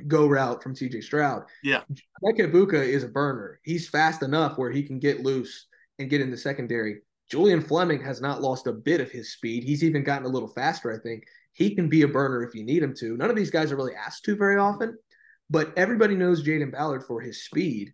go 0.06 0.26
route 0.26 0.62
from 0.62 0.74
CJ 0.74 1.02
Stroud. 1.02 1.44
Yeah. 1.62 1.82
Emeka 2.22 2.50
Egbuka 2.50 2.74
is 2.74 3.04
a 3.04 3.08
burner. 3.08 3.60
He's 3.64 3.88
fast 3.88 4.22
enough 4.22 4.58
where 4.58 4.70
he 4.70 4.82
can 4.82 4.98
get 4.98 5.22
loose 5.22 5.66
and 5.98 6.10
get 6.10 6.20
in 6.20 6.30
the 6.30 6.36
secondary. 6.36 7.00
Julian 7.30 7.60
Fleming 7.60 8.02
has 8.02 8.20
not 8.20 8.40
lost 8.40 8.66
a 8.66 8.72
bit 8.72 9.00
of 9.00 9.10
his 9.10 9.32
speed. 9.32 9.64
He's 9.64 9.82
even 9.82 10.04
gotten 10.04 10.26
a 10.26 10.30
little 10.30 10.48
faster, 10.48 10.94
I 10.94 10.98
think. 10.98 11.24
He 11.52 11.74
can 11.74 11.88
be 11.88 12.02
a 12.02 12.08
burner 12.08 12.42
if 12.42 12.54
you 12.54 12.64
need 12.64 12.82
him 12.82 12.94
to. 12.98 13.16
None 13.16 13.30
of 13.30 13.36
these 13.36 13.50
guys 13.50 13.72
are 13.72 13.76
really 13.76 13.94
asked 13.94 14.24
to 14.26 14.36
very 14.36 14.58
often, 14.58 14.96
but 15.50 15.72
everybody 15.76 16.14
knows 16.14 16.44
Jayden 16.44 16.70
Ballard 16.70 17.02
for 17.04 17.20
his 17.20 17.44
speed. 17.44 17.92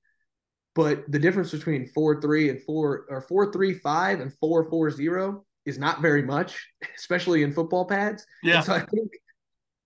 But 0.74 1.10
the 1.10 1.18
difference 1.18 1.52
between 1.52 1.86
four 1.86 2.20
three 2.20 2.50
and 2.50 2.60
four 2.62 3.06
or 3.08 3.20
four 3.22 3.52
three 3.52 3.74
five 3.74 4.20
and 4.20 4.32
four 4.34 4.68
four 4.68 4.90
zero 4.90 5.44
is 5.64 5.78
not 5.78 6.00
very 6.00 6.22
much, 6.22 6.66
especially 6.96 7.42
in 7.42 7.52
football 7.52 7.84
pads. 7.84 8.26
Yeah. 8.42 8.56
And 8.56 8.64
so 8.64 8.74
I 8.74 8.80
think 8.80 9.12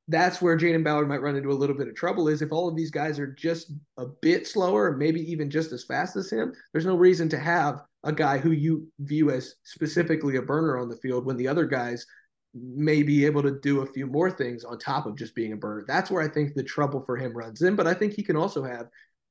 that's 0.09 0.41
where 0.41 0.57
Jayden 0.57 0.85
Ballard 0.85 1.09
might 1.09 1.21
run 1.21 1.37
into 1.37 1.51
a 1.51 1.53
little 1.53 1.77
bit 1.77 1.89
of 1.89 1.95
trouble 1.95 2.29
is 2.29 2.41
if 2.41 2.53
all 2.53 2.69
of 2.69 2.77
these 2.77 2.91
guys 2.91 3.19
are 3.19 3.33
just 3.33 3.73
a 3.99 4.07
bit 4.23 4.47
slower, 4.47 4.97
maybe 4.97 5.21
even 5.31 5.51
just 5.51 5.73
as 5.73 5.85
fast 5.85 6.17
as 6.17 6.31
him, 6.31 6.53
there's 6.73 6.87
no 6.87 6.97
reason 6.97 7.29
to 7.31 7.39
have 7.39 7.81
a 8.05 8.13
guy 8.13 8.39
who 8.39 8.53
you 8.53 8.87
view 9.01 9.31
as 9.31 9.57
specifically 9.65 10.37
a 10.37 10.43
burner 10.43 10.79
on 10.79 10.89
the 10.89 10.97
field 10.99 11.27
when 11.27 11.37
the 11.37 11.49
other 11.49 11.67
guys 11.67 12.07
may 12.55 13.03
be 13.03 13.27
able 13.27 13.43
to 13.43 13.59
do 13.61 13.81
a 13.81 13.93
few 13.93 14.07
more 14.07 14.31
things 14.31 14.65
on 14.65 14.79
top 14.79 15.07
of 15.07 15.17
just 15.17 15.35
being 15.35 15.53
a 15.53 15.57
burner. 15.57 15.85
That's 15.89 16.11
where 16.11 16.23
I 16.23 16.29
think 16.29 16.55
the 16.55 16.63
trouble 16.63 17.03
for 17.05 17.17
him 17.17 17.37
runs 17.37 17.63
in. 17.63 17.75
But 17.75 17.89
I 17.89 17.95
think 17.95 18.15
he 18.15 18.23
can 18.23 18.37
also 18.37 18.63
have 18.63 18.87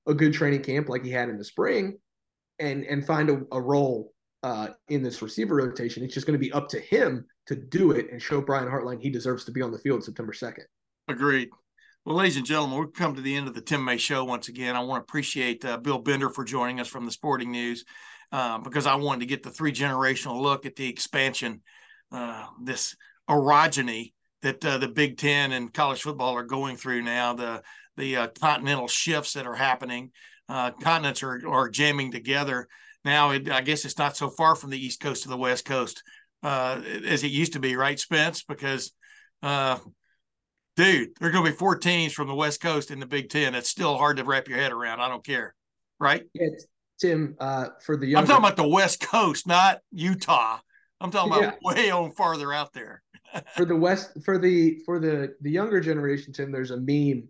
a 0.07 0.13
good 0.13 0.33
training 0.33 0.61
camp 0.61 0.89
like 0.89 1.03
he 1.03 1.11
had 1.11 1.29
in 1.29 1.37
the 1.37 1.43
spring 1.43 1.97
and 2.59 2.83
and 2.85 3.05
find 3.05 3.29
a, 3.29 3.41
a 3.51 3.61
role 3.61 4.13
uh, 4.45 4.67
in 4.89 5.01
this 5.01 5.23
receiver 5.23 5.55
rotation. 5.55 6.03
It's 6.03 6.13
just 6.13 6.27
going 6.27 6.39
to 6.39 6.45
be 6.45 6.51
up 6.51 6.69
to 6.69 6.79
him 6.79 7.25
to 7.47 7.55
do 7.55 7.91
it 7.91 8.11
and 8.11 8.21
show 8.21 8.41
Brian 8.41 8.67
Hartline 8.67 9.01
he 9.01 9.09
deserves 9.09 9.43
to 9.45 9.51
be 9.51 9.63
on 9.63 9.71
the 9.71 9.79
field 9.79 10.03
September 10.03 10.33
2nd. 10.33 10.65
Agreed. 11.07 11.49
Well, 12.05 12.17
ladies 12.17 12.37
and 12.37 12.45
gentlemen, 12.45 12.77
we've 12.77 12.93
come 12.93 13.15
to 13.15 13.21
the 13.23 13.35
end 13.35 13.47
of 13.47 13.55
the 13.55 13.61
Tim 13.61 13.83
May 13.83 13.97
Show 13.97 14.23
once 14.23 14.47
again. 14.47 14.75
I 14.75 14.81
want 14.81 15.01
to 15.01 15.09
appreciate 15.09 15.65
uh, 15.65 15.77
Bill 15.77 15.97
Bender 15.97 16.29
for 16.29 16.43
joining 16.43 16.79
us 16.79 16.87
from 16.87 17.05
the 17.05 17.11
Sporting 17.11 17.51
News 17.51 17.85
uh, 18.31 18.59
because 18.59 18.85
I 18.85 18.93
wanted 18.93 19.21
to 19.21 19.25
get 19.25 19.41
the 19.41 19.49
three 19.49 19.71
generational 19.71 20.39
look 20.39 20.67
at 20.67 20.75
the 20.75 20.87
expansion, 20.87 21.63
uh, 22.11 22.45
this 22.61 22.95
orogeny 23.27 24.13
that 24.43 24.63
uh, 24.63 24.77
the 24.77 24.87
Big 24.87 25.17
Ten 25.17 25.53
and 25.53 25.73
college 25.73 26.03
football 26.03 26.35
are 26.35 26.43
going 26.43 26.77
through 26.77 27.01
now, 27.01 27.33
the 27.33 27.63
the 27.97 28.15
uh, 28.17 28.27
continental 28.39 28.87
shifts 28.87 29.33
that 29.33 29.47
are 29.47 29.55
happening. 29.55 30.11
Uh, 30.47 30.69
continents 30.69 31.23
are, 31.23 31.41
are 31.47 31.67
jamming 31.67 32.11
together. 32.11 32.67
Now, 33.05 33.29
it, 33.31 33.49
I 33.49 33.61
guess 33.61 33.85
it's 33.85 33.99
not 33.99 34.17
so 34.17 34.29
far 34.29 34.55
from 34.55 34.71
the 34.71 34.83
East 34.83 34.99
Coast 34.99 35.23
to 35.23 35.29
the 35.29 35.37
West 35.37 35.63
Coast 35.63 36.01
uh, 36.43 36.81
as 37.05 37.23
it 37.23 37.31
used 37.31 37.53
to 37.53 37.59
be, 37.59 37.75
right, 37.75 37.99
Spence? 37.99 38.43
Because, 38.43 38.91
uh, 39.43 39.77
dude, 40.75 41.09
there 41.19 41.29
are 41.29 41.31
going 41.31 41.45
to 41.45 41.51
be 41.51 41.57
four 41.57 41.77
teams 41.77 42.13
from 42.13 42.27
the 42.27 42.35
West 42.35 42.61
Coast 42.61 42.89
in 42.89 42.99
the 42.99 43.05
Big 43.05 43.29
Ten. 43.29 43.53
It's 43.53 43.69
still 43.69 43.95
hard 43.95 44.17
to 44.17 44.23
wrap 44.23 44.47
your 44.47 44.57
head 44.57 44.71
around. 44.71 44.99
I 45.01 45.07
don't 45.07 45.23
care, 45.23 45.53
right? 45.99 46.23
Yeah, 46.33 46.47
Tim, 46.99 47.35
uh, 47.39 47.67
for 47.85 47.95
the 47.95 48.07
younger- 48.07 48.23
I'm 48.23 48.27
talking 48.27 48.45
about 48.45 48.57
the 48.57 48.67
West 48.67 49.01
Coast, 49.01 49.47
not 49.47 49.79
Utah. 49.91 50.57
I'm 50.99 51.11
talking 51.11 51.31
about 51.31 51.43
yeah. 51.43 51.73
way 51.75 51.91
on 51.91 52.11
farther 52.13 52.51
out 52.51 52.73
there. 52.73 53.03
for 53.55 53.65
the 53.65 53.75
West, 53.75 54.11
for 54.23 54.37
the 54.37 54.79
for 54.85 54.97
the 54.99 55.35
the 55.41 55.51
younger 55.51 55.81
generation, 55.81 56.31
Tim, 56.31 56.51
there's 56.51 56.71
a 56.71 56.77
meme 56.77 57.27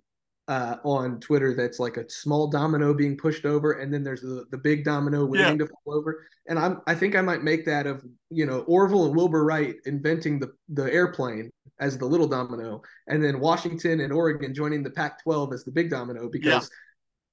uh, 0.47 0.77
on 0.83 1.19
Twitter 1.19 1.53
that's 1.55 1.79
like 1.79 1.97
a 1.97 2.09
small 2.09 2.47
domino 2.47 2.93
being 2.93 3.17
pushed 3.17 3.45
over, 3.45 3.73
and 3.73 3.93
then 3.93 4.03
there's 4.03 4.21
the, 4.21 4.45
the 4.51 4.57
big 4.57 4.83
domino 4.83 5.25
waiting 5.25 5.59
yeah. 5.59 5.65
to 5.65 5.67
fall 5.67 5.95
over. 5.95 6.27
And 6.47 6.59
I'm 6.59 6.81
I 6.87 6.93
think 6.93 7.15
I 7.15 7.21
might 7.21 7.43
make 7.43 7.65
that 7.65 7.87
of 7.87 8.03
you 8.29 8.45
know 8.45 8.59
Orville 8.61 9.05
and 9.05 9.15
Wilbur 9.15 9.43
Wright 9.43 9.75
inventing 9.85 10.39
the 10.39 10.53
the 10.69 10.91
airplane 10.91 11.49
as 11.79 11.97
the 11.97 12.05
little 12.05 12.27
domino, 12.27 12.81
and 13.07 13.23
then 13.23 13.39
Washington 13.39 14.01
and 14.01 14.13
Oregon 14.13 14.53
joining 14.53 14.83
the 14.83 14.91
Pac-12 14.91 15.53
as 15.53 15.63
the 15.63 15.71
big 15.71 15.89
domino 15.89 16.29
because. 16.29 16.63
Yeah. 16.63 16.67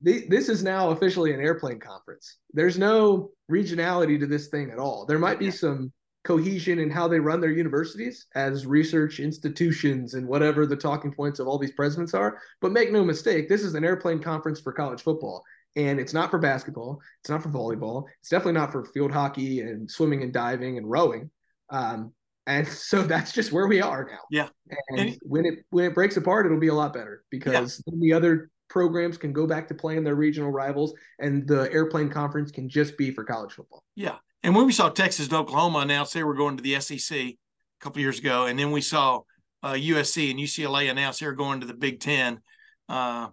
This 0.04 0.48
is 0.48 0.64
now 0.64 0.90
officially 0.90 1.32
an 1.32 1.38
airplane 1.38 1.78
conference. 1.78 2.38
There's 2.52 2.76
no 2.76 3.30
regionality 3.48 4.18
to 4.18 4.26
this 4.26 4.48
thing 4.48 4.72
at 4.72 4.80
all. 4.80 5.06
There 5.06 5.20
might 5.20 5.38
be 5.38 5.52
some 5.52 5.92
cohesion 6.24 6.78
in 6.78 6.90
how 6.90 7.08
they 7.08 7.18
run 7.18 7.40
their 7.40 7.50
universities 7.50 8.26
as 8.34 8.66
research 8.66 9.18
institutions 9.18 10.14
and 10.14 10.26
whatever 10.26 10.66
the 10.66 10.76
talking 10.76 11.12
points 11.12 11.40
of 11.40 11.48
all 11.48 11.58
these 11.58 11.72
presidents 11.72 12.14
are. 12.14 12.38
But 12.60 12.72
make 12.72 12.92
no 12.92 13.04
mistake, 13.04 13.48
this 13.48 13.62
is 13.62 13.74
an 13.74 13.84
airplane 13.84 14.20
conference 14.20 14.60
for 14.60 14.72
college 14.72 15.02
football. 15.02 15.42
And 15.74 15.98
it's 15.98 16.12
not 16.12 16.30
for 16.30 16.38
basketball. 16.38 17.00
It's 17.20 17.30
not 17.30 17.42
for 17.42 17.48
volleyball. 17.48 18.04
It's 18.20 18.28
definitely 18.28 18.60
not 18.60 18.70
for 18.70 18.84
field 18.84 19.10
hockey 19.10 19.60
and 19.60 19.90
swimming 19.90 20.22
and 20.22 20.32
diving 20.32 20.78
and 20.78 20.88
rowing. 20.88 21.30
Um, 21.70 22.12
and 22.46 22.66
so 22.68 23.02
that's 23.02 23.32
just 23.32 23.52
where 23.52 23.66
we 23.66 23.80
are 23.80 24.04
now. 24.10 24.20
Yeah. 24.30 24.48
And, 24.90 25.00
and 25.00 25.18
when 25.22 25.46
it 25.46 25.64
when 25.70 25.84
it 25.86 25.94
breaks 25.94 26.16
apart, 26.16 26.46
it'll 26.46 26.60
be 26.60 26.68
a 26.68 26.74
lot 26.74 26.92
better 26.92 27.24
because 27.30 27.82
yeah. 27.86 27.94
the 27.98 28.12
other 28.12 28.50
programs 28.68 29.18
can 29.18 29.32
go 29.32 29.46
back 29.46 29.68
to 29.68 29.74
playing 29.74 30.02
their 30.02 30.14
regional 30.14 30.50
rivals, 30.50 30.94
and 31.18 31.46
the 31.46 31.70
airplane 31.72 32.08
conference 32.08 32.50
can 32.50 32.68
just 32.68 32.96
be 32.96 33.10
for 33.10 33.22
college 33.22 33.52
football. 33.52 33.82
Yeah, 33.94 34.16
and 34.42 34.54
when 34.54 34.66
we 34.66 34.72
saw 34.72 34.88
Texas 34.88 35.26
and 35.26 35.34
Oklahoma 35.36 35.80
announce 35.80 36.12
they 36.12 36.24
were 36.24 36.34
going 36.34 36.56
to 36.56 36.62
the 36.62 36.80
SEC 36.80 37.16
a 37.16 37.36
couple 37.80 38.00
years 38.00 38.18
ago, 38.18 38.46
and 38.46 38.58
then 38.58 38.70
we 38.70 38.80
saw 38.80 39.20
uh, 39.62 39.72
USC 39.72 40.30
and 40.30 40.40
UCLA 40.40 40.90
announce 40.90 41.18
they 41.18 41.26
were 41.26 41.32
going 41.32 41.60
to 41.60 41.66
the 41.66 41.74
Big 41.74 42.00
Ten, 42.00 42.40
uh, 42.88 43.28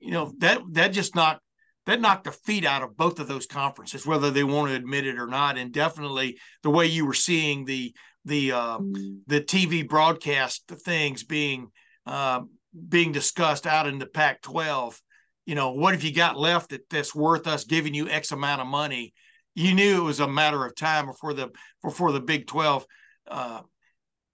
you 0.00 0.12
know 0.12 0.32
that 0.38 0.60
that 0.72 0.88
just 0.88 1.14
knocked 1.14 1.40
that 1.86 2.00
knocked 2.00 2.24
the 2.24 2.32
feet 2.32 2.66
out 2.66 2.82
of 2.82 2.96
both 2.96 3.18
of 3.18 3.28
those 3.28 3.46
conferences, 3.46 4.06
whether 4.06 4.30
they 4.30 4.44
want 4.44 4.68
to 4.70 4.76
admit 4.76 5.06
it 5.06 5.18
or 5.18 5.26
not. 5.26 5.56
And 5.56 5.72
definitely 5.72 6.38
the 6.62 6.70
way 6.70 6.86
you 6.86 7.06
were 7.06 7.14
seeing 7.14 7.64
the 7.64 7.94
the 8.24 8.52
uh, 8.52 8.78
the 9.26 9.40
TV 9.40 9.88
broadcast 9.88 10.68
things 10.68 11.24
being 11.24 11.70
uh, 12.06 12.42
being 12.88 13.12
discussed 13.12 13.66
out 13.66 13.86
in 13.86 13.98
the 13.98 14.06
Pac-12. 14.06 15.00
You 15.46 15.54
know, 15.54 15.72
what 15.72 15.94
have 15.94 16.04
you 16.04 16.12
got 16.12 16.38
left 16.38 16.70
that, 16.70 16.88
that's 16.90 17.14
worth 17.14 17.46
us 17.46 17.64
giving 17.64 17.94
you 17.94 18.08
X 18.08 18.32
amount 18.32 18.60
of 18.60 18.66
money? 18.66 19.14
You 19.58 19.74
knew 19.74 19.98
it 19.98 20.04
was 20.04 20.20
a 20.20 20.28
matter 20.28 20.64
of 20.64 20.76
time 20.76 21.06
before 21.06 21.34
the 21.34 21.50
before 21.82 22.12
the 22.12 22.20
Big 22.20 22.46
Twelve. 22.46 22.86
Uh, 23.26 23.62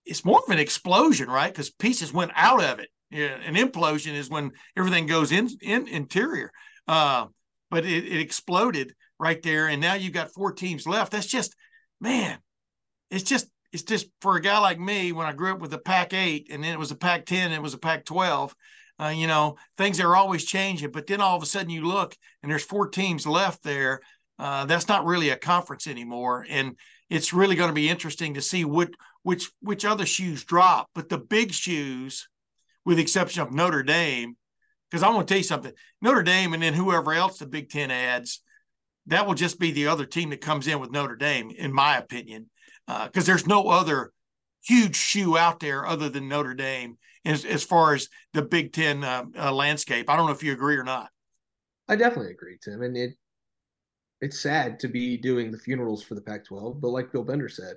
it's 0.04 0.24
more 0.24 0.42
of 0.44 0.50
an 0.50 0.58
explosion, 0.58 1.28
right? 1.28 1.50
Because 1.50 1.70
pieces 1.70 2.12
went 2.12 2.32
out 2.34 2.62
of 2.62 2.78
it. 2.78 2.90
Yeah, 3.10 3.38
an 3.46 3.54
implosion 3.54 4.12
is 4.12 4.28
when 4.28 4.52
everything 4.76 5.06
goes 5.06 5.32
in 5.32 5.48
in 5.62 5.88
interior. 5.88 6.50
Uh, 6.86 7.26
but 7.70 7.86
it, 7.86 8.04
it 8.04 8.20
exploded 8.20 8.92
right 9.18 9.42
there, 9.42 9.68
and 9.68 9.80
now 9.80 9.94
you've 9.94 10.12
got 10.12 10.34
four 10.34 10.52
teams 10.52 10.86
left. 10.86 11.12
That's 11.12 11.26
just 11.26 11.54
man, 12.00 12.38
it's 13.10 13.24
just 13.24 13.48
it's 13.72 13.82
just 13.82 14.08
for 14.20 14.36
a 14.36 14.42
guy 14.42 14.58
like 14.58 14.78
me 14.78 15.12
when 15.12 15.26
I 15.26 15.32
grew 15.32 15.52
up 15.52 15.60
with 15.60 15.70
the 15.70 15.78
Pac 15.78 16.12
eight, 16.12 16.48
and 16.50 16.62
then 16.62 16.74
it 16.74 16.78
was 16.78 16.90
a 16.90 16.96
Pac 16.96 17.24
ten, 17.24 17.46
and 17.46 17.54
it 17.54 17.62
was 17.62 17.74
a 17.74 17.78
Pac 17.78 18.04
twelve. 18.04 18.54
Uh, 19.00 19.08
you 19.08 19.26
know, 19.26 19.56
things 19.76 19.98
are 20.00 20.14
always 20.14 20.44
changing, 20.44 20.92
but 20.92 21.06
then 21.06 21.20
all 21.20 21.36
of 21.36 21.42
a 21.42 21.46
sudden 21.46 21.70
you 21.70 21.84
look 21.84 22.14
and 22.42 22.52
there's 22.52 22.62
four 22.62 22.88
teams 22.88 23.26
left 23.26 23.62
there 23.64 24.00
uh, 24.38 24.64
that's 24.64 24.88
not 24.88 25.04
really 25.04 25.30
a 25.30 25.36
conference 25.36 25.86
anymore. 25.86 26.46
And 26.48 26.76
it's 27.10 27.32
really 27.32 27.56
going 27.56 27.68
to 27.68 27.74
be 27.74 27.88
interesting 27.88 28.34
to 28.34 28.42
see 28.42 28.64
what 28.64 28.90
which 29.22 29.50
which 29.60 29.84
other 29.84 30.06
shoes 30.06 30.44
drop, 30.44 30.90
but 30.94 31.08
the 31.08 31.18
big 31.18 31.52
shoes, 31.52 32.28
with 32.84 32.96
the 32.96 33.02
exception 33.02 33.42
of 33.42 33.52
Notre 33.52 33.82
Dame, 33.82 34.36
because 34.90 35.02
I 35.02 35.08
want 35.08 35.26
to 35.26 35.32
tell 35.32 35.38
you 35.38 35.44
something, 35.44 35.72
Notre 36.02 36.22
Dame 36.22 36.52
and 36.52 36.62
then 36.62 36.74
whoever 36.74 37.12
else 37.14 37.38
the 37.38 37.46
Big 37.46 37.70
Ten 37.70 37.90
adds, 37.90 38.42
that 39.06 39.26
will 39.26 39.34
just 39.34 39.58
be 39.58 39.72
the 39.72 39.86
other 39.86 40.04
team 40.04 40.30
that 40.30 40.40
comes 40.40 40.66
in 40.66 40.78
with 40.78 40.90
Notre 40.90 41.16
Dame, 41.16 41.50
in 41.50 41.72
my 41.72 41.96
opinion, 41.96 42.50
because 42.86 43.24
uh, 43.24 43.32
there's 43.32 43.46
no 43.46 43.68
other 43.68 44.12
huge 44.62 44.96
shoe 44.96 45.36
out 45.36 45.60
there 45.60 45.86
other 45.86 46.08
than 46.08 46.28
Notre 46.28 46.54
Dame 46.54 46.96
as, 47.24 47.44
as 47.44 47.64
far 47.64 47.94
as 47.94 48.08
the 48.32 48.42
Big 48.42 48.72
Ten 48.72 49.04
uh, 49.04 49.24
uh, 49.38 49.52
landscape. 49.52 50.08
I 50.10 50.16
don't 50.16 50.26
know 50.26 50.32
if 50.32 50.42
you 50.42 50.52
agree 50.52 50.76
or 50.76 50.84
not. 50.84 51.08
I 51.88 51.96
definitely 51.96 52.32
agree, 52.32 52.58
Tim. 52.62 52.82
And 52.82 52.96
it 52.96 53.14
it's 54.24 54.40
sad 54.40 54.80
to 54.80 54.88
be 54.88 55.18
doing 55.18 55.50
the 55.50 55.58
funerals 55.58 56.02
for 56.02 56.14
the 56.14 56.22
Pac-12, 56.22 56.80
but 56.80 56.88
like 56.88 57.12
Bill 57.12 57.22
Bender 57.22 57.50
said, 57.50 57.76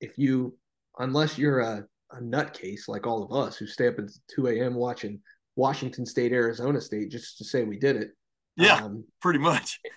if 0.00 0.18
you 0.18 0.56
unless 0.98 1.38
you're 1.38 1.60
a, 1.60 1.86
a 2.10 2.16
nutcase 2.16 2.88
like 2.88 3.06
all 3.06 3.22
of 3.22 3.32
us 3.32 3.56
who 3.56 3.68
stay 3.68 3.86
up 3.86 4.00
at 4.00 4.10
2 4.34 4.48
a.m. 4.48 4.74
watching 4.74 5.20
Washington 5.54 6.04
State, 6.04 6.32
Arizona 6.32 6.80
State 6.80 7.12
just 7.12 7.38
to 7.38 7.44
say 7.44 7.62
we 7.62 7.78
did 7.78 7.94
it. 7.94 8.10
Yeah, 8.56 8.76
um, 8.76 9.04
pretty 9.22 9.38
much. 9.38 9.80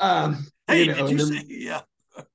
Um, 0.00 0.44
hey, 0.66 0.84
you 0.84 0.86
know, 0.92 1.06
did 1.06 1.10
you 1.10 1.16
then, 1.18 1.26
say, 1.26 1.44
yeah. 1.46 1.80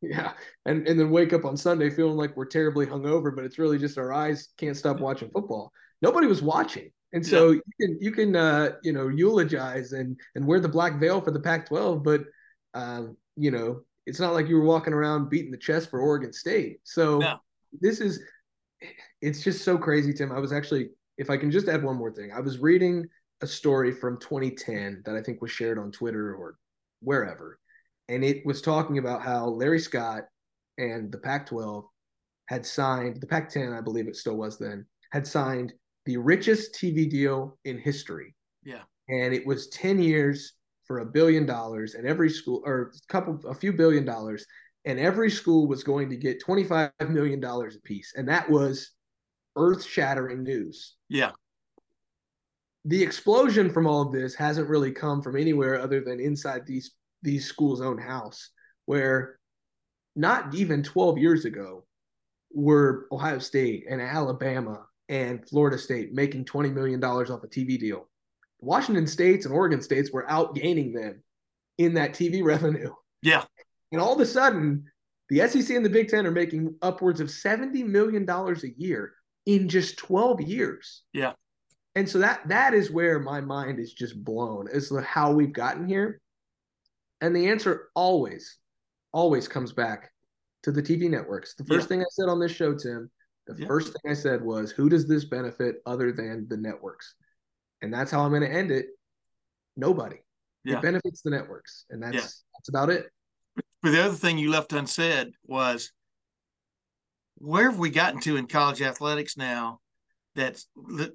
Yeah, 0.02 0.32
and 0.66 0.88
and 0.88 0.98
then 0.98 1.10
wake 1.10 1.34
up 1.34 1.44
on 1.44 1.58
Sunday 1.58 1.90
feeling 1.90 2.16
like 2.16 2.38
we're 2.38 2.46
terribly 2.46 2.86
hungover, 2.86 3.36
but 3.36 3.44
it's 3.44 3.58
really 3.58 3.78
just 3.78 3.98
our 3.98 4.14
eyes 4.14 4.50
can't 4.58 4.78
stop 4.78 5.00
watching 5.00 5.30
football. 5.30 5.74
Nobody 6.02 6.28
was 6.28 6.42
watching, 6.42 6.92
and 7.12 7.26
so 7.26 7.50
yeah. 7.52 7.60
you 7.66 7.74
can 7.82 7.98
you 8.00 8.12
can 8.12 8.36
uh, 8.36 8.70
you 8.84 8.94
know 8.94 9.10
eulogize 9.10 9.92
and 9.92 10.18
and 10.36 10.46
wear 10.46 10.62
the 10.62 10.70
black 10.70 11.00
veil 11.00 11.20
for 11.20 11.32
the 11.32 11.40
Pac-12, 11.40 12.02
but 12.04 12.22
um, 12.74 13.18
you 13.36 13.52
know 13.52 13.82
it's 14.06 14.20
not 14.20 14.34
like 14.34 14.48
you 14.48 14.56
were 14.56 14.64
walking 14.64 14.94
around 14.94 15.30
beating 15.30 15.52
the 15.52 15.58
chest 15.58 15.90
for 15.90 16.00
Oregon 16.00 16.34
State. 16.34 16.80
So 16.84 17.20
no. 17.20 17.38
this 17.80 18.00
is 18.00 18.22
it's 19.22 19.44
just 19.44 19.64
so 19.64 19.78
crazy, 19.78 20.14
Tim. 20.14 20.32
I 20.32 20.40
was 20.40 20.52
actually, 20.52 20.90
if 21.18 21.30
I 21.30 21.38
can 21.38 21.52
just 21.52 21.68
add 21.68 21.84
one 21.84 21.98
more 21.98 22.12
thing, 22.12 22.32
I 22.32 22.40
was 22.40 22.60
reading 22.60 23.08
a 23.42 23.48
story 23.48 23.92
from 23.92 24.20
2010 24.20 25.04
that 25.06 25.16
I 25.16 25.22
think 25.22 25.42
was 25.42 25.52
shared 25.52 25.78
on 25.78 25.92
Twitter 25.92 26.34
or 26.34 26.58
wherever 27.02 27.60
and 28.10 28.24
it 28.24 28.46
was 28.46 28.62
talking 28.62 28.98
about 28.98 29.22
how 29.22 29.48
Larry 29.48 29.80
Scott 29.80 30.24
and 30.78 31.12
the 31.12 31.20
Pac-12 31.20 31.84
had 32.48 32.66
signed 32.66 33.22
the 33.22 33.28
Pac-10, 33.28 33.78
I 33.78 33.82
believe 33.82 34.08
it 34.08 34.16
still 34.16 34.36
was 34.36 34.58
then, 34.58 34.86
had 35.12 35.26
signed 35.26 35.74
the 36.06 36.18
richest 36.18 36.74
TV 36.74 37.10
deal 37.10 37.58
in 37.66 37.78
history. 37.78 38.36
Yeah, 38.64 38.82
and 39.08 39.34
it 39.34 39.46
was 39.46 39.70
ten 39.70 40.02
years 40.02 40.54
for 40.90 41.00
a 41.00 41.06
billion 41.06 41.46
dollars, 41.46 41.94
and 41.94 42.08
every 42.08 42.32
school 42.32 42.64
or 42.66 42.92
a 42.92 43.14
couple, 43.14 43.40
a 43.48 43.54
few 43.54 43.72
billion 43.72 44.04
dollars, 44.04 44.44
and 44.86 45.00
every 45.00 45.30
school 45.30 45.68
was 45.68 45.84
going 45.84 46.10
to 46.10 46.18
get 46.18 46.42
twenty-five 46.42 46.92
million 47.08 47.40
dollars 47.40 47.76
a 47.76 47.82
piece, 47.82 48.14
and 48.18 48.28
that 48.28 48.50
was 48.50 48.90
earth-shattering 49.56 50.42
news. 50.42 50.96
Yeah. 51.08 51.32
The 52.86 53.04
explosion 53.04 53.70
from 53.70 53.86
all 53.86 54.02
of 54.02 54.12
this 54.12 54.34
hasn't 54.34 54.68
really 54.68 54.92
come 54.92 55.22
from 55.22 55.36
anywhere 55.36 55.80
other 55.80 56.02
than 56.02 56.20
inside 56.20 56.66
these 56.66 56.92
these 57.22 57.46
schools' 57.46 57.82
own 57.82 58.00
house, 58.00 58.50
where 58.86 59.38
not 60.16 60.56
even 60.56 60.82
12 60.82 61.20
years 61.20 61.46
ago 61.46 61.86
were 62.52 63.06
Ohio 63.12 63.38
State 63.38 63.86
and 63.88 64.02
Alabama 64.02 64.88
and 65.08 65.48
Florida 65.48 65.78
State 65.78 66.14
making 66.14 66.46
$20 66.46 66.74
million 66.74 67.04
off 67.04 67.44
a 67.44 67.48
TV 67.48 67.78
deal. 67.78 68.09
Washington 68.62 69.08
States 69.08 69.46
and 69.46 69.54
Oregon 69.54 69.82
States 69.82 70.12
were 70.12 70.26
outgaining 70.30 70.94
them 70.94 71.24
in 71.78 71.94
that 71.96 72.14
TV 72.14 72.44
revenue. 72.44 72.94
Yeah. 73.22 73.44
And 73.92 74.02
all 74.02 74.14
of 74.14 74.20
a 74.20 74.26
sudden, 74.26 74.86
the 75.30 75.48
SEC 75.48 75.76
and 75.76 75.86
the 75.86 75.90
Big 75.90 76.10
Ten 76.10 76.26
are 76.26 76.32
making 76.32 76.76
upwards 76.82 77.20
of 77.20 77.28
$70 77.28 77.86
million 77.86 78.28
a 78.30 78.56
year 78.78 79.14
in 79.46 79.70
just 79.70 79.98
12 79.98 80.42
years. 80.42 81.04
Yeah. 81.14 81.34
And 81.96 82.08
so 82.08 82.20
that 82.20 82.48
that 82.48 82.74
is 82.74 82.92
where 82.92 83.20
my 83.20 83.42
mind 83.42 83.80
is 83.80 83.94
just 83.94 84.24
blown 84.24 84.68
as 84.72 84.90
to 84.90 85.02
how 85.02 85.32
we've 85.32 85.54
gotten 85.54 85.88
here. 85.88 86.22
And 87.22 87.36
the 87.36 87.50
answer 87.50 87.90
always, 87.96 88.58
always 89.12 89.48
comes 89.48 89.74
back 89.74 90.12
to 90.64 90.72
the 90.72 90.84
TV 90.84 91.10
networks. 91.10 91.56
The 91.56 91.66
first 91.66 91.86
yeah. 91.86 91.88
thing 91.88 92.02
I 92.02 92.06
said 92.12 92.30
on 92.30 92.40
this 92.40 92.52
show, 92.52 92.76
Tim, 92.76 93.10
the 93.48 93.56
yeah. 93.58 93.68
first 93.68 93.88
thing 93.88 94.12
I 94.12 94.14
said 94.14 94.42
was, 94.42 94.72
who 94.72 94.88
does 94.90 95.08
this 95.08 95.26
benefit 95.26 95.78
other 95.86 96.12
than 96.12 96.48
the 96.48 96.58
networks? 96.58 97.16
And 97.82 97.94
that's 97.94 98.12
how 98.12 98.22
I'm 98.22 98.32
going 98.32 98.42
to 98.42 98.52
end 98.52 98.72
it. 98.72 98.88
Nobody. 99.78 100.18
Yeah. 100.64 100.78
It 100.78 100.82
benefits 100.82 101.22
the 101.22 101.30
networks. 101.30 101.86
And 101.90 102.02
that's 102.02 102.44
that's 102.56 102.70
about 102.70 102.90
it. 102.90 103.10
But 103.82 103.92
the 103.92 104.04
other 104.04 104.16
thing 104.16 104.38
you 104.38 104.50
left 104.50 104.74
unsaid 104.74 105.32
was 105.46 105.92
where 107.38 107.70
have 107.70 107.80
we 107.80 107.90
gotten 107.90 108.20
to 108.22 108.36
in 108.36 108.48
college 108.48 108.82
athletics 108.82 109.38
now 109.38 109.80
that 110.36 110.62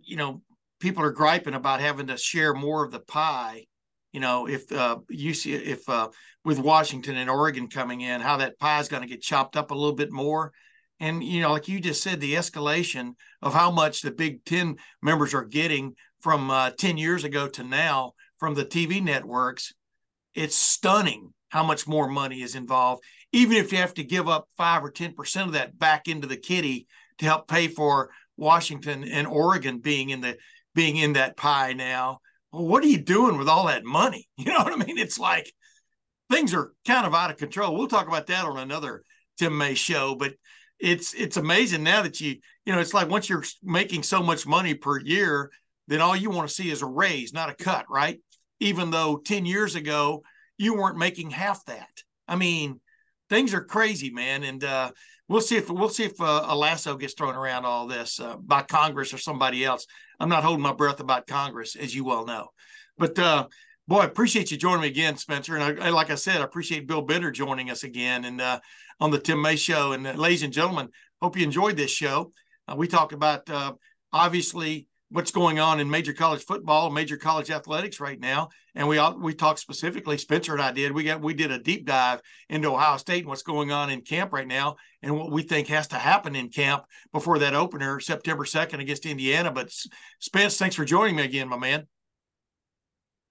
you 0.03 0.17
know 0.17 0.41
people 0.81 1.05
are 1.05 1.11
griping 1.11 1.55
about 1.55 1.81
having 1.81 2.07
to 2.07 2.17
share 2.17 2.55
more 2.55 2.85
of 2.85 2.91
the 2.91 3.01
pie 3.01 3.67
you 4.15 4.21
know, 4.21 4.47
if 4.47 4.71
uh, 4.71 4.99
you 5.11 5.35
see 5.35 5.55
if 5.55 5.89
uh, 5.89 6.09
with 6.45 6.61
Washington 6.61 7.17
and 7.17 7.29
Oregon 7.29 7.69
coming 7.69 8.01
in, 8.01 8.21
how 8.21 8.37
that 8.37 8.61
pie 8.61 8.79
is 8.79 8.87
going 8.87 9.03
to 9.03 9.09
get 9.09 9.23
chopped 9.23 9.57
up 9.57 9.73
a 9.73 9.75
little 9.75 9.97
bit 9.97 10.13
more. 10.13 10.53
And 11.01 11.23
you 11.23 11.41
know, 11.41 11.51
like 11.51 11.67
you 11.67 11.81
just 11.81 12.01
said, 12.01 12.21
the 12.21 12.35
escalation 12.35 13.15
of 13.43 13.53
how 13.53 13.73
much 13.73 14.03
the 14.03 14.13
Big 14.13 14.45
Ten 14.45 14.77
members 15.03 15.35
are 15.35 15.45
getting 15.45 15.97
from 16.25 16.51
uh, 16.51 16.71
ten 16.71 16.97
years 16.99 17.23
ago 17.23 17.47
to 17.47 17.63
now 17.63 18.15
from 18.39 18.55
the 18.55 18.65
TV 18.65 19.01
networks, 19.01 19.73
it's 20.35 20.57
stunning 20.57 21.33
how 21.51 21.63
much 21.63 21.87
more 21.87 22.09
money 22.09 22.43
is 22.43 22.57
involved. 22.57 23.05
Even 23.33 23.57
if 23.57 23.71
you 23.71 23.79
have 23.79 23.95
to 23.95 24.03
give 24.03 24.29
up 24.29 24.49
five 24.57 24.83
or 24.83 24.91
ten 24.91 25.13
percent 25.13 25.49
of 25.49 25.53
that 25.53 25.79
back 25.79 26.09
into 26.09 26.27
the 26.27 26.37
kitty 26.37 26.89
to 27.19 27.27
help 27.27 27.47
pay 27.47 27.69
for 27.69 28.11
Washington 28.37 29.05
and 29.05 29.29
Oregon 29.29 29.79
being 29.79 30.11
in 30.11 30.21
the 30.21 30.37
being 30.75 30.97
in 30.97 31.13
that 31.13 31.37
pie 31.37 31.75
now 31.75 32.19
well, 32.55 32.67
what 32.67 32.85
are 32.85 32.89
you 32.89 32.99
doing 32.99 33.37
with 33.37 33.49
all 33.49 33.67
that 33.67 33.85
money? 33.85 34.29
You 34.39 34.53
know 34.53 34.63
what 34.63 34.73
I 34.73 34.77
mean? 34.77 34.99
It's 34.99 35.19
like 35.19 35.53
things 36.31 36.55
are 36.55 36.73
kind 36.87 37.07
of 37.07 37.15
out 37.15 37.31
of 37.31 37.37
control. 37.37 37.77
We'll 37.77 37.89
talk 37.89 38.09
about 38.09 38.27
that 38.29 38.45
on 38.45 38.59
another 38.59 39.03
Tim 39.39 39.57
May 39.57 39.75
show, 39.75 40.15
but 40.15 40.35
it's 40.79 41.15
it's 41.15 41.37
amazing 41.37 41.83
now 41.83 42.03
that 42.03 42.21
you 42.21 42.37
you 42.65 42.73
know 42.73 42.81
it's 42.81 42.95
like 42.95 43.09
once 43.09 43.29
you're 43.29 43.45
making 43.63 44.03
so 44.03 44.23
much 44.23 44.47
money 44.47 44.75
per 44.75 45.01
year, 45.01 45.51
then 45.87 46.01
all 46.01 46.17
you 46.17 46.31
want 46.31 46.49
to 46.49 46.55
see 46.55 46.71
is 46.71 46.83
a 46.83 46.87
raise, 46.87 47.33
not 47.33 47.51
a 47.51 47.55
cut, 47.55 47.87
right? 47.89 48.21
Even 48.61 48.91
though 48.91 49.17
10 49.17 49.47
years 49.47 49.75
ago 49.75 50.23
you 50.59 50.75
weren't 50.75 50.99
making 50.99 51.31
half 51.31 51.65
that. 51.67 52.03
I 52.29 52.37
mean, 52.37 52.81
things 53.29 53.55
are 53.55 53.65
crazy, 53.65 54.11
man, 54.11 54.45
and 54.45 54.63
uh, 54.63 54.93
we'll 55.29 55.41
see 55.41 55.57
if 55.57 55.71
we'll 55.71 55.89
see 55.89 56.05
if 56.05 56.21
uh, 56.21 56.47
a 56.47 56.57
lasso 56.57 56.97
gets 56.97 57.15
thrown 57.15 57.35
around 57.35 57.65
all 57.65 57.87
this 57.87 58.21
uh, 58.21 58.37
by 58.37 58.63
Congress 58.63 59.13
or 59.13 59.19
somebody 59.19 59.65
else. 59.65 59.87
I'm 60.21 60.29
not 60.29 60.45
holding 60.45 60.63
my 60.63 60.73
breath 60.73 61.01
about 61.01 61.27
Congress, 61.27 61.77
as 61.77 61.95
you 61.95 62.05
well 62.05 62.25
know. 62.25 62.49
But 62.97 63.19
uh, 63.19 63.49
boy, 63.89 64.01
I 64.01 64.05
appreciate 64.07 64.51
you 64.51 64.57
joining 64.57 64.83
me 64.83 64.89
again, 64.89 65.17
Spencer. 65.17 65.57
And 65.57 65.83
I, 65.83 65.91
like 65.91 66.11
I 66.11 66.15
said, 66.15 66.41
I 66.41 66.45
appreciate 66.45 66.87
Bill 66.87 67.03
Bender 67.03 67.31
joining 67.31 67.71
us 67.71 67.83
again 67.83 68.25
and 68.25 68.41
uh, 68.41 68.61
on 69.01 69.11
the 69.11 69.19
Tim 69.19 69.43
May 69.43 69.57
Show. 69.57 69.93
And 69.93 70.07
uh, 70.07 70.13
ladies 70.13 70.45
and 70.45 70.53
gentlemen, 70.53 70.89
hope 71.21 71.37
you 71.37 71.45
enjoyed 71.45 71.77
this 71.77 71.91
show. 71.91 72.33
We 72.75 72.89
talked 72.89 73.13
about 73.13 73.51
obviously 74.11 74.87
what's 75.15 75.31
going 75.31 75.61
on 75.61 75.79
in 75.79 75.89
major 75.89 76.13
college 76.13 76.43
football, 76.45 76.91
major 76.91 77.17
college 77.17 77.49
athletics 77.49 78.01
right 78.01 78.19
now, 78.19 78.49
and 78.75 78.89
we 78.89 78.99
all, 78.99 79.17
we 79.17 79.33
talked 79.33 79.61
specifically. 79.61 80.19
Spencer 80.19 80.55
and 80.55 80.61
I 80.61 80.73
did. 80.73 80.91
We 80.91 81.05
got 81.05 81.23
we 81.23 81.35
did 81.35 81.53
a 81.53 81.59
deep 81.59 81.87
dive 81.87 82.21
into 82.49 82.73
Ohio 82.73 82.97
State 82.97 83.21
and 83.21 83.29
what's 83.29 83.45
going 83.45 83.71
on 83.71 83.91
in 83.91 84.01
camp 84.01 84.33
right 84.33 84.47
now, 84.47 84.75
and 85.03 85.17
what 85.17 85.31
we 85.31 85.43
think 85.43 85.69
has 85.69 85.87
to 85.89 85.97
happen 85.97 86.35
in 86.35 86.49
camp 86.49 86.83
before 87.13 87.39
that 87.39 87.55
opener 87.55 88.01
September 88.01 88.45
second 88.45 88.81
against 88.81 89.07
Indiana. 89.07 89.53
But 89.53 89.71
Spence, 90.19 90.59
thanks 90.59 90.75
for 90.75 90.85
joining 90.85 91.15
me 91.15 91.23
again, 91.23 91.49
my 91.49 91.59
man. 91.59 91.87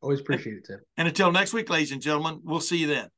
Always 0.02 0.22
appreciate 0.22 0.56
it, 0.56 0.66
Tim. 0.66 0.80
And 0.96 1.10
until 1.10 1.34
next 1.34 1.52
week, 1.52 1.70
ladies 1.70 1.92
and 1.92 2.02
gentlemen, 2.02 2.40
we'll 2.46 2.62
see 2.62 2.78
you 2.78 2.88
then. 2.88 3.10